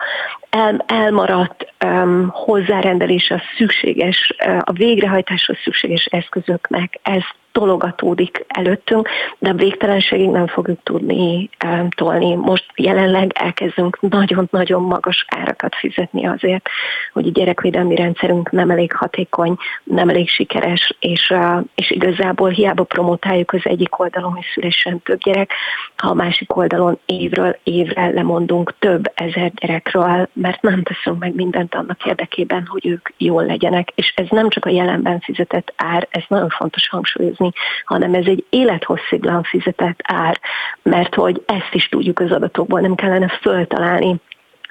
el, 0.50 0.84
elmaradt 0.88 1.74
um, 1.86 2.30
hozzárendelés 2.34 3.30
a 3.30 3.42
szükséges, 3.58 4.34
a 4.60 4.72
végrehajtáshoz 4.72 5.58
szükséges 5.64 6.06
eszközöknek, 6.06 7.00
ez 7.04 7.22
tologatódik 7.54 8.46
előttünk, 8.48 9.10
de 9.40 9.50
a 9.50 9.54
végtelenségig 9.54 10.30
nem 10.30 10.48
fogjuk 10.48 10.80
tudni 10.84 11.50
um, 11.66 11.90
tolni. 11.90 12.36
Most 12.36 12.66
jelenleg 12.76 13.32
elkezdünk 13.34 14.02
nagyon-nagyon 14.02 14.82
magas 14.82 15.26
árakat 15.28 15.76
fizetni 15.76 16.26
azért, 16.28 16.70
hogy 17.14 17.28
a 17.28 17.32
gyerekvédelmi 17.32 17.96
rendszerünk 17.96 18.52
nem 18.52 18.70
elég 18.70 18.94
hatékony, 18.94 19.56
nem 19.84 20.10
elég 20.10 20.30
sikeres, 20.30 20.96
és, 21.00 21.30
uh, 21.30 21.64
és 21.76 21.92
igazából 21.92 22.50
hiába 22.50 22.84
promotáljuk 22.84 23.54
az 23.54 23.62
egyik 23.64 24.00
oldalon, 24.00 24.34
hogy 24.34 24.46
szülessen 24.54 25.02
több 25.02 25.20
gyerek, 25.20 25.52
ha 25.98 26.10
a 26.10 26.14
másik 26.14 26.56
oldalon 26.56 27.00
évről 27.06 27.58
évre 27.64 28.10
lemondunk 28.10 28.74
több 28.80 29.12
ezer 29.14 29.52
gyerekről, 29.54 30.30
mert 30.34 30.62
nem 30.62 30.84
teszünk 30.84 31.20
meg 31.20 31.36
mindent 31.36 31.76
annak 31.76 32.06
érdekében, 32.06 32.66
hogy 32.68 32.88
ők 32.88 33.10
jól 33.18 33.46
legyenek. 33.46 33.92
És 33.96 34.14
ez 34.16 34.28
nem 34.30 34.50
csak 34.50 34.66
a 34.66 34.70
jelenben 34.70 35.20
fizetett 35.20 35.74
ár, 35.76 36.08
ez 36.10 36.24
nagyon 36.28 36.50
fontos 36.50 36.90
hangsúlyozni, 36.90 37.43
hanem 37.86 38.14
ez 38.14 38.26
egy 38.26 38.46
élethossziglan 38.50 39.44
fizetett 39.44 40.00
ár, 40.04 40.40
mert 40.82 41.16
hogy 41.16 41.44
ezt 41.46 41.74
is 41.74 41.90
tudjuk 41.90 42.20
az 42.20 42.32
adatokból, 42.32 42.80
nem 42.80 42.96
kellene 42.96 43.28
föltalálni 43.28 44.22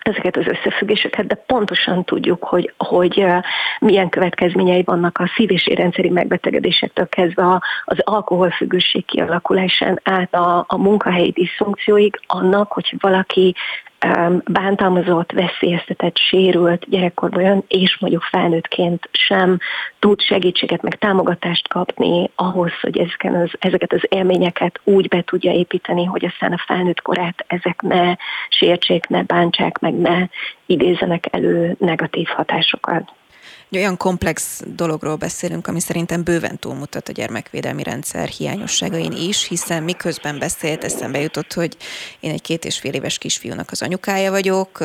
ezeket 0.02 0.36
az 0.36 0.46
összefüggéseket, 0.46 1.26
de 1.26 1.34
pontosan 1.34 2.04
tudjuk, 2.04 2.44
hogy, 2.44 2.72
hogy 2.76 3.26
milyen 3.78 4.08
következményei 4.08 4.82
vannak 4.82 5.18
a 5.18 5.30
szív- 5.34 5.50
és 5.50 5.66
érrendszeri 5.66 6.10
megbetegedésektől 6.10 7.08
kezdve 7.08 7.60
az 7.84 7.98
alkoholfüggőség 8.00 9.04
kialakulásán 9.04 10.00
át 10.02 10.34
a, 10.34 10.64
a 10.68 10.76
munkahelyi 10.76 11.30
diszfunkcióig, 11.30 12.20
annak, 12.26 12.72
hogy 12.72 12.94
valaki 13.00 13.54
bántalmazott, 14.44 15.32
veszélyeztetett, 15.32 16.16
sérült 16.16 16.88
gyerekkorban 16.88 17.42
jön, 17.42 17.64
és 17.68 17.98
mondjuk 18.00 18.22
felnőttként 18.22 19.08
sem 19.12 19.58
tud 19.98 20.20
segítséget, 20.20 20.82
meg 20.82 20.98
támogatást 20.98 21.68
kapni 21.68 22.30
ahhoz, 22.34 22.72
hogy 22.80 22.98
ezeken 22.98 23.34
az, 23.34 23.50
ezeket 23.58 23.92
az 23.92 24.02
élményeket 24.08 24.80
úgy 24.84 25.08
be 25.08 25.22
tudja 25.22 25.52
építeni, 25.52 26.04
hogy 26.04 26.24
aztán 26.24 26.52
a 26.52 26.62
felnőtt 26.66 27.02
korát 27.02 27.44
ezek 27.46 27.82
ne 27.82 28.14
sértsék, 28.48 29.06
ne 29.06 29.22
bántsák, 29.22 29.78
meg 29.78 29.94
ne 29.94 30.26
idézenek 30.66 31.26
elő 31.30 31.76
negatív 31.78 32.26
hatásokat. 32.28 33.12
Egy 33.72 33.78
olyan 33.78 33.96
komplex 33.96 34.60
dologról 34.66 35.16
beszélünk, 35.16 35.66
ami 35.66 35.80
szerintem 35.80 36.22
bőven 36.22 36.58
túlmutat 36.58 37.08
a 37.08 37.12
gyermekvédelmi 37.12 37.82
rendszer 37.82 38.28
hiányosságain 38.28 39.12
is, 39.12 39.48
hiszen 39.48 39.82
miközben 39.82 40.38
beszélt, 40.38 40.84
eszembe 40.84 41.20
jutott, 41.20 41.52
hogy 41.52 41.76
én 42.20 42.30
egy 42.30 42.42
két 42.42 42.64
és 42.64 42.78
fél 42.78 42.92
éves 42.92 43.18
kisfiúnak 43.18 43.70
az 43.70 43.82
anyukája 43.82 44.30
vagyok, 44.30 44.84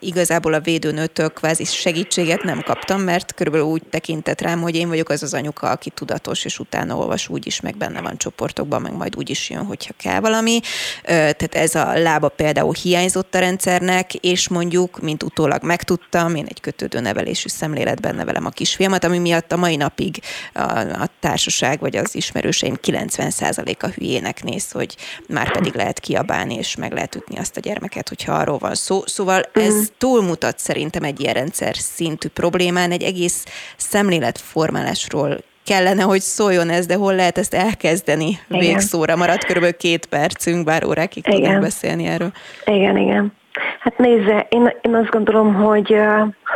igazából 0.00 0.52
a 0.52 0.60
védőnőtől 0.60 1.28
kvázi 1.28 1.64
segítséget 1.64 2.42
nem 2.42 2.62
kaptam, 2.62 3.00
mert 3.00 3.34
körülbelül 3.34 3.66
úgy 3.66 3.82
tekintett 3.90 4.40
rám, 4.40 4.60
hogy 4.60 4.74
én 4.76 4.88
vagyok 4.88 5.08
az 5.08 5.22
az 5.22 5.34
anyuka, 5.34 5.70
aki 5.70 5.90
tudatos, 5.90 6.44
és 6.44 6.58
utána 6.58 6.96
olvas 6.96 7.28
úgy 7.28 7.46
is, 7.46 7.60
meg 7.60 7.76
benne 7.76 8.00
van 8.00 8.16
csoportokban, 8.16 8.82
meg 8.82 8.92
majd 8.92 9.16
úgy 9.16 9.30
is 9.30 9.50
jön, 9.50 9.64
hogyha 9.64 9.92
kell 9.96 10.20
valami. 10.20 10.60
Tehát 11.02 11.54
ez 11.54 11.74
a 11.74 11.98
lába 11.98 12.28
például 12.28 12.74
hiányzott 12.82 13.34
a 13.34 13.38
rendszernek, 13.38 14.14
és 14.14 14.48
mondjuk, 14.48 15.00
mint 15.00 15.22
utólag 15.22 15.62
megtudtam, 15.62 16.34
én 16.34 16.46
egy 16.48 16.60
kötődő 16.60 17.00
nevelésű 17.00 17.48
szemlélet 17.48 17.86
életben 17.88 18.14
nevelem 18.14 18.46
a 18.46 18.50
kisfiamat, 18.50 19.04
ami 19.04 19.18
miatt 19.18 19.52
a 19.52 19.56
mai 19.56 19.76
napig 19.76 20.20
a, 20.54 20.78
a 20.78 21.06
társaság 21.20 21.80
vagy 21.80 21.96
az 21.96 22.14
ismerőseim 22.14 22.74
90%-a 22.82 23.86
hülyének 23.86 24.42
néz, 24.42 24.70
hogy 24.72 24.96
már 25.28 25.52
pedig 25.52 25.74
lehet 25.74 26.00
kiabálni, 26.00 26.54
és 26.54 26.76
meg 26.76 26.92
lehet 26.92 27.14
ütni 27.14 27.38
azt 27.38 27.56
a 27.56 27.60
gyermeket, 27.60 28.08
hogyha 28.08 28.32
arról 28.32 28.58
van 28.58 28.74
szó. 28.74 29.00
Szóval 29.06 29.42
ez 29.52 29.74
mm. 29.74 29.82
túlmutat 29.98 30.58
szerintem 30.58 31.02
egy 31.02 31.20
ilyen 31.20 31.34
rendszer 31.34 31.76
szintű 31.76 32.28
problémán, 32.28 32.90
egy 32.90 33.02
egész 33.02 33.44
szemléletformálásról 33.76 35.38
kellene, 35.64 36.02
hogy 36.02 36.20
szóljon 36.20 36.70
ez, 36.70 36.86
de 36.86 36.94
hol 36.94 37.14
lehet 37.14 37.38
ezt 37.38 37.54
elkezdeni 37.54 38.28
igen. 38.48 38.60
végszóra? 38.60 39.16
Maradt 39.16 39.44
körülbelül 39.44 39.76
két 39.76 40.06
percünk, 40.06 40.64
bár 40.64 40.84
órákig 40.84 41.24
tudunk 41.24 41.60
beszélni 41.60 42.06
erről. 42.06 42.32
Igen, 42.64 42.96
igen. 42.96 43.32
Hát 43.80 43.98
nézze, 43.98 44.46
én, 44.50 44.72
én 44.82 44.94
azt 44.94 45.10
gondolom, 45.10 45.54
hogy, 45.54 45.94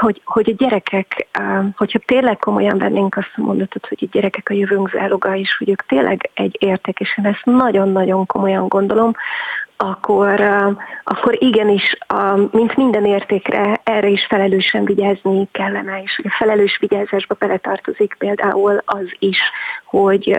hogy, 0.01 0.21
hogy 0.25 0.51
a 0.51 0.65
gyerekek, 0.65 1.27
hogyha 1.77 1.99
tényleg 2.07 2.39
komolyan 2.39 2.79
vennénk 2.79 3.17
azt 3.17 3.33
a 3.37 3.41
mondatot, 3.41 3.87
hogy 3.87 3.99
a 4.01 4.09
gyerekek 4.13 4.49
a 4.51 4.55
jövőnk 4.55 4.91
záloga 4.91 5.35
is, 5.35 5.57
hogy 5.57 5.69
ők 5.69 5.87
tényleg 5.87 6.31
egy 6.35 6.57
érték, 6.61 7.01
és 7.01 7.19
én 7.19 7.27
ezt 7.27 7.45
nagyon-nagyon 7.45 8.27
komolyan 8.27 8.69
gondolom, 8.69 9.13
akkor, 9.83 10.41
akkor 11.05 11.37
igenis, 11.43 11.97
mint 12.51 12.77
minden 12.77 13.05
értékre, 13.05 13.81
erre 13.85 14.09
is 14.09 14.27
felelősen 14.29 14.85
vigyázni 14.85 15.49
kellene, 15.53 16.03
és 16.03 16.21
a 16.25 16.35
felelős 16.39 16.79
vigyázásba 16.81 17.37
beletartozik 17.39 18.15
például 18.19 18.83
az 18.85 19.07
is, 19.19 19.39
hogy, 19.85 20.39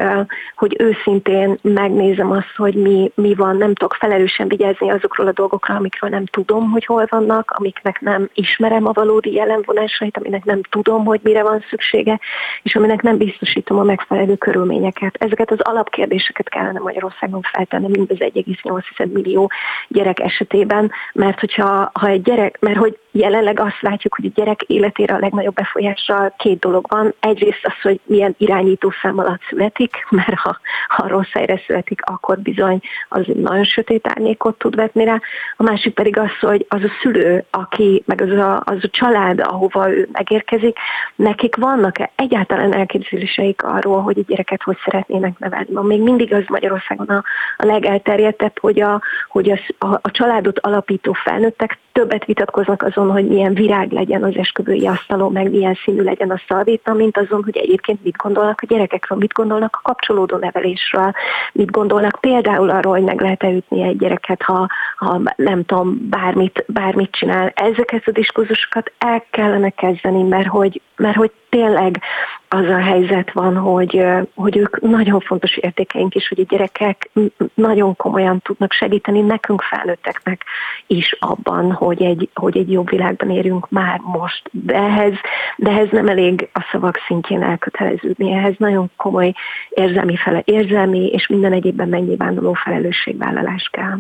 hogy 0.55 0.75
őszintén 0.79 1.57
megnézem 1.61 2.31
azt, 2.31 2.55
hogy 2.55 2.73
mi, 2.75 3.11
mi 3.15 3.35
van, 3.35 3.57
nem 3.57 3.73
tudok 3.73 3.93
felelősen 3.93 4.47
vigyázni 4.47 4.91
azokról 4.91 5.27
a 5.27 5.31
dolgokról, 5.31 5.77
amikről 5.77 6.09
nem 6.09 6.25
tudom, 6.25 6.71
hogy 6.71 6.85
hol 6.85 7.05
vannak, 7.09 7.53
amiknek 7.57 8.01
nem 8.01 8.29
ismerem 8.33 8.87
a 8.87 8.91
valódi 8.91 9.33
jelenvonásait, 9.45 10.17
aminek 10.17 10.43
nem 10.43 10.61
tudom, 10.69 11.05
hogy 11.05 11.19
mire 11.23 11.43
van 11.43 11.63
szüksége, 11.69 12.19
és 12.63 12.75
aminek 12.75 13.01
nem 13.01 13.17
biztosítom 13.17 13.79
a 13.79 13.83
megfelelő 13.83 14.35
körülményeket. 14.35 15.15
Ezeket 15.19 15.51
az 15.51 15.59
alapkérdéseket 15.59 16.49
kellene 16.49 16.79
Magyarországon 16.79 17.41
feltenni 17.41 17.87
mind 17.87 18.11
az 18.11 18.17
1,8 18.19 19.11
millió 19.13 19.51
gyerek 19.87 20.19
esetében, 20.19 20.91
mert 21.13 21.39
hogyha 21.39 21.91
ha 21.93 22.07
egy 22.07 22.21
gyerek, 22.21 22.57
mert 22.59 22.77
hogy 22.77 22.97
jelenleg 23.13 23.59
azt 23.59 23.81
látjuk, 23.81 24.15
hogy 24.15 24.25
a 24.25 24.31
gyerek 24.35 24.61
életére 24.61 25.15
a 25.15 25.19
legnagyobb 25.19 25.53
befolyással 25.53 26.33
két 26.37 26.59
dolog 26.59 26.85
van. 26.89 27.13
Egyrészt 27.19 27.61
az, 27.63 27.81
hogy 27.81 27.99
milyen 28.05 28.35
irányító 28.37 28.93
szám 29.01 29.19
alatt 29.19 29.41
születik, 29.49 30.05
mert 30.09 30.37
ha, 30.37 30.57
ha 30.87 31.07
rossz 31.07 31.31
helyre 31.31 31.61
születik, 31.65 32.01
akkor 32.05 32.39
bizony 32.39 32.79
az 33.09 33.25
nagyon 33.35 33.63
sötét 33.63 34.07
árnyékot 34.07 34.57
tud 34.57 34.75
vetni 34.75 35.03
rá. 35.03 35.19
A 35.57 35.63
másik 35.63 35.93
pedig 35.93 36.17
az, 36.17 36.39
hogy 36.39 36.65
az 36.69 36.83
a 36.83 36.91
szülő, 37.01 37.45
aki, 37.49 38.03
meg 38.05 38.21
az 38.21 38.29
a, 38.29 38.61
az 38.65 38.77
a 38.81 38.89
család, 38.91 39.39
ahova 39.39 39.91
ő 39.91 40.09
megérkezik, 40.11 40.77
nekik 41.15 41.55
vannak-e 41.55 42.11
egyáltalán 42.15 42.73
elképzeléseik 42.73 43.63
arról, 43.63 44.01
hogy 44.01 44.17
a 44.17 44.23
gyereket 44.27 44.61
hogy 44.63 44.77
szeretnének 44.85 45.39
nevelni. 45.39 45.67
Ma 45.71 45.81
még 45.81 46.01
mindig 46.01 46.33
az 46.33 46.43
Magyarországon 46.47 47.07
a, 47.07 47.23
a 47.57 47.65
legelterjedtebb, 47.65 48.59
hogy, 48.59 48.81
a, 48.81 49.01
hogy 49.27 49.51
a, 49.51 49.85
a, 49.85 49.99
a 50.01 50.11
családot 50.11 50.59
alapító 50.59 51.13
felnőttek 51.13 51.77
többet 51.91 52.25
vitatkoznak 52.25 52.81
azon, 53.03 53.15
hogy 53.15 53.27
milyen 53.27 53.53
virág 53.53 53.91
legyen 53.91 54.23
az 54.23 54.35
esküvői 54.35 54.87
asztalon, 54.87 55.31
meg 55.31 55.49
milyen 55.49 55.77
színű 55.83 56.01
legyen 56.01 56.29
a 56.29 56.41
szalvéta, 56.47 56.93
mint 56.93 57.17
azon, 57.17 57.43
hogy 57.43 57.57
egyébként 57.57 58.03
mit 58.03 58.17
gondolnak 58.17 58.59
a 58.61 58.65
gyerekekről, 58.65 59.17
mit 59.17 59.33
gondolnak 59.33 59.75
a 59.75 59.87
kapcsolódó 59.87 60.37
nevelésről, 60.37 61.11
mit 61.53 61.71
gondolnak 61.71 62.17
például 62.21 62.69
arról, 62.69 62.93
hogy 62.93 63.03
meg 63.03 63.21
lehet-e 63.21 63.49
ütni 63.49 63.83
egy 63.83 63.97
gyereket, 63.97 64.41
ha, 64.41 64.67
ha 64.97 65.21
nem 65.35 65.65
tudom, 65.65 66.07
bármit, 66.09 66.65
bármit 66.67 67.11
csinál. 67.11 67.51
Ezeket 67.55 68.07
a 68.07 68.11
diskurzusokat 68.11 68.91
el 68.97 69.23
kellene 69.29 69.69
kezdeni, 69.69 70.23
mert 70.23 70.47
hogy, 70.47 70.81
mert 70.95 71.15
hogy 71.15 71.31
tényleg 71.53 72.01
az 72.49 72.65
a 72.65 72.81
helyzet 72.81 73.31
van, 73.31 73.57
hogy, 73.57 74.05
hogy 74.35 74.57
ők 74.57 74.81
nagyon 74.81 75.19
fontos 75.19 75.57
értékeink 75.57 76.15
is, 76.15 76.27
hogy 76.27 76.39
a 76.39 76.45
gyerekek 76.49 77.09
nagyon 77.53 77.95
komolyan 77.95 78.39
tudnak 78.41 78.71
segíteni 78.71 79.21
nekünk 79.21 79.61
felnőtteknek 79.61 80.43
is 80.87 81.15
abban, 81.19 81.71
hogy 81.71 82.01
egy, 82.01 82.29
hogy 82.33 82.57
egy 82.57 82.71
jobb 82.71 82.89
világban 82.89 83.29
érjünk 83.29 83.69
már 83.69 83.99
most. 83.99 84.41
De 84.51 84.73
ehhez, 84.73 85.13
de 85.57 85.69
ehhez 85.69 85.87
nem 85.91 86.07
elég 86.07 86.49
a 86.53 86.67
szavak 86.71 86.97
szintjén 87.07 87.43
elköteleződni, 87.43 88.33
ehhez 88.33 88.53
nagyon 88.57 88.91
komoly 88.97 89.33
érzelmi, 89.69 90.15
fele, 90.15 90.41
érzelmi 90.45 91.07
és 91.07 91.27
minden 91.27 91.53
egyébben 91.53 91.89
megnyilvánuló 91.89 92.53
felelősségvállalás 92.53 93.69
kell. 93.71 93.97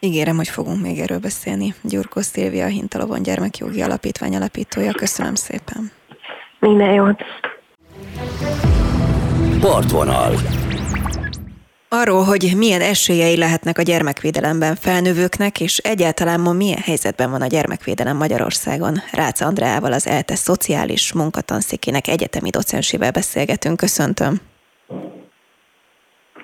Ígérem, 0.00 0.36
hogy 0.36 0.48
fogunk 0.48 0.82
még 0.82 0.98
erről 0.98 1.18
beszélni. 1.18 1.74
Gyurkó 1.82 2.20
Szilvia, 2.20 2.64
a 2.64 2.68
Hintalovon 2.68 3.22
Gyermekjogi 3.22 3.82
Alapítvány 3.82 4.36
alapítója. 4.36 4.92
Köszönöm 4.92 5.34
szépen. 5.34 5.90
Minden 6.58 6.92
jót. 6.92 7.22
Partvonal. 9.60 10.34
Arról, 11.88 12.24
hogy 12.24 12.52
milyen 12.56 12.80
esélyei 12.80 13.36
lehetnek 13.36 13.78
a 13.78 13.82
gyermekvédelemben 13.82 14.76
felnővőknek, 14.76 15.60
és 15.60 15.78
egyáltalán 15.78 16.40
ma 16.40 16.52
milyen 16.52 16.78
helyzetben 16.78 17.30
van 17.30 17.42
a 17.42 17.46
gyermekvédelem 17.46 18.16
Magyarországon. 18.16 19.02
Rácz 19.12 19.40
Andreával, 19.40 19.92
az 19.92 20.06
ELTE 20.06 20.34
szociális 20.34 21.12
munkatanszékének 21.12 22.08
egyetemi 22.08 22.50
docensével 22.50 23.10
beszélgetünk. 23.10 23.76
Köszöntöm. 23.76 24.40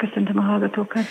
Köszöntöm 0.09 0.38
a 0.38 0.43
hallgatókat. 0.43 1.03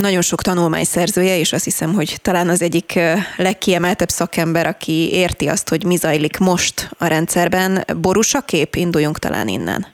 Nagyon 0.00 0.20
sok 0.20 0.42
tanulmány 0.42 0.84
szerzője, 0.84 1.38
és 1.38 1.52
azt 1.52 1.64
hiszem, 1.64 1.92
hogy 1.92 2.16
talán 2.22 2.48
az 2.48 2.62
egyik 2.62 2.98
legkiemeltebb 3.36 4.08
szakember, 4.08 4.66
aki 4.66 5.12
érti 5.12 5.48
azt, 5.48 5.68
hogy 5.68 5.84
mi 5.86 5.96
zajlik 5.96 6.38
most 6.38 6.90
a 6.98 7.06
rendszerben. 7.06 7.78
Borusa 8.00 8.40
kép, 8.40 8.74
induljunk 8.74 9.18
talán 9.18 9.48
innen. 9.48 9.86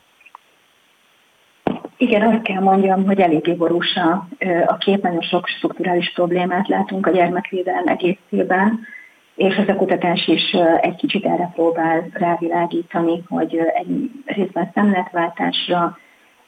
Igen, 1.96 2.22
azt 2.22 2.42
kell 2.42 2.60
mondjam, 2.60 3.04
hogy 3.04 3.20
eléggé 3.20 3.52
borús 3.52 3.94
a, 3.94 4.28
a 4.66 4.76
kép, 4.76 5.02
nagyon 5.02 5.22
sok 5.22 5.46
strukturális 5.46 6.12
problémát 6.14 6.68
látunk 6.68 7.06
a 7.06 7.10
gyermekvédelem 7.10 7.86
egészében, 7.86 8.80
és 9.34 9.54
ez 9.54 9.68
a 9.68 9.74
kutatás 9.74 10.26
is 10.26 10.56
egy 10.80 10.96
kicsit 10.96 11.24
erre 11.24 11.50
próbál 11.54 12.08
rávilágítani, 12.12 13.22
hogy 13.28 13.56
egy 13.56 14.10
részben 14.26 14.70
szemletváltásra 14.74 15.98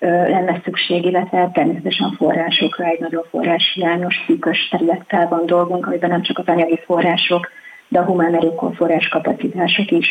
lenne 0.00 0.60
szükség, 0.64 1.04
illetve 1.04 1.50
természetesen 1.52 2.12
forrásokra, 2.16 2.84
egy 2.84 3.00
nagyon 3.00 3.24
forráshiányos, 3.30 4.24
szűkös 4.26 4.68
területtel 4.68 5.28
van 5.28 5.46
dolgunk, 5.46 5.86
amiben 5.86 6.10
nem 6.10 6.22
csak 6.22 6.38
az 6.38 6.46
anyagi 6.46 6.80
források, 6.84 7.48
de 7.88 7.98
a 7.98 8.04
humán 8.04 8.34
erőforrás 8.34 9.08
kapacitások 9.08 9.90
is 9.90 10.08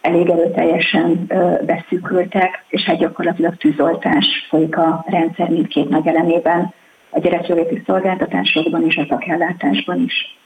elég 0.00 0.28
erőteljesen 0.28 1.26
beszűkültek, 1.66 2.64
és 2.68 2.82
hát 2.82 2.98
gyakorlatilag 2.98 3.56
tűzoltás 3.56 4.26
folyik 4.48 4.76
a 4.76 5.04
rendszer 5.06 5.48
mindkét 5.48 5.88
nagy 5.88 6.06
elemében, 6.06 6.74
a 7.10 7.18
gyerekjóléti 7.18 7.82
szolgáltatásokban 7.86 8.86
és 8.86 8.96
a 8.96 9.06
szakellátásban 9.08 10.00
is. 10.00 10.39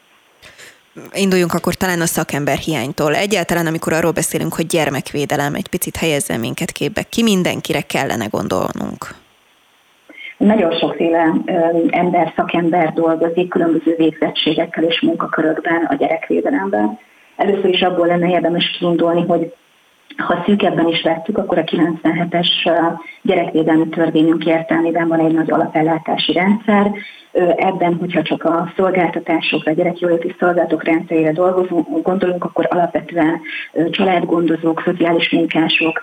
Induljunk 1.12 1.52
akkor 1.52 1.74
talán 1.74 2.00
a 2.00 2.07
szakember 2.07 2.57
hiánytól. 2.57 3.14
Egyáltalán, 3.14 3.66
amikor 3.66 3.92
arról 3.92 4.12
beszélünk, 4.12 4.54
hogy 4.54 4.66
gyermekvédelem, 4.66 5.54
egy 5.54 5.68
picit 5.68 5.96
helyezzen 5.96 6.40
minket 6.40 6.70
képbe, 6.70 7.02
ki 7.02 7.22
mindenkire 7.22 7.80
kellene 7.80 8.26
gondolnunk? 8.26 9.14
Nagyon 10.37 10.78
sokféle 10.78 11.33
ember, 11.90 12.33
szakember 12.37 12.92
dolgozik 12.92 13.48
különböző 13.48 13.94
végzettségekkel 13.96 14.85
és 14.85 15.00
munkakörökben 15.00 15.85
a 15.85 15.94
gyerekvédelemben 15.94 16.98
Először 17.37 17.68
is 17.68 17.80
abból 17.83 18.07
lenne 18.07 18.28
érdemes 18.28 18.76
kiindulni, 18.78 19.26
hogy 19.26 19.54
ha 20.17 20.43
szűkebben 20.47 20.88
is 20.88 21.03
vettük, 21.03 21.38
akkor 21.38 21.59
a 21.59 21.64
97-es 21.64 22.49
gyerekvédelmi 23.23 23.88
törvényünk 23.88 24.47
értelmében 24.47 25.09
van 25.09 25.21
egy 25.21 25.33
nagy 25.33 25.51
alapellátási 25.51 26.33
rendszer. 26.33 26.93
Ebben, 27.57 27.95
hogyha 27.95 28.23
csak 28.23 28.45
a 28.45 28.73
szolgáltatásokra, 28.77 29.71
a 29.71 29.75
gyerekjóléti 29.75 30.35
szolgálatok 30.38 30.85
rendszerére 30.85 31.33
dolgozunk, 31.33 32.03
gondolunk, 32.03 32.45
akkor 32.45 32.67
alapvetően 32.71 33.40
családgondozók, 33.90 34.83
szociális 34.85 35.31
munkások, 35.31 36.03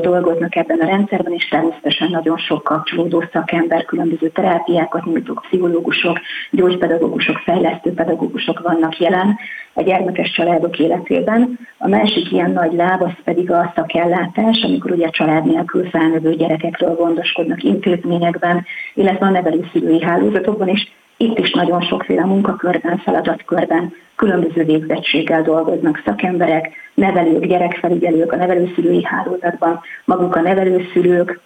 dolgoznak 0.00 0.56
ebben 0.56 0.78
a 0.78 0.86
rendszerben, 0.86 1.32
és 1.32 1.48
természetesen 1.48 2.10
nagyon 2.10 2.38
sok 2.38 2.62
kapcsolódó 2.62 3.24
szakember, 3.32 3.84
különböző 3.84 4.28
terápiákat 4.28 5.04
nyújtók, 5.04 5.42
pszichológusok, 5.42 6.18
gyógypedagógusok, 6.50 7.36
fejlesztő 7.36 7.92
pedagógusok 7.92 8.60
vannak 8.60 8.98
jelen 8.98 9.36
a 9.72 9.82
gyermekes 9.82 10.30
családok 10.30 10.78
életében. 10.78 11.58
A 11.78 11.88
másik 11.88 12.32
ilyen 12.32 12.50
nagy 12.50 12.72
láb 12.72 13.02
az 13.02 13.12
pedig 13.24 13.50
a 13.50 13.72
szakellátás, 13.74 14.62
amikor 14.62 14.90
ugye 14.90 15.10
család 15.10 15.44
nélkül 15.44 15.88
felnövő 15.88 16.34
gyerekekről 16.34 16.94
gondoskodnak 16.94 17.62
intézményekben, 17.62 18.66
illetve 18.94 19.26
a 19.26 19.30
nevelőszülői 19.30 20.02
hálózatokban 20.02 20.68
is. 20.68 20.92
Itt 21.22 21.38
is 21.38 21.50
nagyon 21.50 21.80
sokféle 21.80 22.24
munkakörben, 22.24 22.98
feladatkörben 22.98 23.92
különböző 24.16 24.64
végzettséggel 24.64 25.42
dolgoznak 25.42 26.02
szakemberek, 26.04 26.70
nevelők, 26.94 27.46
gyerekfelügyelők 27.46 28.32
a 28.32 28.36
nevelőszülői 28.36 29.04
hálózatban, 29.04 29.80
maguk 30.04 30.36
a 30.36 30.40
nevelőszülők, 30.40 31.40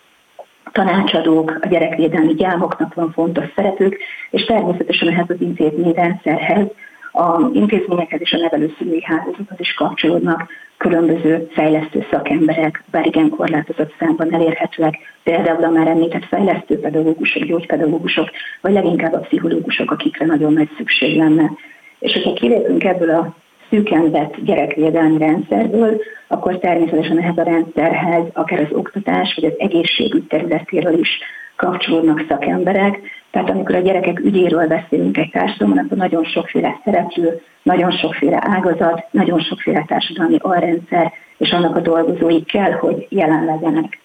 tanácsadók, 0.73 1.59
a 1.61 1.69
gyerekvédelmi 1.69 2.35
gyámoknak 2.35 2.95
van 2.95 3.12
fontos 3.12 3.45
szerepük, 3.55 3.97
és 4.31 4.45
természetesen 4.45 5.09
ehhez 5.09 5.27
az 5.29 5.41
intézményrendszerhez 5.41 6.67
a 7.16 7.50
intézményekhez 7.52 8.20
és 8.20 8.33
a 8.33 8.38
nevelőszülői 8.38 9.02
hálózathoz 9.02 9.61
is 9.61 9.74
kapcsolódnak 9.74 10.48
különböző 10.76 11.48
fejlesztő 11.52 12.07
szakemberek, 12.11 12.85
bár 12.90 13.07
igen 13.07 13.29
korlátozott 13.29 13.94
számban 13.98 14.35
elérhetőek, 14.35 14.94
például 15.22 15.64
a 15.64 15.70
már 15.70 15.87
említett 15.87 16.24
fejlesztő 16.24 16.81
pedagógusok, 16.81 17.42
gyógypedagógusok, 17.42 18.31
vagy 18.61 18.72
leginkább 18.72 19.12
a 19.12 19.18
pszichológusok, 19.18 19.90
akikre 19.90 20.26
nagyon 20.26 20.52
nagy 20.52 20.68
szükség 20.76 21.16
lenne. 21.16 21.50
És 21.98 22.12
hogyha 22.12 22.33
kilépünk 22.33 22.85
ebből 22.85 23.11
a 23.11 23.35
szűken 23.70 24.11
vett 24.11 24.35
gyerekvédelmi 24.44 25.18
rendszerből, 25.18 26.00
akkor 26.26 26.59
természetesen 26.59 27.18
ehhez 27.18 27.37
a 27.37 27.42
rendszerhez 27.42 28.24
akár 28.33 28.61
az 28.61 28.72
oktatás 28.72 29.35
vagy 29.35 29.44
az 29.44 29.59
egészségügy 29.59 30.26
területéről 30.26 30.98
is 30.98 31.18
kapcsolódnak 31.57 32.24
szakemberek. 32.29 33.00
Tehát 33.37 33.51
amikor 33.51 33.75
a 33.75 33.81
gyerekek 33.81 34.20
ügyéről 34.20 34.66
beszélünk 34.66 35.16
egy 35.16 35.31
társadalomban, 35.31 35.85
akkor 35.85 35.96
nagyon 35.96 36.25
sokféle 36.25 36.81
szereplő, 36.85 37.42
nagyon 37.62 37.90
sokféle 37.90 38.38
ágazat, 38.40 39.05
nagyon 39.11 39.40
sokféle 39.40 39.85
társadalmi 39.87 40.37
alrendszer, 40.40 41.12
és 41.37 41.51
annak 41.51 41.77
a 41.77 41.81
dolgozói 41.81 42.44
kell, 42.44 42.72
hogy 42.72 43.07
jelen 43.09 43.44
legyenek. 43.44 43.99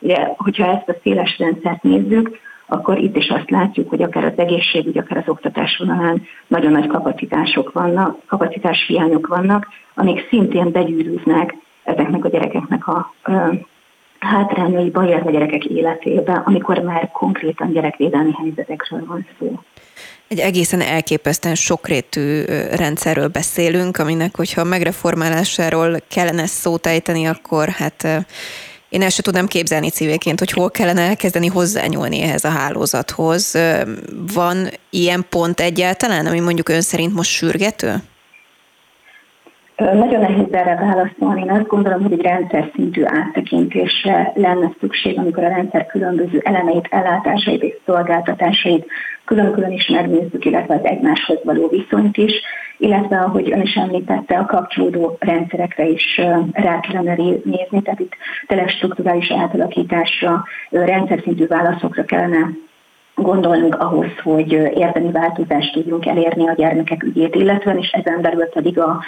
Ugye, 0.00 0.28
hogyha 0.36 0.66
ezt 0.66 0.88
a 0.88 0.94
széles 1.02 1.38
rendszert 1.38 1.82
nézzük, 1.82 2.38
akkor 2.66 2.98
itt 2.98 3.16
is 3.16 3.28
azt 3.28 3.50
látjuk, 3.50 3.88
hogy 3.88 4.02
akár 4.02 4.24
az 4.24 4.38
egészségügy, 4.38 4.98
akár 4.98 5.18
az 5.18 5.28
oktatás 5.28 5.76
vonalán 5.76 6.22
nagyon 6.46 6.72
nagy 6.72 6.86
kapacitások 6.86 7.72
vannak, 7.72 8.18
kapacitás 8.26 8.84
hiányok 8.86 9.26
vannak, 9.26 9.68
amik 9.94 10.26
szintén 10.28 10.72
begyűrűznek 10.72 11.54
ezeknek 11.84 12.24
a 12.24 12.28
gyerekeknek 12.28 12.88
a 12.88 13.14
hátrányaiba, 14.24 15.04
illetve 15.04 15.28
a 15.28 15.32
gyerekek 15.32 15.64
életébe, 15.64 16.42
amikor 16.46 16.78
már 16.78 17.10
konkrétan 17.12 17.72
gyerekvédelmi 17.72 18.32
helyzetekről 18.32 19.04
van 19.06 19.26
szó. 19.38 19.58
Egy 20.28 20.38
egészen 20.38 20.80
elképesztően 20.80 21.54
sokrétű 21.54 22.42
rendszerről 22.76 23.28
beszélünk, 23.28 23.96
aminek, 23.96 24.36
hogyha 24.36 24.64
megreformálásáról 24.64 25.96
kellene 26.08 26.46
szót 26.46 26.86
ejteni, 26.86 27.26
akkor 27.26 27.68
hát 27.68 28.26
én 28.88 29.02
el 29.02 29.08
sem 29.08 29.24
tudnám 29.24 29.46
képzelni 29.46 29.90
civilként, 29.90 30.38
hogy 30.38 30.50
hol 30.50 30.70
kellene 30.70 31.00
elkezdeni 31.00 31.46
hozzányúlni 31.46 32.22
ehhez 32.22 32.44
a 32.44 32.48
hálózathoz. 32.48 33.58
Van 34.34 34.68
ilyen 34.90 35.26
pont 35.28 35.60
egyáltalán, 35.60 36.26
ami 36.26 36.40
mondjuk 36.40 36.68
ön 36.68 36.80
szerint 36.80 37.14
most 37.14 37.30
sürgető? 37.30 37.94
Nagyon 39.76 40.20
nehéz 40.20 40.52
erre 40.52 40.74
válaszolni. 40.74 41.40
Én 41.40 41.50
azt 41.50 41.66
gondolom, 41.66 42.02
hogy 42.02 42.12
egy 42.12 42.22
rendszer 42.22 42.70
szintű 42.74 43.02
áttekintésre 43.04 44.32
lenne 44.34 44.70
szükség, 44.80 45.18
amikor 45.18 45.44
a 45.44 45.48
rendszer 45.48 45.86
különböző 45.86 46.40
elemeit, 46.44 46.88
ellátásait 46.90 47.62
és 47.62 47.74
szolgáltatásait 47.86 48.86
külön-külön 49.24 49.70
is 49.70 49.88
megnézzük, 49.88 50.44
illetve 50.44 50.74
az 50.74 50.84
egymáshoz 50.84 51.38
való 51.44 51.68
viszonyt 51.68 52.16
is, 52.16 52.32
illetve 52.78 53.18
ahogy 53.18 53.52
ön 53.52 53.60
is 53.60 53.74
említette, 53.74 54.38
a 54.38 54.46
kapcsolódó 54.46 55.16
rendszerekre 55.20 55.86
is 55.86 56.20
rá 56.52 56.80
kellene 56.80 57.14
nézni, 57.44 57.82
tehát 57.82 58.00
itt 58.00 58.16
tényleg 58.46 58.68
strukturális 58.68 59.30
átalakításra, 59.30 60.44
rendszer 60.70 61.20
szintű 61.22 61.46
válaszokra 61.46 62.04
kellene 62.04 62.50
gondolnunk 63.14 63.80
ahhoz, 63.80 64.06
hogy 64.22 64.52
érdemi 64.52 65.10
változást 65.10 65.72
tudjunk 65.72 66.06
elérni 66.06 66.48
a 66.48 66.54
gyermekek 66.54 67.02
ügyét 67.02 67.34
illetve, 67.34 67.74
és 67.74 67.90
ezen 67.90 68.20
belül 68.20 68.44
pedig 68.44 68.78
a 68.78 69.02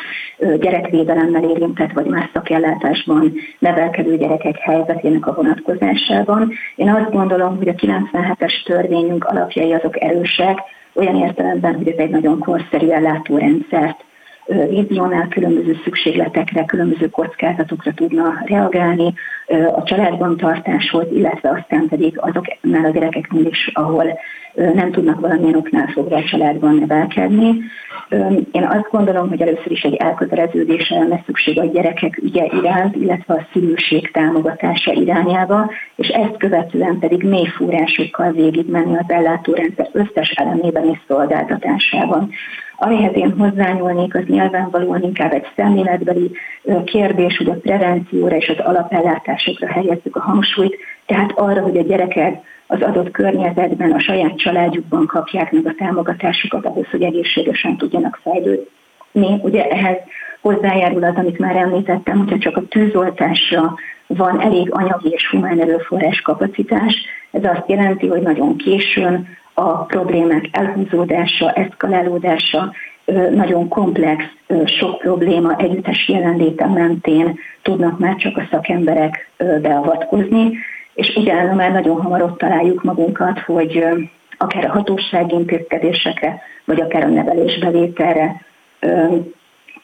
gyerekvédelemmel 0.60 1.42
érintett 1.42 1.92
vagy 1.92 2.06
más 2.06 2.30
szakellátásban 2.32 3.32
nevelkedő 3.58 4.16
gyerekek 4.16 4.58
helyzetének 4.58 5.26
a 5.26 5.34
vonatkozásában. 5.34 6.52
Én 6.76 6.90
azt 6.90 7.10
gondolom, 7.10 7.56
hogy 7.56 7.68
a 7.68 7.74
97-es 7.74 8.64
törvényünk 8.64 9.24
alapjai 9.24 9.72
azok 9.72 10.02
erősek, 10.02 10.58
olyan 10.94 11.16
értelemben, 11.16 11.74
hogy 11.74 11.88
ez 11.88 11.98
egy 11.98 12.10
nagyon 12.10 12.38
korszerű 12.38 12.88
ellátórendszert 12.88 14.04
vizionál, 14.46 15.28
különböző 15.28 15.76
szükségletekre, 15.84 16.64
különböző 16.64 17.08
kockázatokra 17.08 17.92
tudna 17.94 18.42
reagálni, 18.44 19.14
a 19.76 19.82
családban 19.82 20.36
tartáshoz, 20.36 21.06
illetve 21.12 21.50
aztán 21.50 21.88
pedig 21.88 22.18
azoknál 22.18 22.84
a 22.84 22.90
gyerekeknél 22.90 23.46
is, 23.46 23.70
ahol 23.74 24.18
nem 24.56 24.90
tudnak 24.90 25.20
valamilyen 25.20 25.54
oknál 25.54 25.86
fogva 25.86 26.16
a 26.16 26.24
családban 26.24 26.74
nevelkedni. 26.74 27.60
Én 28.52 28.62
azt 28.62 28.90
gondolom, 28.90 29.28
hogy 29.28 29.40
először 29.40 29.70
is 29.70 29.82
egy 29.82 29.94
elköteleződésre 29.94 30.98
lenne 30.98 31.22
szükség 31.26 31.60
a 31.60 31.64
gyerekek 31.64 32.18
ügye 32.22 32.44
iránt, 32.44 32.96
illetve 32.96 33.34
a 33.34 33.46
szülőség 33.52 34.10
támogatása 34.10 34.92
irányába, 34.92 35.70
és 35.96 36.08
ezt 36.08 36.36
követően 36.36 36.98
pedig 36.98 37.22
mély 37.22 37.46
fúrásokkal 37.46 38.32
végigmenni 38.32 38.96
az 38.96 39.04
ellátórendszer 39.06 39.88
összes 39.92 40.30
elemében 40.30 40.88
és 40.88 40.98
szolgáltatásában. 41.06 42.30
Amihez 42.78 43.14
én 43.14 43.34
hozzányúlnék, 43.38 44.14
az 44.14 44.24
nyilvánvalóan 44.26 45.02
inkább 45.02 45.32
egy 45.32 45.46
szemléletbeli 45.56 46.30
kérdés, 46.84 47.36
hogy 47.36 47.48
a 47.48 47.60
prevencióra 47.62 48.36
és 48.36 48.48
az 48.48 48.64
alapellátásokra 48.64 49.66
helyezzük 49.66 50.16
a 50.16 50.20
hangsúlyt, 50.20 50.76
tehát 51.06 51.32
arra, 51.34 51.60
hogy 51.60 51.76
a 51.76 51.82
gyerekek 51.82 52.42
az 52.66 52.82
adott 52.82 53.10
környezetben, 53.10 53.92
a 53.92 54.00
saját 54.00 54.38
családjukban 54.38 55.06
kapják 55.06 55.52
meg 55.52 55.66
a 55.66 55.74
támogatásukat 55.78 56.64
ahhoz, 56.64 56.86
hogy 56.90 57.02
egészségesen 57.02 57.76
tudjanak 57.76 58.20
fejlődni. 58.22 59.40
Ugye 59.42 59.68
ehhez 59.68 59.96
hozzájárul 60.40 61.04
az, 61.04 61.14
amit 61.16 61.38
már 61.38 61.56
említettem, 61.56 62.18
hogyha 62.18 62.38
csak 62.38 62.56
a 62.56 62.66
tűzoltásra 62.68 63.74
van 64.06 64.40
elég 64.40 64.68
anyagi 64.70 65.08
és 65.08 65.28
humán 65.30 65.60
erőforrás 65.60 66.20
kapacitás, 66.20 67.04
ez 67.30 67.44
azt 67.44 67.64
jelenti, 67.66 68.06
hogy 68.06 68.22
nagyon 68.22 68.56
későn 68.56 69.28
a 69.54 69.84
problémák 69.84 70.48
elhúzódása, 70.50 71.52
eszkalálódása, 71.52 72.72
nagyon 73.34 73.68
komplex, 73.68 74.24
sok 74.64 74.98
probléma 74.98 75.56
együttes 75.56 76.08
jelenléte 76.08 76.66
mentén 76.66 77.38
tudnak 77.62 77.98
már 77.98 78.16
csak 78.16 78.36
a 78.36 78.46
szakemberek 78.50 79.30
beavatkozni, 79.36 80.50
és 80.96 81.16
ugye 81.16 81.54
már 81.54 81.72
nagyon 81.72 82.02
hamar 82.02 82.22
ott 82.22 82.38
találjuk 82.38 82.82
magunkat, 82.82 83.38
hogy 83.40 83.84
akár 84.38 84.64
a 84.64 84.72
hatósági 84.72 85.34
intézkedésekre, 85.34 86.40
vagy 86.64 86.80
akár 86.80 87.02
a 87.02 87.08
nevelésbevételre 87.08 88.44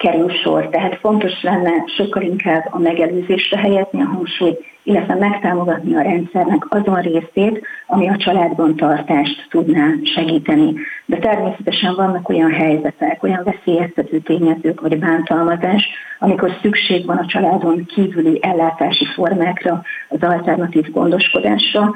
kerül 0.02 0.30
sor. 0.30 0.68
Tehát 0.68 0.98
fontos 1.00 1.42
lenne 1.42 1.70
sokkal 1.96 2.22
inkább 2.22 2.66
a 2.70 2.78
megelőzésre 2.78 3.58
helyezni 3.58 4.00
a 4.00 4.04
hangsúlyt, 4.14 4.64
illetve 4.82 5.14
megtámogatni 5.14 5.94
a 5.94 6.02
rendszernek 6.02 6.66
azon 6.68 7.00
részét, 7.00 7.66
ami 7.86 8.08
a 8.08 8.16
családban 8.16 8.76
tartást 8.76 9.46
tudná 9.50 9.86
segíteni. 10.14 10.74
De 11.06 11.16
természetesen 11.16 11.94
vannak 11.94 12.28
olyan 12.28 12.52
helyzetek, 12.52 13.22
olyan 13.22 13.44
veszélyeztető 13.44 14.18
tényezők 14.18 14.80
vagy 14.80 14.98
bántalmazás, 14.98 15.88
amikor 16.18 16.50
szükség 16.62 17.06
van 17.06 17.16
a 17.16 17.26
családon 17.26 17.84
kívüli 17.86 18.38
ellátási 18.42 19.04
formákra, 19.04 19.82
az 20.08 20.22
alternatív 20.22 20.90
gondoskodásra, 20.90 21.92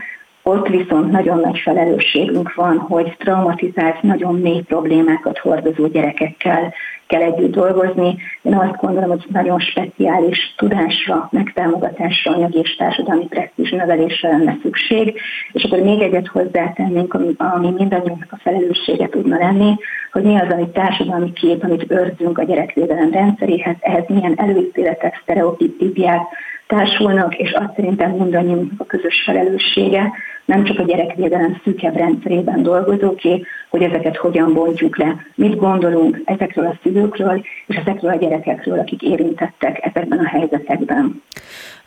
ott 0.48 0.68
viszont 0.68 1.10
nagyon 1.10 1.40
nagy 1.40 1.58
felelősségünk 1.58 2.54
van, 2.54 2.78
hogy 2.78 3.16
traumatizált, 3.18 4.02
nagyon 4.02 4.34
mély 4.34 4.60
problémákat 4.60 5.38
hordozó 5.38 5.86
gyerekekkel 5.86 6.74
kell 7.06 7.22
együtt 7.22 7.54
dolgozni. 7.54 8.16
Én 8.42 8.54
azt 8.54 8.80
gondolom, 8.80 9.08
hogy 9.08 9.24
nagyon 9.28 9.58
speciális 9.58 10.54
tudásra, 10.56 11.28
megtámogatásra, 11.30 12.32
anyagi 12.32 12.58
és 12.58 12.76
társadalmi 12.76 13.26
presztízs 13.26 13.70
növelésre 13.70 14.28
lenne 14.28 14.56
szükség. 14.62 15.20
És 15.52 15.64
akkor 15.64 15.78
még 15.78 16.00
egyet 16.00 16.26
hozzátennénk, 16.26 17.14
ami, 17.14 17.34
ami 17.36 17.70
mindannyiunknak 17.70 18.32
a 18.32 18.40
felelőssége 18.42 19.08
tudna 19.08 19.38
lenni, 19.38 19.74
hogy 20.12 20.22
mi 20.22 20.40
az, 20.40 20.52
amit 20.52 20.68
társadalmi 20.68 21.32
kép, 21.32 21.64
amit 21.64 21.90
őrzünk 21.90 22.38
a 22.38 22.44
gyerekvédelem 22.44 23.10
rendszeréhez, 23.10 23.76
ehhez 23.80 24.04
milyen 24.08 24.34
előítéletek, 24.36 25.18
sztereotípiák 25.22 26.20
társulnak, 26.66 27.36
és 27.36 27.52
azt 27.52 27.74
szerintem 27.74 28.10
mindannyiunknak 28.10 28.80
a 28.80 28.84
közös 28.84 29.22
felelőssége, 29.24 30.12
nem 30.46 30.64
csak 30.64 30.78
a 30.78 30.82
gyerekvédelem 30.82 31.60
szűkebb 31.64 31.96
rendszerében 31.96 32.62
dolgozóké, 32.62 33.42
hogy 33.68 33.82
ezeket 33.82 34.16
hogyan 34.16 34.52
bontjuk 34.52 34.96
le, 34.96 35.16
mit 35.34 35.56
gondolunk 35.56 36.22
ezekről 36.24 36.66
a 36.66 36.78
szülőkről 36.82 37.44
és 37.66 37.76
ezekről 37.76 38.10
a 38.10 38.16
gyerekekről, 38.16 38.78
akik 38.78 39.02
érintettek 39.02 39.84
ezekben 39.84 40.18
a 40.18 40.28
helyzetekben. 40.28 41.22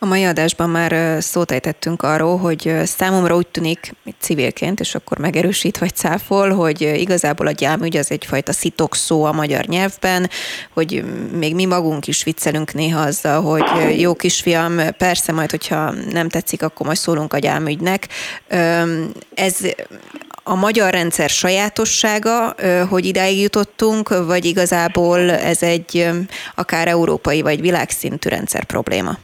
A 0.02 0.06
mai 0.06 0.24
adásban 0.24 0.70
már 0.70 1.24
szót 1.24 1.52
ejtettünk 1.52 2.04
arról, 2.04 2.38
hogy 2.38 2.74
számomra 2.84 3.36
úgy 3.36 3.48
tűnik, 3.48 3.94
civilként, 4.20 4.80
és 4.80 4.96
akkor 4.96 5.18
megerősít 5.18 5.78
vagy 5.78 5.96
cáfol, 5.96 6.50
hogy 6.54 6.82
igazából 6.82 7.48
a 7.48 7.52
gyámügy 7.52 7.98
az 7.98 8.12
egyfajta 8.12 8.52
szitok 8.52 8.96
szó 8.96 9.24
a 9.24 9.32
magyar 9.32 9.66
nyelvben, 9.66 10.30
hogy 10.74 11.04
még 11.34 11.56
mi 11.56 11.66
magunk 11.66 12.08
is 12.08 12.24
viccelünk 12.24 12.74
néha 12.74 13.02
azzal, 13.02 13.42
hogy 13.42 14.00
jó 14.00 14.16
kisfiam, 14.16 14.80
persze 14.98 15.32
majd, 15.32 15.50
hogyha 15.50 15.92
nem 15.92 16.30
tetszik, 16.30 16.64
akkor 16.64 16.86
majd 16.86 16.98
szólunk 16.98 17.34
a 17.34 17.40
gyámügynek. 17.40 18.08
Ez 19.36 19.56
a 20.44 20.56
magyar 20.56 20.92
rendszer 20.92 21.30
sajátossága, 21.30 22.56
hogy 22.90 23.06
idáig 23.06 23.40
jutottunk, 23.40 24.26
vagy 24.26 24.46
igazából 24.46 25.32
ez 25.32 25.64
egy 25.64 26.10
akár 26.56 26.88
európai 26.88 27.42
vagy 27.42 27.62
világszintű 27.62 28.30
rendszer 28.30 28.64
probléma? 28.64 29.18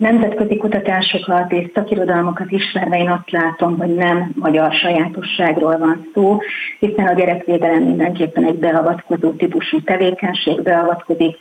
Nemzetközi 0.00 0.56
kutatásokat 0.56 1.52
és 1.52 1.70
szakirodalmakat 1.74 2.50
ismerve 2.50 2.98
én 2.98 3.10
azt 3.10 3.30
látom, 3.30 3.78
hogy 3.78 3.94
nem 3.94 4.32
magyar 4.34 4.72
sajátosságról 4.72 5.78
van 5.78 6.10
szó, 6.14 6.38
hiszen 6.78 7.06
a 7.06 7.14
gyerekvédelem 7.14 7.82
mindenképpen 7.82 8.44
egy 8.44 8.58
beavatkozó 8.58 9.30
típusú 9.30 9.82
tevékenység, 9.82 10.62
beavatkozik 10.62 11.36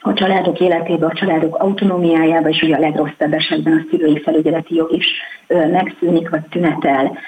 a 0.00 0.12
családok 0.12 0.60
életébe, 0.60 1.06
a 1.06 1.12
családok 1.12 1.56
autonómiájába, 1.56 2.48
és 2.48 2.62
ugye 2.62 2.76
a 2.76 2.80
legrosszabb 2.80 3.32
esetben 3.32 3.72
a 3.72 3.86
szülői 3.90 4.20
felügyeleti 4.20 4.74
jog 4.74 4.92
is 4.92 5.06
megszűnik 5.48 6.28
vagy 6.28 6.42
tünetel. 6.50 7.18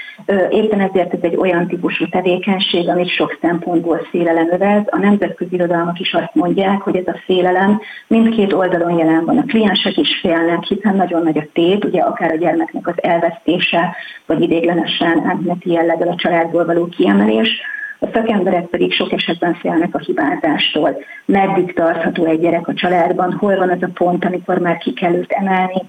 Éppen 0.50 0.80
ezért 0.80 1.14
ez 1.14 1.18
egy 1.22 1.37
olyan 1.37 1.66
típusú 1.66 2.09
tevékenység, 2.09 2.88
amit 2.88 3.09
sok 3.09 3.38
szempontból 3.40 4.06
félelem 4.11 4.52
övez. 4.52 4.83
A 4.87 4.98
nemzetközi 4.98 5.54
irodalmak 5.54 6.00
is 6.00 6.14
azt 6.14 6.35
mondják, 6.35 6.80
hogy 6.80 6.96
ez 6.96 7.06
a 7.06 7.20
félelem 7.24 7.80
mindkét 8.06 8.52
oldalon 8.52 8.98
jelen 8.98 9.24
van. 9.24 9.38
A 9.38 9.44
kliensek 9.44 9.96
is 9.96 10.18
félnek, 10.20 10.62
hiszen 10.62 10.96
nagyon 10.96 11.22
nagy 11.22 11.38
a 11.38 11.46
tét, 11.52 11.85
ugye 11.85 12.00
akár 12.00 12.33
a 12.33 12.37
gyermeknek 12.37 12.87
az 12.87 13.02
elvesztése, 13.02 13.96
vagy 14.26 14.40
idéglenesen 14.40 15.26
átmeneti 15.26 15.70
jelleggel 15.72 16.09
a 16.09 16.16
családból 16.16 16.64
való 16.64 16.87
kiemelés, 16.87 17.61
a 18.00 18.06
szakemberek 18.12 18.66
pedig 18.66 18.92
sok 18.92 19.12
esetben 19.12 19.54
félnek 19.54 19.94
a 19.94 19.98
hibázástól. 19.98 20.96
Meddig 21.24 21.74
tartható 21.74 22.24
egy 22.24 22.40
gyerek 22.40 22.68
a 22.68 22.74
családban, 22.74 23.32
hol 23.32 23.56
van 23.56 23.70
az 23.70 23.82
a 23.82 23.88
pont, 23.94 24.24
amikor 24.24 24.58
már 24.58 24.78
ki 24.78 24.92
kell 24.92 25.14
őt 25.14 25.32
emelni, 25.32 25.82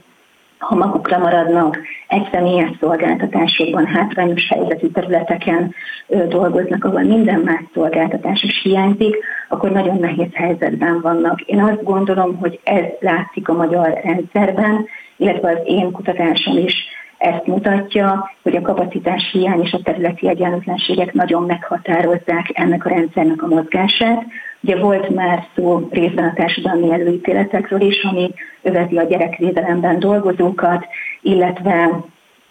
ha 0.58 0.76
magukra 0.76 1.18
maradnak, 1.18 1.78
egy 2.08 2.28
személyes 2.32 2.70
szolgáltatásokban, 2.80 3.86
hátrányos 3.86 4.48
helyzetű 4.48 4.88
területeken 4.88 5.76
dolgoznak, 6.08 6.84
ahol 6.84 7.02
minden 7.02 7.40
más 7.40 7.64
szolgáltatás 7.74 8.44
is 8.44 8.62
hiányzik, 8.62 9.16
akkor 9.50 9.72
nagyon 9.72 9.98
nehéz 10.00 10.34
helyzetben 10.34 11.02
vannak. 11.02 11.42
Én 11.42 11.60
azt 11.60 11.84
gondolom, 11.84 12.38
hogy 12.38 12.60
ez 12.64 12.84
látszik 13.00 13.50
a 13.50 13.54
magyar 13.54 14.00
rendszerben, 14.04 14.86
illetve 15.18 15.50
az 15.50 15.60
én 15.66 15.92
kutatásom 15.92 16.58
is 16.58 16.74
ezt 17.22 17.46
mutatja, 17.46 18.32
hogy 18.42 18.56
a 18.56 18.62
kapacitás 18.62 19.30
hiány 19.32 19.62
és 19.62 19.72
a 19.72 19.82
területi 19.84 20.28
egyenlőtlenségek 20.28 21.14
nagyon 21.14 21.44
meghatározzák 21.44 22.50
ennek 22.54 22.86
a 22.86 22.90
rendszernek 22.90 23.44
a 23.44 23.48
mozgását. 23.48 24.26
Ugye 24.62 24.80
volt 24.80 25.10
már 25.10 25.48
szó 25.56 25.88
részben 25.92 26.26
a 26.26 26.34
társadalmi 26.34 26.92
előítéletekről 26.92 27.82
is, 27.82 28.04
ami 28.04 28.34
öveti 28.62 28.98
a 28.98 29.04
gyerekvédelemben 29.04 30.00
dolgozókat, 30.00 30.86
illetve 31.22 32.04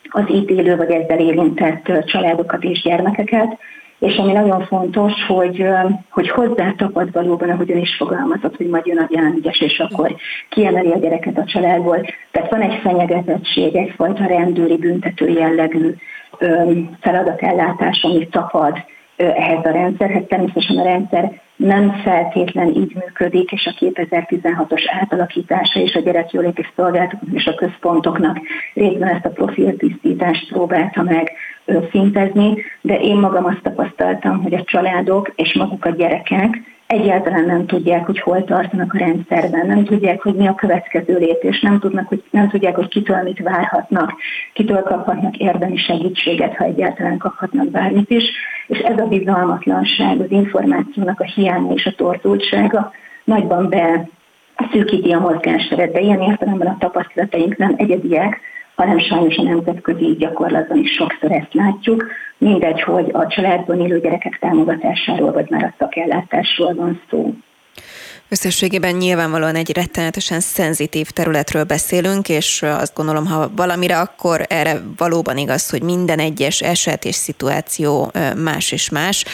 az 0.08 0.24
ítélő 0.30 0.76
vagy 0.76 0.90
ezzel 0.90 1.18
érintett 1.18 2.04
családokat 2.04 2.64
és 2.64 2.82
gyermekeket 2.82 3.58
és 4.00 4.16
ami 4.16 4.32
nagyon 4.32 4.64
fontos, 4.64 5.12
hogy, 5.26 5.66
hogy 6.10 6.28
hozzá 6.30 6.74
tapad 6.76 7.12
valóban, 7.12 7.50
ahogyan 7.50 7.78
is 7.78 7.96
fogalmazott, 7.96 8.56
hogy 8.56 8.68
majd 8.68 8.86
jön 8.86 8.98
a 8.98 9.06
gyámügyes, 9.10 9.60
és 9.60 9.78
akkor 9.78 10.16
kiemeli 10.48 10.90
a 10.90 10.98
gyereket 10.98 11.38
a 11.38 11.44
családból. 11.44 12.06
Tehát 12.30 12.50
van 12.50 12.60
egy 12.60 12.80
fenyegetettség, 12.82 13.76
egyfajta 13.76 14.26
rendőri 14.26 14.76
büntető 14.76 15.28
jellegű 15.28 15.94
feladatellátás, 17.00 18.02
ami 18.02 18.28
tapad 18.28 18.84
ehhez 19.16 19.64
a 19.64 19.70
rendszerhez. 19.70 20.22
Természetesen 20.28 20.78
a 20.78 20.84
rendszer 20.84 21.40
nem 21.60 22.00
feltétlen 22.02 22.68
így 22.68 22.94
működik, 22.94 23.52
és 23.52 23.66
a 23.66 23.84
2016-os 23.84 24.82
átalakítása 25.00 25.80
és 25.80 25.94
a 25.94 26.00
gyerekjóléti 26.00 26.66
szolgálatok 26.76 27.20
és 27.32 27.46
a 27.46 27.54
központoknak 27.54 28.38
részben 28.74 29.08
ezt 29.08 29.24
a 29.24 29.30
profiltisztítást 29.30 30.52
próbálta 30.52 31.02
meg 31.02 31.32
szintezni, 31.90 32.62
de 32.80 33.00
én 33.00 33.16
magam 33.16 33.44
azt 33.44 33.62
tapasztaltam, 33.62 34.42
hogy 34.42 34.54
a 34.54 34.64
családok 34.64 35.32
és 35.36 35.54
maguk 35.54 35.84
a 35.84 35.90
gyerekek 35.90 36.60
egyáltalán 36.90 37.44
nem 37.44 37.66
tudják, 37.66 38.06
hogy 38.06 38.20
hol 38.20 38.44
tartanak 38.44 38.94
a 38.94 38.98
rendszerben, 38.98 39.66
nem 39.66 39.84
tudják, 39.84 40.22
hogy 40.22 40.34
mi 40.34 40.46
a 40.46 40.54
következő 40.54 41.18
lépés, 41.18 41.60
nem, 41.60 41.78
tudnak, 41.78 42.08
hogy, 42.08 42.22
nem 42.30 42.48
tudják, 42.48 42.74
hogy 42.74 42.88
kitől 42.88 43.22
mit 43.22 43.38
várhatnak, 43.38 44.12
kitől 44.52 44.82
kaphatnak 44.82 45.36
érdemi 45.36 45.76
segítséget, 45.76 46.56
ha 46.56 46.64
egyáltalán 46.64 47.18
kaphatnak 47.18 47.70
bármit 47.70 48.10
is, 48.10 48.24
és 48.66 48.78
ez 48.78 48.98
a 48.98 49.06
bizalmatlanság, 49.06 50.20
az 50.20 50.30
információnak 50.30 51.20
a 51.20 51.24
hiánya 51.24 51.72
és 51.72 51.86
a 51.86 51.94
torzultsága 51.96 52.92
nagyban 53.24 53.68
be 53.68 54.08
szűkíti 54.72 55.12
a 55.12 55.18
mozgásteret, 55.18 55.92
de 55.92 56.00
ilyen 56.00 56.20
értelemben 56.20 56.68
a 56.68 56.76
tapasztalataink 56.78 57.56
nem 57.56 57.74
egyediek, 57.76 58.40
hanem 58.80 58.98
sajnos 58.98 59.36
a 59.36 59.42
nemzetközi 59.42 60.16
gyakorlatban 60.18 60.78
is 60.78 60.92
sokszor 60.92 61.32
ezt 61.32 61.54
látjuk. 61.54 62.06
Mindegy, 62.38 62.82
hogy 62.82 63.10
a 63.12 63.26
családban 63.26 63.80
élő 63.80 64.00
gyerekek 64.00 64.38
támogatásáról, 64.40 65.32
vagy 65.32 65.50
már 65.50 65.64
a 65.64 65.74
szakellátásról 65.78 66.74
van 66.74 67.00
szó. 67.10 67.34
Összességében 68.32 68.94
nyilvánvalóan 68.94 69.54
egy 69.54 69.72
rettenetesen 69.72 70.40
szenzitív 70.40 71.10
területről 71.10 71.64
beszélünk, 71.64 72.28
és 72.28 72.62
azt 72.62 72.94
gondolom, 72.94 73.26
ha 73.26 73.50
valamire, 73.56 73.98
akkor 73.98 74.46
erre 74.48 74.82
valóban 74.96 75.38
igaz, 75.38 75.70
hogy 75.70 75.82
minden 75.82 76.18
egyes 76.18 76.60
eset 76.60 77.04
és 77.04 77.14
szituáció 77.14 78.12
más 78.36 78.72
és 78.72 78.88
más. 78.88 79.24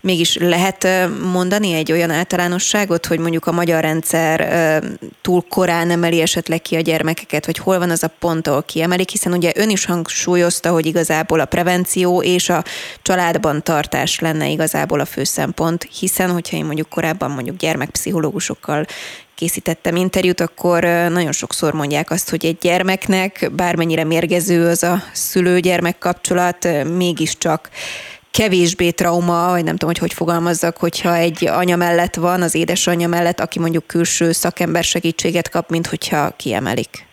mégis 0.00 0.36
lehet 0.36 0.88
mondani 1.32 1.72
egy 1.72 1.92
olyan 1.92 2.10
általánosságot, 2.10 3.06
hogy 3.06 3.18
mondjuk 3.18 3.46
a 3.46 3.52
magyar 3.52 3.82
rendszer 3.82 4.82
túl 5.20 5.44
korán 5.48 5.90
emeli 5.90 6.20
esetleg 6.20 6.62
ki 6.62 6.76
a 6.76 6.80
gyermekeket, 6.80 7.46
vagy 7.46 7.58
hol 7.58 7.78
van 7.78 7.90
az 7.90 8.02
a 8.02 8.10
pont, 8.18 8.46
ahol 8.46 8.62
kiemelik, 8.62 9.10
hiszen 9.10 9.32
ugye 9.32 9.52
ön 9.54 9.70
is 9.70 9.84
hangsúlyozta, 9.84 10.70
hogy 10.70 10.86
igazából 10.86 11.40
a 11.40 11.44
prevenció 11.44 12.22
és 12.22 12.48
a 12.48 12.64
családban 13.02 13.62
tartás 13.62 14.18
lenne 14.18 14.48
igazából 14.48 15.00
a 15.00 15.04
fő 15.04 15.24
szempont, 15.24 15.88
hiszen 15.98 16.30
hogyha 16.30 16.56
én 16.56 16.64
mondjuk 16.64 16.88
korábban 16.88 17.30
mondjuk 17.30 17.56
gyermekpszichológusokkal 18.46 18.86
készítettem 19.34 19.96
interjút, 19.96 20.40
akkor 20.40 20.82
nagyon 21.10 21.32
sokszor 21.32 21.72
mondják 21.72 22.10
azt, 22.10 22.30
hogy 22.30 22.44
egy 22.44 22.58
gyermeknek 22.60 23.50
bármennyire 23.52 24.04
mérgező 24.04 24.68
az 24.68 24.82
a 24.82 25.02
szülő-gyermek 25.12 25.98
kapcsolat, 25.98 26.68
mégiscsak 26.96 27.70
kevésbé 28.30 28.90
trauma, 28.90 29.50
vagy 29.50 29.64
nem 29.64 29.76
tudom, 29.76 29.88
hogy 29.88 29.98
hogy 29.98 30.12
fogalmazzak, 30.12 30.76
hogyha 30.76 31.14
egy 31.14 31.46
anya 31.46 31.76
mellett 31.76 32.14
van, 32.14 32.42
az 32.42 32.54
édesanyja 32.54 33.08
mellett, 33.08 33.40
aki 33.40 33.58
mondjuk 33.58 33.86
külső 33.86 34.32
szakember 34.32 34.84
segítséget 34.84 35.48
kap, 35.48 35.70
mint 35.70 35.86
hogyha 35.86 36.30
kiemelik. 36.36 37.06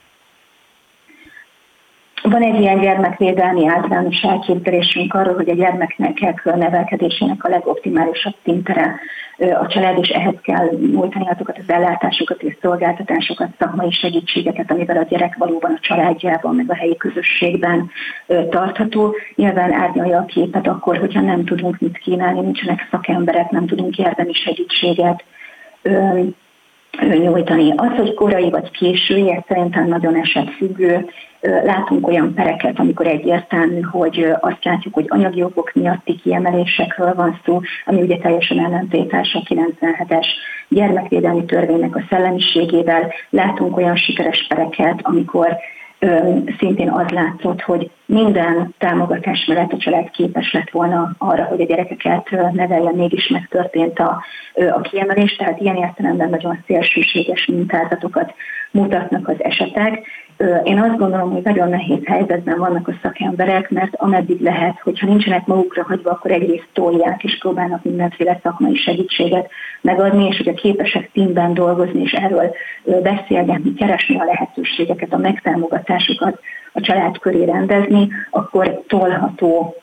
Van 2.24 2.41
egy 2.41 2.59
ilyen 2.59 2.80
gyermekvédelmi 2.80 3.67
általános 3.67 4.21
elképzelésünk 4.21 5.13
arról, 5.13 5.36
hogy 5.36 5.49
a 5.49 5.55
gyermeknek 5.55 6.41
a 6.43 6.55
nevelkedésének 6.55 7.43
a 7.43 7.49
legoptimálisabb 7.49 8.36
szintere 8.43 8.99
a 9.38 9.67
család, 9.67 9.97
és 9.97 10.09
ehhez 10.09 10.36
kell 10.41 10.69
nyújtani 10.91 11.30
azokat 11.30 11.57
az 11.57 11.74
ellátásokat 11.74 12.41
és 12.41 12.57
szolgáltatásokat, 12.61 13.49
szakmai 13.59 13.91
segítségeket, 13.91 14.71
amivel 14.71 14.97
a 14.97 15.05
gyerek 15.09 15.36
valóban 15.38 15.71
a 15.71 15.80
családjában, 15.80 16.55
meg 16.55 16.69
a 16.69 16.76
helyi 16.76 16.97
közösségben 16.97 17.89
tartható. 18.49 19.15
Nyilván 19.36 19.74
árnyalja 19.74 20.17
a 20.17 20.26
képet 20.26 20.67
akkor, 20.67 20.97
hogyha 20.97 21.21
nem 21.21 21.45
tudunk 21.45 21.80
mit 21.80 21.97
kínálni, 21.97 22.39
nincsenek 22.39 22.88
szakemberek, 22.91 23.49
nem 23.49 23.65
tudunk 23.65 23.97
érdemi 23.97 24.34
segítséget 24.34 25.24
nyújtani. 27.01 27.73
Az, 27.75 27.97
hogy 27.97 28.13
korai 28.13 28.49
vagy 28.49 28.71
késői, 28.71 29.31
ez 29.31 29.41
szerintem 29.47 29.87
nagyon 29.87 30.15
esetfüggő. 30.15 31.05
Látunk 31.63 32.07
olyan 32.07 32.33
pereket, 32.33 32.79
amikor 32.79 33.07
egyértelmű, 33.07 33.81
hogy 33.81 34.27
azt 34.39 34.63
látjuk, 34.63 34.93
hogy 34.93 35.05
anyagi 35.07 35.43
okok 35.43 35.71
miatti 35.73 36.15
kiemelésekről 36.15 37.13
van 37.13 37.39
szó, 37.45 37.59
ami 37.85 38.01
ugye 38.01 38.17
teljesen 38.17 38.59
ellentétes 38.59 39.33
a 39.33 39.53
97-es 39.53 40.25
gyermekvédelmi 40.67 41.45
törvénynek 41.45 41.95
a 41.95 42.03
szellemiségével. 42.09 43.13
Látunk 43.29 43.77
olyan 43.77 43.95
sikeres 43.95 44.45
pereket, 44.47 44.99
amikor 45.01 45.57
szintén 46.60 46.89
az 46.89 47.10
látszott, 47.10 47.62
hogy 47.62 47.91
minden 48.06 48.74
támogatás 48.78 49.45
mellett 49.45 49.72
a 49.72 49.78
család 49.78 50.10
képes 50.10 50.54
lett 50.54 50.70
volna 50.70 51.16
arra, 51.18 51.43
hogy 51.43 51.62
a 51.62 51.66
gyerekeket 51.66 52.30
nevelje, 52.51 52.91
mégis 52.91 53.28
megtörtént 53.28 53.99
a, 53.99 54.24
a 54.54 54.82
kiemelés, 54.82 55.36
tehát 55.36 55.60
ilyen 55.60 55.76
értelemben 55.76 56.30
nagyon 56.30 56.64
szélsőséges 56.68 57.45
mintázatokat 57.45 58.34
mutatnak 58.72 59.28
az 59.28 59.43
esetek. 59.43 60.08
Én 60.63 60.79
azt 60.79 60.97
gondolom, 60.97 61.31
hogy 61.31 61.43
nagyon 61.43 61.69
nehéz 61.69 61.99
helyzetben 62.05 62.57
vannak 62.57 62.87
a 62.87 62.93
szakemberek, 63.01 63.69
mert 63.69 63.95
ameddig 63.95 64.41
lehet, 64.41 64.79
hogyha 64.83 65.07
nincsenek 65.07 65.45
magukra 65.45 65.83
hagyva, 65.83 66.11
akkor 66.11 66.31
egyrészt 66.31 66.67
tolják 66.73 67.23
és 67.23 67.37
próbálnak 67.37 67.83
mindenféle 67.83 68.39
szakmai 68.43 68.75
segítséget 68.75 69.49
megadni, 69.81 70.27
és 70.27 70.37
hogyha 70.37 70.53
képesek 70.53 71.09
teamben 71.11 71.53
dolgozni 71.53 72.01
és 72.01 72.11
erről 72.11 72.55
beszélgetni, 72.83 73.73
keresni 73.73 74.19
a 74.19 74.23
lehetőségeket, 74.23 75.13
a 75.13 75.17
megtámogatásokat 75.17 76.39
a 76.73 76.81
család 76.81 77.19
köré 77.19 77.43
rendezni, 77.43 78.07
akkor 78.29 78.83
tolható 78.87 79.75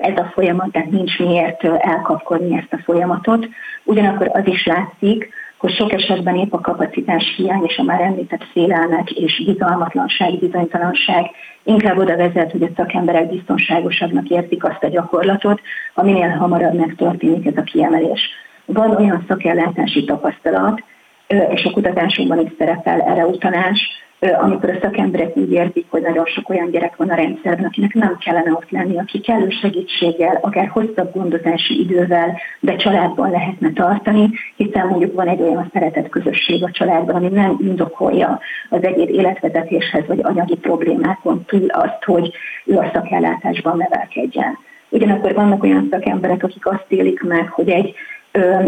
ez 0.00 0.16
a 0.16 0.30
folyamat, 0.32 0.72
tehát 0.72 0.90
nincs 0.90 1.18
miért 1.18 1.64
elkapkodni 1.64 2.56
ezt 2.56 2.72
a 2.72 2.82
folyamatot. 2.84 3.48
Ugyanakkor 3.84 4.30
az 4.32 4.46
is 4.46 4.66
látszik, 4.66 5.28
hogy 5.58 5.74
sok 5.74 5.92
esetben 5.92 6.36
épp 6.36 6.52
a 6.52 6.60
kapacitás 6.60 7.34
hiány 7.36 7.64
és 7.64 7.76
a 7.78 7.82
már 7.82 8.00
említett 8.00 8.44
félelmek 8.52 9.10
és 9.10 9.42
bizalmatlanság, 9.44 10.38
bizonytalanság 10.38 11.30
inkább 11.62 11.98
oda 11.98 12.16
vezet, 12.16 12.50
hogy 12.52 12.62
a 12.62 12.68
szakemberek 12.76 13.28
biztonságosabbnak 13.28 14.28
értik 14.28 14.64
azt 14.64 14.82
a 14.84 14.88
gyakorlatot, 14.88 15.60
ha 15.94 16.02
minél 16.02 16.28
hamarabb 16.28 16.74
megtörténik 16.74 17.46
ez 17.46 17.56
a 17.56 17.62
kiemelés. 17.62 18.20
Van 18.64 18.96
olyan 18.96 19.24
szakellátási 19.28 20.04
tapasztalat, 20.04 20.82
és 21.26 21.64
a 21.64 21.70
kutatásokban 21.70 22.40
is 22.40 22.50
szerepel 22.58 23.00
erre 23.00 23.26
utalás, 23.26 24.07
amikor 24.20 24.70
a 24.70 24.78
szakemberek 24.80 25.36
úgy 25.36 25.52
érzik, 25.52 25.86
hogy 25.88 26.02
nagyon 26.02 26.24
sok 26.26 26.48
olyan 26.48 26.70
gyerek 26.70 26.96
van 26.96 27.08
a 27.08 27.14
rendszerben, 27.14 27.64
akinek 27.64 27.94
nem 27.94 28.16
kellene 28.18 28.52
ott 28.52 28.70
lenni, 28.70 28.98
aki 28.98 29.20
kellő 29.20 29.48
segítséggel, 29.50 30.38
akár 30.40 30.68
hosszabb 30.68 31.12
gondozási 31.12 31.80
idővel, 31.80 32.38
de 32.60 32.76
családban 32.76 33.30
lehetne 33.30 33.72
tartani, 33.72 34.30
hiszen 34.56 34.86
mondjuk 34.86 35.14
van 35.14 35.28
egy 35.28 35.40
olyan 35.40 35.70
szeretett 35.72 36.08
közösség 36.08 36.64
a 36.64 36.70
családban, 36.70 37.14
ami 37.14 37.28
nem 37.28 37.56
indokolja 37.60 38.40
az 38.68 38.84
egyéb 38.84 39.08
életvezetéshez 39.08 40.06
vagy 40.06 40.20
anyagi 40.22 40.56
problémákon 40.56 41.44
túl 41.44 41.68
azt, 41.68 42.04
hogy 42.04 42.32
ő 42.64 42.76
a 42.76 42.90
szakellátásban 42.92 43.76
nevelkedjen. 43.76 44.58
Ugyanakkor 44.88 45.34
vannak 45.34 45.62
olyan 45.62 45.88
szakemberek, 45.90 46.42
akik 46.42 46.66
azt 46.66 46.86
élik 46.88 47.22
meg, 47.22 47.48
hogy 47.48 47.68
egy 47.68 47.94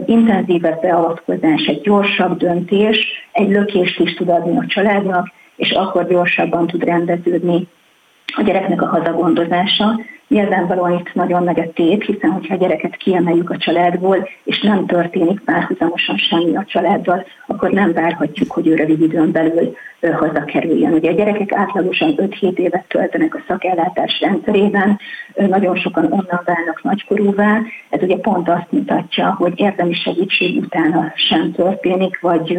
intenzívebb 0.07 0.81
beavatkozás, 0.81 1.65
egy 1.65 1.81
gyorsabb 1.81 2.39
döntés, 2.39 3.07
egy 3.33 3.51
lökést 3.51 4.01
is 4.01 4.15
tud 4.15 4.29
adni 4.29 4.57
a 4.57 4.67
családnak, 4.67 5.31
és 5.57 5.71
akkor 5.71 6.09
gyorsabban 6.09 6.67
tud 6.67 6.85
rendeződni 6.85 7.69
a 8.37 8.43
gyereknek 8.43 8.83
a 8.83 8.87
hazagondozása. 8.87 10.01
Nyilvánvalóan 10.29 10.93
itt 10.93 11.15
nagyon 11.15 11.45
nagy 11.45 11.61
a 11.61 11.73
tét, 11.75 12.05
hiszen 12.05 12.31
hogyha 12.31 12.55
a 12.55 12.59
gyereket 12.59 12.97
kiemeljük 12.97 13.51
a 13.51 13.57
családból, 13.57 14.29
és 14.45 14.61
nem 14.61 14.87
történik 14.87 15.41
párhuzamosan 15.41 16.17
semmi 16.17 16.57
a 16.57 16.65
családdal, 16.69 17.25
akkor 17.47 17.71
nem 17.71 17.93
várhatjuk, 17.93 18.51
hogy 18.51 18.67
ő 18.67 18.75
rövid 18.75 19.01
időn 19.01 19.33
belül 19.33 19.77
hazakerüljön. 20.01 20.93
Ugye 20.93 21.11
a 21.11 21.15
gyerekek 21.15 21.53
átlagosan 21.53 22.15
5-7 22.17 22.59
évet 22.59 22.85
töltenek 22.89 23.35
a 23.35 23.43
szakellátás 23.47 24.21
rendszerében, 24.21 24.99
nagyon 25.35 25.77
sokan 25.77 26.05
onnan 26.05 26.43
válnak 26.45 26.83
nagykorúvá. 26.83 27.61
Ez 27.91 28.03
ugye 28.03 28.17
pont 28.17 28.49
azt 28.49 28.67
mutatja, 28.73 29.35
hogy 29.39 29.53
érdemi 29.57 29.95
segítség 29.95 30.57
utána 30.57 31.13
sem 31.15 31.53
történik, 31.53 32.21
vagy 32.21 32.59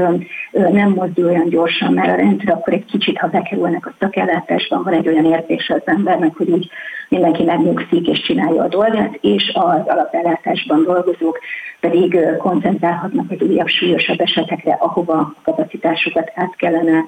nem 0.52 0.90
mozdul 0.90 1.26
olyan 1.26 1.50
gyorsan 1.50 1.94
már 1.94 2.10
a 2.10 2.16
rendszer, 2.16 2.50
akkor 2.50 2.74
egy 2.74 2.86
kicsit, 2.86 3.18
ha 3.18 3.28
bekerülnek 3.28 3.86
a 3.86 3.94
szakellátásban, 4.00 4.84
van 4.84 4.94
egy 4.94 5.08
olyan 5.08 5.26
érzése 5.26 5.74
az 5.74 5.82
embernek, 5.86 6.36
hogy 6.36 6.50
úgy 6.50 6.70
mindenki 7.10 7.44
megnyugszik 7.44 8.08
és 8.08 8.22
csinálja 8.22 8.64
a 8.64 8.68
dolgát, 8.68 9.18
és 9.22 9.52
az 9.54 9.88
alapellátásban 9.88 10.84
dolgozók 10.84 11.40
pedig 11.80 12.20
koncentrálhatnak 12.38 13.32
az 13.32 13.42
újabb 13.42 13.68
súlyosabb 13.68 14.20
esetekre, 14.20 14.78
ahova 14.80 15.14
a 15.14 15.34
kapacitásukat 15.44 16.32
át 16.36 16.56
kellene 16.56 17.04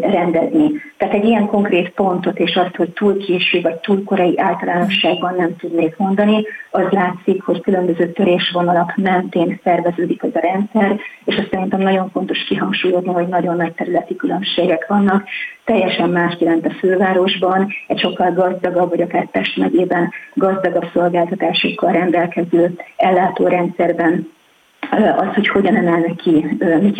rendezni. 0.00 0.70
Tehát 0.96 1.14
egy 1.14 1.24
ilyen 1.24 1.46
konkrét 1.46 1.90
pontot 1.90 2.38
és 2.38 2.56
azt, 2.56 2.76
hogy 2.76 2.90
túl 2.90 3.16
késő 3.16 3.60
vagy 3.60 3.74
túl 3.74 4.04
korai 4.04 4.38
általánosságban 4.38 5.34
nem 5.36 5.56
tudnék 5.56 5.96
mondani, 5.96 6.44
az 6.70 6.86
látszik, 6.90 7.42
hogy 7.42 7.60
különböző 7.60 8.12
törésvonalak 8.12 8.96
mentén 8.96 9.60
szerveződik 9.64 10.22
az 10.22 10.30
a 10.34 10.38
rendszer, 10.38 11.00
és 11.24 11.36
azt 11.36 11.48
szerintem 11.50 11.80
nagyon 11.80 12.10
fontos 12.10 12.44
kihangsúlyozni, 12.44 13.12
hogy 13.12 13.26
nagyon 13.26 13.56
nagy 13.56 13.72
területi 13.72 14.16
különbségek 14.16 14.86
vannak. 14.86 15.24
Teljesen 15.64 16.10
más 16.10 16.36
jelent 16.38 16.66
a 16.66 16.70
fővárosban, 16.70 17.68
egy 17.86 17.98
sokkal 17.98 18.32
gazdagabb, 18.32 18.88
vagy 18.88 19.00
akár 19.00 19.30
Pest 19.30 19.56
megyében 19.56 20.12
gazdagabb 20.34 20.90
szolgáltatásokkal 20.92 21.92
rendelkező 21.92 22.74
ellátórendszerben 22.96 24.34
az, 24.90 25.34
hogy 25.34 25.48
hogyan 25.48 25.76
emelnek 25.76 26.16
ki, 26.16 26.46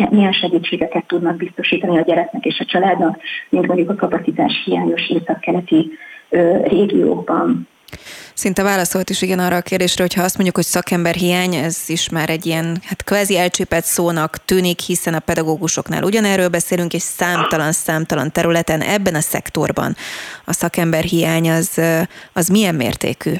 milyen 0.09 0.31
segítségeket 0.31 1.07
tudnak 1.07 1.35
biztosítani 1.35 1.97
a 1.97 2.03
gyereknek 2.03 2.45
és 2.45 2.59
a 2.59 2.65
családnak, 2.65 3.19
mint 3.49 3.67
mondjuk 3.67 3.89
a 3.89 3.95
kapacitás 3.95 4.61
hiányos 4.65 5.09
észak-keleti 5.09 5.91
régiókban. 6.63 7.67
Szinte 8.33 8.63
válaszolt 8.63 9.09
is 9.09 9.21
igen 9.21 9.39
arra 9.39 9.55
a 9.55 9.61
kérdésre, 9.61 10.03
hogy 10.03 10.13
ha 10.13 10.23
azt 10.23 10.35
mondjuk, 10.35 10.55
hogy 10.55 10.65
szakember 10.65 11.15
hiány, 11.15 11.55
ez 11.55 11.83
is 11.87 12.09
már 12.09 12.29
egy 12.29 12.45
ilyen 12.45 12.77
hát 12.83 13.03
kvázi 13.03 13.37
elcsépelt 13.37 13.83
szónak 13.83 14.37
tűnik, 14.45 14.79
hiszen 14.79 15.13
a 15.13 15.19
pedagógusoknál 15.19 16.03
ugyanerről 16.03 16.47
beszélünk, 16.47 16.93
és 16.93 17.01
számtalan-számtalan 17.01 18.31
területen 18.31 18.81
ebben 18.81 19.15
a 19.15 19.19
szektorban 19.19 19.95
a 20.45 20.53
szakember 20.53 21.03
hiány 21.03 21.49
az, 21.49 21.81
az 22.33 22.47
milyen 22.47 22.75
mértékű? 22.75 23.33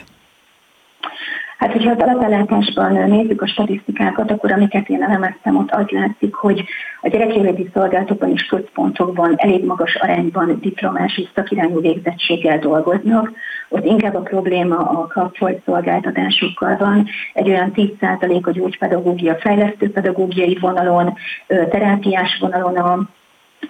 Hát, 1.58 1.72
hogyha 1.72 1.92
az 1.92 2.00
alapellátásban 2.00 3.10
nézzük 3.10 3.42
a 3.42 3.48
statisztikákat, 3.48 4.32
akkor 4.32 4.52
amiket 4.52 4.90
én 4.90 5.04
elemeztem, 5.04 5.58
ott 5.58 5.72
az 5.72 5.86
látszik, 5.90 6.34
hogy 6.34 6.64
a 7.02 7.08
gyerekjóléti 7.08 7.70
szolgálatokban 7.74 8.32
és 8.32 8.46
központokban 8.46 9.34
elég 9.38 9.66
magas 9.66 9.96
arányban 9.96 10.58
diplomás 10.62 11.18
és 11.18 11.28
szakirányú 11.36 11.82
végzettséggel 11.82 12.60
dolgoznak. 12.60 13.32
Ott 13.70 13.86
inkább 13.86 14.16
a 14.16 14.22
probléma 14.22 14.78
a 14.78 15.08
kapcsolt 15.08 15.64
szolgáltatásokkal 15.66 16.78
van. 16.78 17.08
Egy 17.34 17.50
olyan 17.50 17.72
10% 17.76 18.44
a 18.44 18.52
gyógypedagógia, 18.52 19.36
fejlesztő 19.36 19.92
pedagógiai 19.92 20.58
vonalon, 20.62 21.14
terápiás 21.48 22.38
vonalon 22.40 22.76
a 22.78 23.00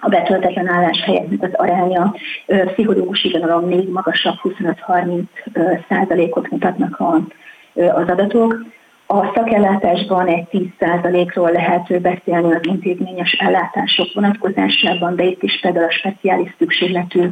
a 0.00 0.08
betöltetlen 0.08 0.68
álláshelyeknek 0.68 1.42
az 1.42 1.50
aránya 1.52 2.14
pszichológusi 2.46 3.30
vonalon 3.30 3.64
még 3.64 3.88
magasabb, 3.88 4.34
25-30 4.42 5.22
százalékot 5.88 6.50
mutatnak 6.50 7.00
a 7.00 7.20
az 7.78 8.08
adatok. 8.08 8.56
A 9.06 9.32
szakellátásban 9.34 10.26
egy 10.26 10.46
10%-ról 10.80 11.50
lehet 11.50 12.00
beszélni 12.00 12.52
az 12.52 12.60
intézményes 12.62 13.32
ellátások 13.32 14.14
vonatkozásában, 14.14 15.16
de 15.16 15.24
itt 15.24 15.42
is 15.42 15.60
például 15.60 15.84
a 15.84 15.90
speciális 15.90 16.54
szükségletű 16.58 17.30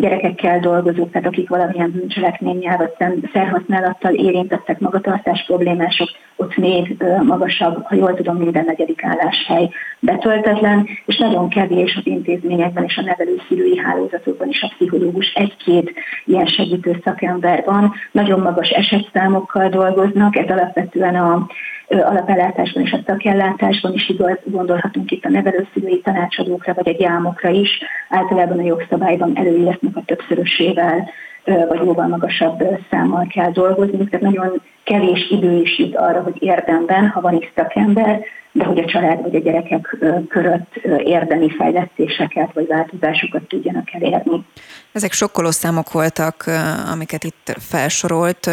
gyerekekkel 0.00 0.60
dolgozók, 0.60 1.10
tehát 1.10 1.26
akik 1.26 1.48
valamilyen 1.48 1.90
bűncselekménnyel 1.90 2.76
vagy 2.76 3.12
szerhasználattal 3.32 4.14
érintettek, 4.14 4.78
magatartás 4.78 5.44
problémások, 5.46 6.08
ott 6.36 6.56
még 6.56 7.04
magasabb, 7.22 7.84
ha 7.84 7.94
jól 7.94 8.14
tudom, 8.14 8.36
minden 8.36 8.64
negyedik 8.64 9.04
álláshely 9.04 9.70
betöltetlen, 10.00 10.88
és 11.06 11.16
nagyon 11.16 11.48
kevés 11.48 11.96
az 11.96 12.06
intézményekben 12.06 12.84
és 12.84 12.96
a 12.96 13.02
nevelőszülői 13.02 13.78
hálózatokban 13.78 14.48
is 14.48 14.62
a 14.62 14.72
pszichológus 14.76 15.32
egy-két 15.32 15.92
ilyen 16.24 16.46
segítő 16.46 17.00
szakember 17.04 17.62
van. 17.66 17.92
Nagyon 18.12 18.40
magas 18.40 18.68
esetszámokkal 18.68 19.68
dolgoznak, 19.68 20.36
ez 20.36 20.48
alapvetően 20.48 21.14
a 21.14 21.46
alapellátásban 21.88 22.82
és 22.82 22.92
a 22.92 23.00
szakellátásban 23.06 23.92
is 23.92 24.08
igaz, 24.08 24.38
gondolhatunk 24.44 25.10
itt 25.10 25.24
a 25.24 25.28
nevelőszülői 25.28 26.00
tanácsadókra 26.00 26.74
vagy 26.74 26.88
a 26.88 26.96
gyámokra 26.96 27.48
is. 27.48 27.70
Általában 28.08 28.58
a 28.58 28.62
jogszabályban 28.62 29.32
előírásnak 29.34 29.96
a 29.96 30.02
többszörösével 30.04 31.10
vagy 31.44 31.80
jóval 31.84 32.06
magasabb 32.06 32.62
számmal 32.90 33.26
kell 33.34 33.50
dolgozni, 33.50 34.08
tehát 34.08 34.20
nagyon 34.20 34.62
kevés 34.84 35.30
idő 35.30 35.60
is 35.60 35.78
jut 35.78 35.96
arra, 35.96 36.22
hogy 36.22 36.36
érdemben, 36.38 37.08
ha 37.08 37.20
van 37.20 37.34
is 37.34 37.52
szakember, 37.54 38.20
de 38.52 38.64
hogy 38.64 38.78
a 38.78 38.84
család 38.84 39.22
vagy 39.22 39.34
a 39.34 39.38
gyerekek 39.40 39.96
körött 40.28 40.74
érdemi 40.98 41.50
fejlesztéseket 41.50 42.52
vagy 42.52 42.66
változásokat 42.66 43.42
tudjanak 43.42 43.92
elérni. 43.92 44.44
Ezek 44.92 45.12
sokkoló 45.12 45.50
számok 45.50 45.92
voltak, 45.92 46.44
amiket 46.92 47.24
itt 47.24 47.56
felsorolt. 47.58 48.50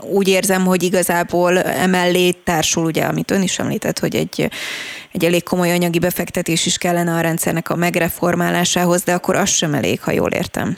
Úgy 0.00 0.28
érzem, 0.28 0.64
hogy 0.64 0.82
igazából 0.82 1.58
emellé 1.58 2.30
társul, 2.30 2.84
ugye, 2.84 3.04
amit 3.04 3.30
ön 3.30 3.42
is 3.42 3.58
említett, 3.58 3.98
hogy 3.98 4.14
egy, 4.14 4.48
egy 5.12 5.24
elég 5.24 5.42
komoly 5.42 5.72
anyagi 5.72 5.98
befektetés 5.98 6.66
is 6.66 6.78
kellene 6.78 7.12
a 7.12 7.20
rendszernek 7.20 7.70
a 7.70 7.76
megreformálásához, 7.76 9.02
de 9.02 9.12
akkor 9.12 9.36
az 9.36 9.48
sem 9.48 9.74
elég, 9.74 10.00
ha 10.00 10.10
jól 10.10 10.30
értem. 10.30 10.76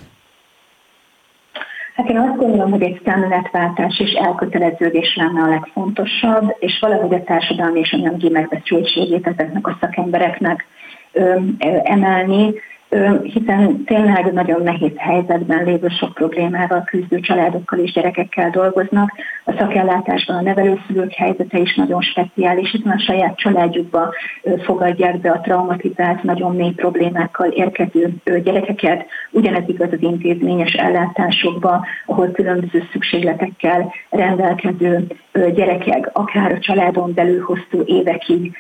Hát 1.95 2.09
én 2.09 2.19
azt 2.19 2.37
gondolom, 2.37 2.71
hogy 2.71 2.83
egy 2.83 3.01
szemléletváltás 3.05 3.99
és 3.99 4.11
elköteleződés 4.11 5.17
lenne 5.17 5.43
a 5.43 5.49
legfontosabb, 5.49 6.57
és 6.59 6.79
valahogy 6.81 7.15
a 7.15 7.25
társadalmi 7.25 7.81
és 7.81 7.93
anyagi 7.93 8.29
megbecsültségét 8.29 9.27
ezeknek 9.27 9.67
a 9.67 9.77
szakembereknek 9.81 10.67
emelni, 11.83 12.55
hiszen 13.23 13.85
tényleg 13.85 14.33
nagyon 14.33 14.63
nehéz 14.63 14.93
helyzetben 14.97 15.65
lévő 15.65 15.89
sok 15.89 16.15
problémával 16.15 16.83
küzdő 16.85 17.21
családokkal 17.21 17.79
és 17.79 17.93
gyerekekkel 17.93 18.51
dolgoznak. 18.51 19.13
A 19.45 19.53
szakellátásban 19.59 20.37
a 20.37 20.41
nevelőszülők 20.41 21.13
helyzete 21.13 21.59
is 21.59 21.75
nagyon 21.75 22.01
speciális, 22.01 22.71
hiszen 22.71 22.93
a 22.93 22.99
saját 23.01 23.37
családjukba 23.37 24.15
fogadják 24.65 25.21
be 25.21 25.31
a 25.31 25.41
traumatizált, 25.41 26.23
nagyon 26.23 26.57
mély 26.57 26.73
problémákkal 26.73 27.49
érkező 27.49 28.15
gyerekeket. 28.45 29.07
Ugyanez 29.31 29.65
igaz 29.67 29.93
az 29.93 30.03
intézményes 30.03 30.73
ellátásokba, 30.73 31.87
ahol 32.07 32.31
különböző 32.31 32.83
szükségletekkel 32.93 33.93
rendelkező 34.11 35.07
gyerekek, 35.55 36.11
akár 36.13 36.53
a 36.53 36.59
családon 36.59 37.15
belül 37.15 37.43
hosszú 37.43 37.83
évekig 37.85 38.57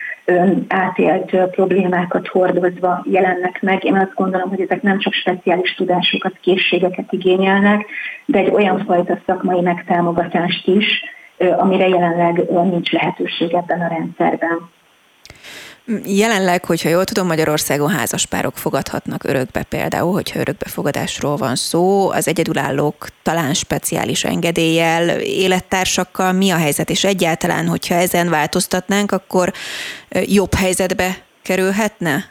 átélt 0.68 1.37
problémákat 1.51 2.26
hordozva 2.26 3.05
jelennek 3.11 3.62
meg. 3.62 3.85
Én 3.85 3.95
azt 3.95 4.14
gondolom, 4.19 4.49
hogy 4.49 4.61
ezek 4.61 4.83
nem 4.83 4.99
csak 4.99 5.12
speciális 5.12 5.75
tudásokat, 5.75 6.39
készségeket 6.41 7.12
igényelnek, 7.12 7.87
de 8.25 8.39
egy 8.39 8.51
olyan 8.51 8.85
fajta 8.85 9.19
szakmai 9.27 9.61
megtámogatást 9.61 10.66
is, 10.66 10.87
amire 11.59 11.89
jelenleg 11.89 12.51
nincs 12.51 12.91
lehetőség 12.91 13.55
ebben 13.55 13.81
a 13.81 13.89
rendszerben. 13.89 14.71
Jelenleg, 16.05 16.64
hogyha 16.64 16.89
jól 16.89 17.05
tudom, 17.05 17.27
Magyarországon 17.27 17.91
házaspárok 17.91 18.57
fogadhatnak 18.57 19.25
örökbe 19.25 19.62
például, 19.62 20.12
hogyha 20.12 20.41
örökbefogadásról 20.41 21.37
van 21.37 21.55
szó, 21.55 22.11
az 22.11 22.29
egyedülállók 22.29 23.09
talán 23.23 23.55
speciális 23.55 24.25
engedéllyel, 24.25 25.21
élettársakkal. 25.21 26.33
Mi 26.33 26.51
a 26.51 26.57
helyzet, 26.57 26.91
és 26.91 27.05
egyáltalán, 27.05 27.66
hogyha 27.66 27.95
ezen 27.95 28.31
változtatnánk, 28.31 29.12
akkor 29.12 29.53
jobb 30.25 30.55
helyzetbe 30.55 31.16
kerülhetne 31.43 32.25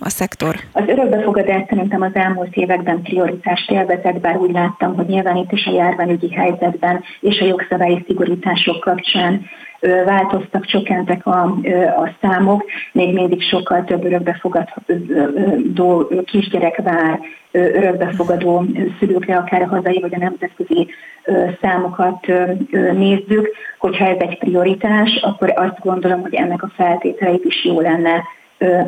a 0.00 0.08
szektor? 0.08 0.54
Az 0.72 0.84
örökbefogadás 0.86 1.62
szerintem 1.68 2.02
az 2.02 2.14
elmúlt 2.14 2.56
években 2.56 3.02
prioritást 3.02 3.70
élvezett, 3.70 4.20
bár 4.20 4.36
úgy 4.36 4.52
láttam, 4.52 4.94
hogy 4.94 5.06
nyilván 5.06 5.36
itt 5.36 5.52
is 5.52 5.66
a 5.66 5.72
járványügyi 5.72 6.32
helyzetben 6.32 7.02
és 7.20 7.40
a 7.40 7.44
jogszabályi 7.44 8.04
szigorítások 8.06 8.80
kapcsán 8.80 9.46
változtak, 10.04 10.66
csökkentek 10.66 11.26
a, 11.26 11.42
a 11.96 12.10
számok, 12.20 12.64
még 12.92 13.14
mindig 13.14 13.42
sokkal 13.42 13.84
több 13.84 14.04
örökbefogadó 14.04 16.08
kisgyerek 16.24 16.82
vár 16.82 17.20
örökbefogadó 17.50 18.64
szülőkre, 18.98 19.36
akár 19.36 19.62
a 19.62 19.66
hazai 19.66 20.00
vagy 20.00 20.14
a 20.14 20.18
nemzetközi 20.18 20.86
számokat 21.60 22.26
nézzük. 22.92 23.50
Hogyha 23.78 24.06
ez 24.06 24.16
egy 24.18 24.38
prioritás, 24.38 25.20
akkor 25.22 25.52
azt 25.56 25.80
gondolom, 25.80 26.20
hogy 26.20 26.34
ennek 26.34 26.62
a 26.62 26.72
feltételeit 26.76 27.44
is 27.44 27.64
jó 27.64 27.80
lenne 27.80 28.22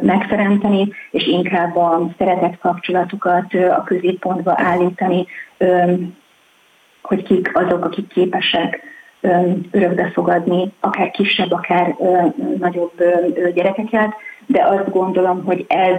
megteremteni, 0.00 0.92
és 1.10 1.26
inkább 1.26 1.76
a 1.76 2.08
szeretett 2.18 2.58
kapcsolatokat 2.58 3.54
a 3.54 3.82
középpontba 3.84 4.54
állítani, 4.56 5.26
hogy 7.02 7.22
kik 7.22 7.56
azok, 7.56 7.84
akik 7.84 8.08
képesek 8.08 8.80
örökbe 9.70 10.10
fogadni, 10.12 10.72
akár 10.80 11.10
kisebb, 11.10 11.52
akár 11.52 11.96
nagyobb 12.58 12.92
gyerekeket, 13.54 14.14
de 14.46 14.64
azt 14.64 14.90
gondolom, 14.90 15.44
hogy 15.44 15.64
ez 15.68 15.96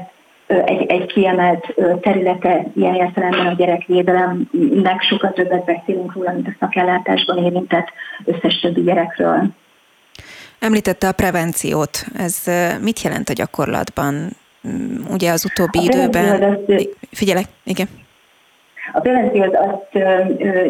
egy, 0.47 0.85
egy 0.85 1.05
kiemelt 1.05 1.73
területe 2.01 2.65
ilyen 2.75 2.95
értelemben 2.95 3.47
a 3.47 3.53
gyerekvédelemnek 3.53 5.01
sokkal 5.01 5.31
többet 5.31 5.65
beszélünk 5.65 6.13
róla, 6.13 6.31
mint 6.31 6.47
a 6.47 6.55
szakellátásban 6.59 7.43
érintett 7.43 7.87
összes 8.25 8.59
többi 8.59 8.81
gyerekről. 8.81 9.49
Említette 10.59 11.07
a 11.07 11.11
prevenciót. 11.11 12.05
Ez 12.17 12.43
mit 12.81 13.01
jelent 13.01 13.29
a 13.29 13.33
gyakorlatban? 13.33 14.29
Mm, 14.67 14.95
ugye 15.11 15.31
az 15.31 15.45
utóbbi 15.45 15.77
a 15.77 15.81
időben... 15.81 16.43
Az... 16.43 16.87
Figyelek, 17.11 17.45
igen. 17.63 17.87
A 18.93 18.99
prevenció 18.99 19.41
az 19.41 19.53
azt 19.53 20.03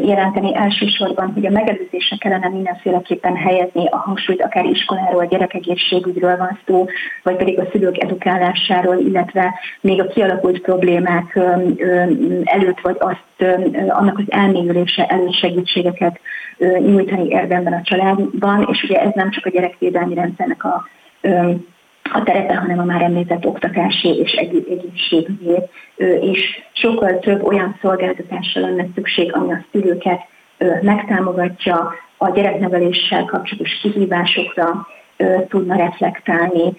jelenteni 0.06 0.56
elsősorban, 0.56 1.32
hogy 1.34 1.46
a 1.46 1.50
megelőzésre 1.50 2.16
kellene 2.20 2.50
mindenféleképpen 2.50 3.36
helyezni 3.36 3.88
a 3.88 3.98
hangsúlyt, 3.98 4.44
akár 4.44 4.66
iskoláról, 4.66 5.26
gyerekegészségügyről 5.26 6.38
van 6.38 6.60
szó, 6.68 6.86
vagy 7.24 7.36
pedig 7.36 7.60
a 7.60 7.68
szülők 7.72 8.04
edukálásáról, 8.04 8.98
illetve 8.98 9.54
még 9.82 10.02
a 10.02 10.08
kialakult 10.08 10.62
problémák 10.62 11.40
előtt, 12.44 12.80
vagy 12.82 12.98
azt 13.00 13.52
annak 13.88 14.18
az 14.18 14.26
elmélyülése 14.28 15.06
előtt 15.06 15.34
segítségeket 15.34 16.20
nyújtani 16.60 17.28
érdemben 17.28 17.74
a 17.74 17.82
családban, 17.82 18.68
és 18.72 18.84
ugye 18.84 19.02
ez 19.02 19.12
nem 19.14 19.30
csak 19.30 19.46
a 19.46 19.50
gyerekvédelmi 19.50 20.14
rendszernek 20.14 20.64
a 20.64 20.88
a 22.12 22.24
terepe, 22.24 22.56
hanem 22.56 22.80
a 22.80 22.84
már 22.84 23.02
említett 23.02 23.46
oktatási 23.46 24.18
és 24.18 24.32
egészségügyi, 24.32 25.56
és 26.22 26.62
sokkal 26.74 27.20
több 27.20 27.44
olyan 27.44 27.78
szolgáltatásra 27.82 28.62
lenne 28.62 28.86
szükség, 28.96 29.36
ami 29.36 29.52
a 29.52 29.66
szülőket 29.72 30.20
megtámogatja, 30.82 31.94
a 32.18 32.30
gyerekneveléssel 32.30 33.26
kapcsolatos 33.26 33.80
kihívásokra 33.82 34.88
tudna 35.48 35.76
reflektálni, 35.76 36.76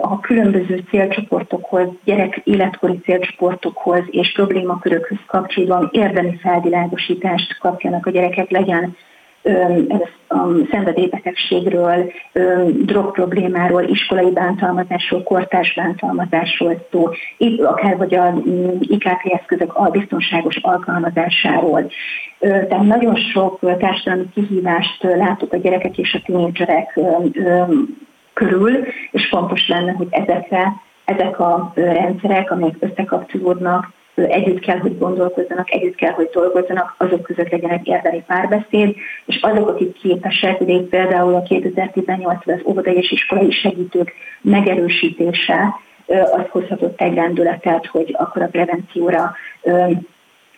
a 0.00 0.20
különböző 0.20 0.84
célcsoportokhoz, 0.90 1.88
gyerek 2.04 2.40
életkori 2.44 2.98
célcsoportokhoz 2.98 4.02
és 4.10 4.32
problémakörökhöz 4.32 5.18
kapcsolódóan 5.26 5.88
érdemi 5.92 6.38
felvilágosítást 6.42 7.58
kapjanak 7.58 8.06
a 8.06 8.10
gyerekek, 8.10 8.50
legyen 8.50 8.96
a 10.28 10.38
szenvedélybetegségről, 10.70 12.12
drog 12.84 13.12
problémáról, 13.12 13.82
iskolai 13.82 14.30
bántalmazásról, 14.30 15.22
kortárs 15.22 15.74
bántalmazásról 15.74 16.86
szó, 16.90 17.08
itt 17.36 17.60
akár 17.60 17.96
vagy 17.96 18.14
a 18.14 18.30
mm, 18.30 18.78
IKT 18.80 19.32
eszközök 19.40 19.74
a 19.74 19.90
biztonságos 19.90 20.56
alkalmazásáról. 20.56 21.90
Tehát 22.38 22.82
nagyon 22.82 23.16
sok 23.16 23.58
társadalmi 23.78 24.28
kihívást 24.34 25.02
látok 25.02 25.52
a 25.52 25.56
gyerekek 25.56 25.98
és 25.98 26.14
a 26.14 26.22
tínédzserek 26.24 27.00
körül, 28.38 28.84
és 29.10 29.26
fontos 29.26 29.68
lenne, 29.68 29.92
hogy 29.92 30.06
ezekre 30.10 30.72
ezek 31.04 31.40
a 31.40 31.72
rendszerek, 31.74 32.50
amelyek 32.50 32.76
összekapcsolódnak, 32.78 33.92
együtt 34.14 34.60
kell, 34.60 34.78
hogy 34.78 34.98
gondolkozzanak, 34.98 35.72
együtt 35.72 35.94
kell, 35.94 36.12
hogy 36.12 36.28
dolgozzanak, 36.32 36.94
azok 36.98 37.22
között 37.22 37.50
legyen 37.50 37.70
egy 37.70 37.86
érdemi 37.86 38.22
párbeszéd, 38.26 38.94
és 39.26 39.38
azok, 39.40 39.68
akik 39.68 39.92
képesek, 39.92 40.60
ugye 40.60 40.80
például 40.90 41.34
a 41.34 41.42
2018 41.42 42.46
az 42.46 42.60
óvodai 42.64 42.94
és 42.94 43.10
iskolai 43.10 43.50
segítők 43.50 44.12
megerősítése, 44.40 45.74
az 46.06 46.44
hozhatott 46.50 47.00
egy 47.00 47.14
lendületet, 47.14 47.86
hogy 47.86 48.14
akkor 48.18 48.42
a 48.42 48.46
prevencióra 48.46 49.34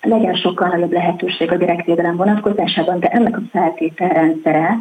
legyen 0.01 0.35
sokkal 0.35 0.69
nagyobb 0.69 0.93
lehetőség 0.93 1.53
a 1.53 1.57
gyerekvédelem 1.57 2.17
vonatkozásában, 2.17 3.01
de 3.01 3.09
ennek 3.09 3.37
a 3.37 3.43
feltételrendszere 3.53 4.79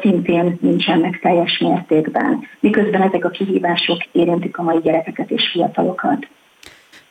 szintén 0.00 0.58
nincsenek 0.60 1.20
teljes 1.20 1.58
mértékben, 1.58 2.48
miközben 2.60 3.02
ezek 3.02 3.24
a 3.24 3.30
kihívások 3.30 3.98
érintik 4.12 4.58
a 4.58 4.62
mai 4.62 4.78
gyerekeket 4.82 5.30
és 5.30 5.48
fiatalokat. 5.52 6.28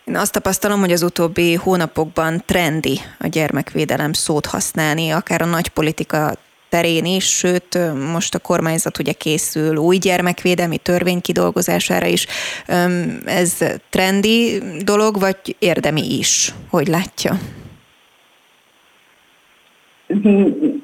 Én 0.04 0.16
azt 0.16 0.32
tapasztalom, 0.32 0.80
hogy 0.80 0.92
az 0.92 1.04
utóbbi 1.04 1.54
hónapokban 1.54 2.42
trendi 2.46 3.00
a 3.20 3.28
gyermekvédelem 3.28 4.14
szót 4.14 4.46
használni, 4.46 5.10
akár 5.10 5.42
a 5.42 5.46
nagy 5.46 5.68
politika 5.68 6.34
terén 6.70 7.06
is, 7.06 7.26
sőt, 7.26 7.80
most 8.12 8.36
a 8.36 8.40
kormányzat 8.40 9.00
ugye 9.00 9.12
készül 9.12 9.76
új 9.76 9.98
gyermekvédelmi 9.98 10.78
törvény 10.78 11.22
kidolgozására 11.22 12.06
is. 12.06 12.28
Ez 13.26 13.58
trendi 13.90 14.62
dolog, 14.84 15.20
vagy 15.20 15.56
érdemi 15.60 16.18
is? 16.18 16.54
Hogy 16.70 16.88
látja? 16.88 17.38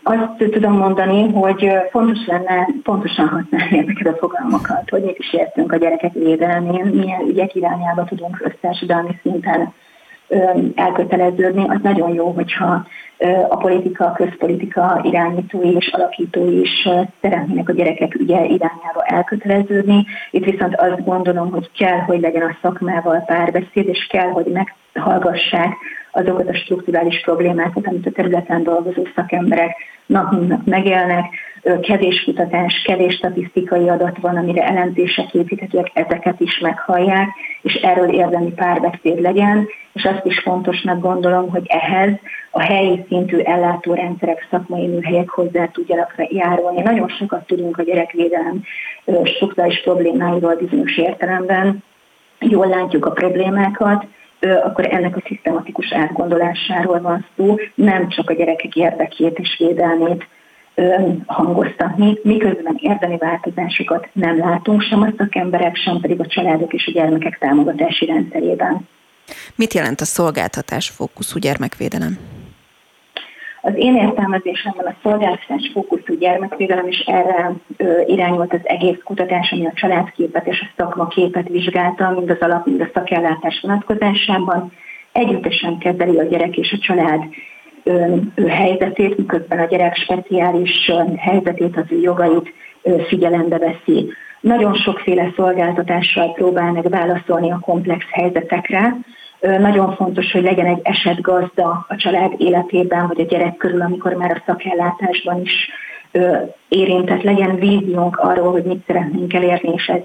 Azt 0.03 0.51
tudom 0.51 0.73
mondani, 0.73 1.31
hogy 1.31 1.69
fontos 1.91 2.25
lenne 2.25 2.67
pontosan 2.83 3.27
használni 3.27 3.77
ezeket 3.77 4.13
a 4.13 4.17
fogalmakat, 4.17 4.89
hogy 4.89 5.03
mit 5.03 5.19
is 5.19 5.33
értünk 5.33 5.71
a 5.71 5.77
gyerekek 5.77 6.13
védelmén, 6.13 6.85
milyen 6.85 7.27
ügyek 7.27 7.55
irányába 7.55 8.03
tudunk 8.03 8.41
össztársadalmi 8.45 9.19
szinten 9.21 9.73
elköteleződni. 10.75 11.65
Az 11.67 11.79
nagyon 11.83 12.13
jó, 12.13 12.31
hogyha 12.31 12.85
a 13.49 13.57
politika, 13.57 14.05
a 14.05 14.11
közpolitika 14.11 14.99
irányítói 15.03 15.75
és 15.75 15.87
alakítói 15.87 16.59
is 16.59 16.87
szeretnének 17.21 17.69
a 17.69 17.73
gyerekek 17.73 18.15
ügye 18.15 18.43
irányába 18.43 19.03
elköteleződni. 19.03 20.05
Itt 20.31 20.45
viszont 20.45 20.75
azt 20.75 21.05
gondolom, 21.05 21.51
hogy 21.51 21.69
kell, 21.77 21.99
hogy 21.99 22.19
legyen 22.19 22.41
a 22.41 22.57
szakmával 22.61 23.23
párbeszéd, 23.25 23.87
és 23.87 24.07
kell, 24.09 24.29
hogy 24.29 24.45
meghallgassák 24.93 25.73
azokat 26.11 26.49
a 26.49 26.55
strukturális 26.55 27.21
problémákat, 27.21 27.87
amit 27.87 28.05
a 28.05 28.11
területen 28.11 28.63
dolgozó 28.63 29.07
szakemberek 29.15 29.75
nap 30.05 30.31
mint 30.31 30.47
nap 30.47 30.65
megélnek, 30.65 31.25
kevés 31.81 32.23
kutatás, 32.23 32.81
kevés 32.85 33.15
statisztikai 33.15 33.89
adat 33.89 34.17
van, 34.21 34.37
amire 34.37 34.63
elemzések 34.63 35.33
építhetőek, 35.33 35.91
ezeket 35.93 36.39
is 36.39 36.59
meghallják, 36.59 37.27
és 37.61 37.73
erről 37.73 38.09
érdemi 38.13 38.51
párbeszéd 38.51 39.21
legyen, 39.21 39.67
és 39.95 40.03
azt 40.03 40.25
is 40.25 40.39
fontosnak 40.39 40.99
gondolom, 40.99 41.49
hogy 41.49 41.63
ehhez 41.67 42.11
a 42.51 42.61
helyi 42.61 43.05
szintű 43.07 43.37
ellátórendszerek, 43.37 44.47
szakmai 44.49 44.87
műhelyek 44.87 45.29
hozzá 45.29 45.65
tudjanak 45.65 46.13
járulni. 46.17 46.81
Nagyon 46.81 47.07
sokat 47.07 47.47
tudunk 47.47 47.77
a 47.77 47.83
gyerekvédelem 47.83 48.63
struktúrális 49.23 49.81
problémáiról 49.81 50.55
bizonyos 50.55 50.97
értelemben, 50.97 51.83
jól 52.39 52.67
látjuk 52.67 53.05
a 53.05 53.11
problémákat, 53.11 54.05
akkor 54.63 54.87
ennek 54.93 55.15
a 55.15 55.23
szisztematikus 55.25 55.93
átgondolásáról 55.93 57.01
van 57.01 57.25
szó, 57.37 57.55
nem 57.75 58.09
csak 58.09 58.29
a 58.29 58.33
gyerekek 58.33 58.75
érdekét 58.75 59.39
és 59.39 59.55
védelmét 59.57 60.27
hangoztatni, 61.25 62.17
miközben 62.23 62.77
érdemi 62.79 63.17
változásokat 63.17 64.09
nem 64.13 64.37
látunk 64.37 64.81
sem 64.81 65.01
a 65.01 65.13
szakemberek, 65.17 65.75
sem 65.75 65.99
pedig 65.99 66.19
a 66.19 66.25
családok 66.25 66.73
és 66.73 66.87
a 66.87 66.91
gyermekek 66.91 67.37
támogatási 67.37 68.05
rendszerében. 68.05 68.87
Mit 69.55 69.73
jelent 69.73 70.01
a 70.01 70.05
szolgáltatás 70.05 70.89
fókuszú 70.89 71.39
gyermekvédelem? 71.39 72.17
Az 73.61 73.73
én 73.75 73.95
értelmezésemben 73.95 74.85
a 74.85 74.95
szolgáltatás 75.01 75.69
fókuszú 75.73 76.17
gyermekvédelem 76.17 76.87
is 76.87 76.99
erre 76.99 77.51
ö, 77.77 78.01
irányult 78.05 78.53
az 78.53 78.59
egész 78.63 78.97
kutatás, 79.03 79.51
ami 79.51 79.65
a 79.65 79.71
családképet 79.75 80.47
és 80.47 80.61
a 80.61 80.73
szakmaképet 80.77 81.47
vizsgálta, 81.47 82.09
mind 82.09 82.29
az 82.29 82.39
alap, 82.39 82.65
mind 82.65 82.81
a 82.81 82.89
szakellátás 82.93 83.59
vonatkozásában. 83.61 84.71
Együttesen 85.11 85.77
kezeli 85.77 86.19
a 86.19 86.23
gyerek 86.23 86.57
és 86.57 86.71
a 86.71 86.77
család 86.77 87.23
ö, 87.83 88.15
ő 88.35 88.47
helyzetét, 88.47 89.17
miközben 89.17 89.59
a 89.59 89.65
gyerek 89.65 89.95
speciális 89.95 90.91
helyzetét, 91.17 91.77
az 91.77 91.85
ő 91.89 91.99
jogait 91.99 92.53
ö, 92.81 93.01
figyelembe 93.07 93.57
veszi. 93.57 94.13
Nagyon 94.45 94.73
sokféle 94.75 95.31
szolgáltatással 95.35 96.33
próbál 96.33 96.71
meg 96.71 96.89
válaszolni 96.89 97.51
a 97.51 97.59
komplex 97.59 98.05
helyzetekre, 98.11 98.95
nagyon 99.39 99.95
fontos, 99.95 100.31
hogy 100.31 100.43
legyen 100.43 100.65
egy 100.65 100.79
esetgazda 100.83 101.85
a 101.87 101.95
család 101.95 102.33
életében, 102.37 103.07
vagy 103.07 103.19
a 103.19 103.23
gyerek 103.23 103.57
körül, 103.57 103.81
amikor 103.81 104.13
már 104.13 104.31
a 104.31 104.43
szakellátásban 104.45 105.41
is 105.41 105.69
érintett, 106.67 107.21
legyen 107.21 107.55
víziónk 107.55 108.17
arról, 108.17 108.51
hogy 108.51 108.63
mit 108.63 108.83
szeretnénk 108.87 109.33
elérni, 109.33 109.73
és 109.73 109.87
ez 109.87 110.01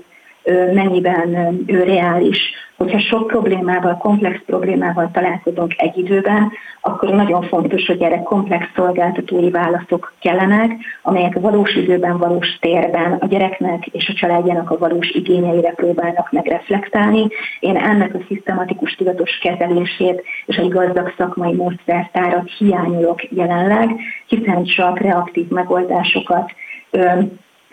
mennyiben 0.74 1.60
ő 1.66 1.82
reális. 1.82 2.38
Hogyha 2.76 2.98
sok 2.98 3.26
problémával, 3.26 3.96
komplex 3.96 4.40
problémával 4.46 5.10
találkozunk 5.12 5.74
egy 5.76 5.98
időben, 5.98 6.52
akkor 6.80 7.08
nagyon 7.08 7.42
fontos, 7.42 7.86
hogy 7.86 8.02
erre 8.02 8.22
komplex 8.22 8.66
szolgáltatói 8.74 9.50
válaszok 9.50 10.12
kellenek, 10.20 10.72
amelyek 11.02 11.40
valós 11.40 11.74
időben, 11.74 12.18
valós 12.18 12.58
térben 12.60 13.12
a 13.12 13.26
gyereknek 13.26 13.86
és 13.86 14.08
a 14.08 14.12
családjának 14.12 14.70
a 14.70 14.78
valós 14.78 15.10
igényeire 15.10 15.70
próbálnak 15.70 16.32
megreflektálni. 16.32 17.28
Én 17.60 17.76
ennek 17.76 18.14
a 18.14 18.24
szisztematikus 18.28 18.94
tudatos 18.94 19.38
kezelését 19.38 20.22
és 20.46 20.56
egy 20.56 20.68
gazdag 20.68 21.14
szakmai 21.16 21.52
módszertárat 21.52 22.50
hiányolok 22.58 23.32
jelenleg, 23.32 23.96
hiszen 24.26 24.64
csak 24.64 24.98
reaktív 24.98 25.48
megoldásokat 25.48 26.52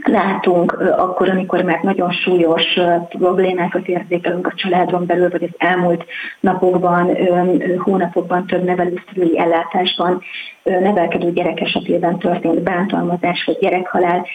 látunk 0.04 0.72
akkor, 0.98 1.30
amikor 1.30 1.62
már 1.62 1.80
nagyon 1.82 2.12
súlyos 2.12 2.80
problémákat 3.10 3.88
érzékelünk 3.88 4.48
a 4.48 4.54
családon 4.56 5.06
belül, 5.06 5.30
vagy 5.30 5.44
az 5.44 5.56
elmúlt 5.58 6.06
napokban, 6.40 7.18
hónapokban 7.78 8.46
több 8.46 8.64
nevelőszülői 8.64 9.40
ellátásban 9.40 10.22
nevelkedő 10.64 11.32
gyerek 11.32 11.60
esetében 11.60 12.20
történt 12.20 12.64
bántalmazás 12.64 13.44
vagy 13.46 13.58
gyerekhalál, 13.60 14.26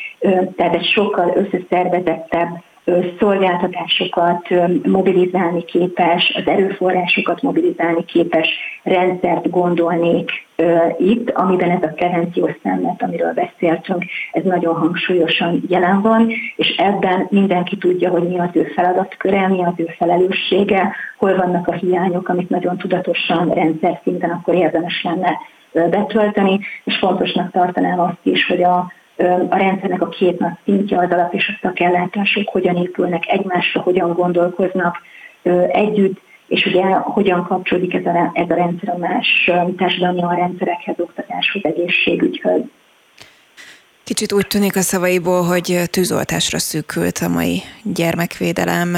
tehát 0.57 0.75
egy 0.75 0.87
sokkal 0.87 1.33
összeszervezettebb 1.35 2.49
szolgáltatásokat 3.19 4.49
mobilizálni 4.85 5.65
képes, 5.65 6.33
az 6.35 6.47
erőforrásokat 6.47 7.43
mobilizálni 7.43 8.05
képes 8.05 8.49
rendszert 8.83 9.51
gondolnék 9.51 10.31
itt, 10.99 11.31
amiben 11.31 11.71
ez 11.71 11.83
a 11.83 11.93
prevenciós 11.95 12.53
szemlet, 12.63 13.03
amiről 13.03 13.33
beszéltünk, 13.33 14.05
ez 14.33 14.43
nagyon 14.43 14.75
hangsúlyosan 14.75 15.63
jelen 15.69 16.01
van, 16.01 16.33
és 16.57 16.77
ebben 16.77 17.27
mindenki 17.31 17.77
tudja, 17.77 18.11
hogy 18.11 18.29
mi 18.29 18.39
az 18.39 18.51
ő 18.53 18.65
feladatköre, 18.65 19.49
mi 19.49 19.65
az 19.65 19.75
ő 19.77 19.89
felelőssége, 19.97 20.95
hol 21.19 21.37
vannak 21.37 21.69
a 21.69 21.73
hiányok, 21.73 22.29
amit 22.29 22.49
nagyon 22.49 22.77
tudatosan 22.77 23.49
rendszer 23.49 24.01
szinten 24.03 24.31
akkor 24.31 24.55
érdemes 24.55 25.03
lenne 25.03 25.39
betölteni, 25.73 26.61
és 26.85 26.99
fontosnak 26.99 27.51
tartanám 27.51 28.01
azt 28.01 28.21
is, 28.23 28.47
hogy 28.47 28.63
a 28.63 28.93
a 29.51 29.57
rendszernek 29.57 30.03
a 30.03 30.09
két 30.09 30.39
nagy 30.39 30.53
szintje, 30.65 30.99
az 30.99 31.11
alap 31.11 31.35
és 31.35 31.49
a 31.49 31.59
szakellátások 31.63 32.49
hogyan 32.49 32.77
épülnek 32.77 33.29
egymásra, 33.29 33.81
hogyan 33.81 34.13
gondolkoznak 34.13 34.97
együtt, 35.69 36.21
és 36.53 36.67
ugye 36.67 36.85
hogyan 36.85 37.47
kapcsolódik 37.47 37.95
ez 37.95 38.07
a, 38.07 38.31
ez 38.33 38.51
a 38.51 38.55
rendszer 38.55 38.89
a 38.89 38.99
más 38.99 39.51
társadalmi 39.77 40.37
rendszerekhez, 40.37 40.95
oktatáshoz, 40.99 41.65
egészségügyhöz. 41.65 42.61
Kicsit 44.05 44.33
úgy 44.33 44.47
tűnik 44.47 44.77
a 44.77 44.81
szavaiból, 44.81 45.43
hogy 45.43 45.81
tűzoltásra 45.91 46.59
szűkült 46.59 47.19
a 47.19 47.29
mai 47.29 47.63
gyermekvédelem. 47.83 48.89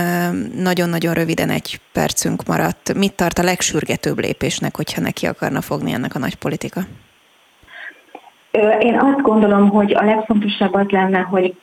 Nagyon-nagyon 0.56 1.14
röviden 1.14 1.50
egy 1.50 1.80
percünk 1.92 2.46
maradt. 2.46 2.94
Mit 2.94 3.12
tart 3.12 3.38
a 3.38 3.42
legsürgetőbb 3.42 4.18
lépésnek, 4.18 4.76
hogyha 4.76 5.00
neki 5.00 5.26
akarna 5.26 5.60
fogni 5.60 5.92
ennek 5.92 6.14
a 6.14 6.18
nagy 6.18 6.34
politika? 6.34 6.80
Én 8.80 8.98
azt 8.98 9.20
gondolom, 9.20 9.68
hogy 9.68 9.94
a 9.94 10.04
legfontosabb 10.04 10.74
az 10.74 10.86
lenne, 10.88 11.18
hogy 11.18 11.54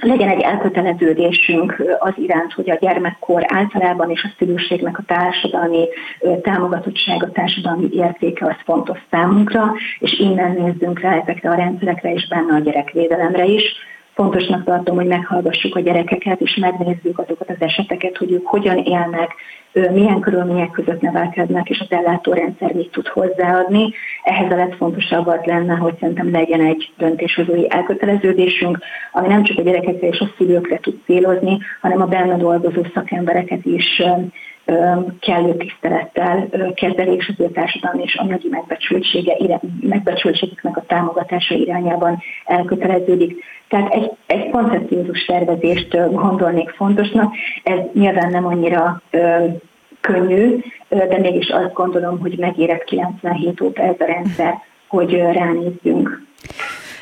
legyen 0.00 0.28
egy 0.28 0.40
elköteleződésünk 0.40 1.82
az 1.98 2.12
iránt, 2.16 2.52
hogy 2.52 2.70
a 2.70 2.78
gyermekkor 2.80 3.44
általában 3.46 4.10
és 4.10 4.22
a 4.22 4.32
szülőségnek 4.38 4.98
a 4.98 5.02
társadalmi 5.06 5.88
támogatottsága, 6.42 7.30
társadalmi 7.30 7.88
értéke 7.92 8.46
az 8.46 8.56
fontos 8.64 8.98
számunkra, 9.10 9.72
és 9.98 10.18
innen 10.18 10.52
nézzünk 10.52 11.00
rá 11.00 11.20
ezekre 11.20 11.50
a 11.50 11.54
rendszerekre 11.54 12.12
és 12.12 12.28
benne 12.28 12.54
a 12.54 12.58
gyerekvédelemre 12.58 13.44
is 13.44 13.62
fontosnak 14.20 14.64
tartom, 14.64 14.96
hogy 14.96 15.06
meghallgassuk 15.06 15.76
a 15.76 15.80
gyerekeket, 15.80 16.40
és 16.40 16.56
megnézzük 16.56 17.18
azokat 17.18 17.48
az 17.50 17.56
eseteket, 17.58 18.16
hogy 18.16 18.32
ők 18.32 18.46
hogyan 18.46 18.76
élnek, 18.76 19.34
milyen 19.72 20.20
körülmények 20.20 20.70
között 20.70 21.00
nevelkednek, 21.00 21.70
és 21.70 21.80
az 21.80 21.86
ellátórendszer 21.90 22.72
mit 22.72 22.90
tud 22.90 23.06
hozzáadni. 23.06 23.92
Ehhez 24.22 24.52
a 24.52 24.56
legfontosabb 24.56 25.26
az 25.26 25.44
lenne, 25.44 25.74
hogy 25.74 25.94
szerintem 26.00 26.30
legyen 26.30 26.60
egy 26.60 26.92
döntéshozói 26.98 27.70
elköteleződésünk, 27.70 28.78
ami 29.12 29.28
nem 29.28 29.42
csak 29.42 29.58
a 29.58 29.62
gyerekekre 29.62 30.08
és 30.08 30.20
a 30.20 30.30
szülőkre 30.36 30.76
tud 30.76 31.00
célozni, 31.06 31.58
hanem 31.80 32.00
a 32.00 32.06
benne 32.06 32.36
dolgozó 32.36 32.82
szakembereket 32.94 33.64
is 33.64 34.02
kellő 35.20 35.56
tisztelettel 35.56 36.48
kezeli, 36.74 37.14
és 37.14 37.28
az 37.28 37.44
ő 37.44 37.50
társadalmi 37.50 38.02
és 38.02 38.14
anyagi 38.14 38.48
megbecsültsége, 38.50 39.60
megbecsültségüknek 39.80 40.76
a 40.76 40.84
támogatása 40.86 41.54
irányában 41.54 42.22
elköteleződik. 42.44 43.44
Tehát 43.68 43.92
egy, 43.92 44.10
egy 44.26 44.50
koncepciózus 44.50 45.24
tervezést 45.24 46.12
gondolnék 46.12 46.70
fontosnak. 46.70 47.34
Ez 47.62 47.78
nyilván 47.92 48.30
nem 48.30 48.46
annyira 48.46 49.02
könnyű, 50.00 50.56
de 50.88 51.18
mégis 51.18 51.48
azt 51.48 51.72
gondolom, 51.72 52.18
hogy 52.18 52.38
megérett 52.38 52.84
97 52.84 53.60
óta 53.60 53.82
ez 53.82 53.94
a 53.98 54.04
rendszer, 54.04 54.54
hogy 54.86 55.14
ránézzünk. 55.14 56.28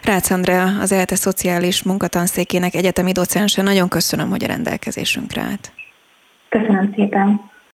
Rácz 0.04 0.30
Andrea, 0.30 0.66
az 0.80 0.92
ELTE 0.92 1.14
Szociális 1.14 1.82
Munkatanszékének 1.82 2.74
egyetemi 2.74 3.12
docense, 3.12 3.62
nagyon 3.62 3.88
köszönöm, 3.88 4.30
hogy 4.30 4.44
a 4.44 4.46
rendelkezésünkre 4.46 5.40
állt. 5.40 5.72
Köszönöm 6.48 6.92
szépen. 6.94 7.40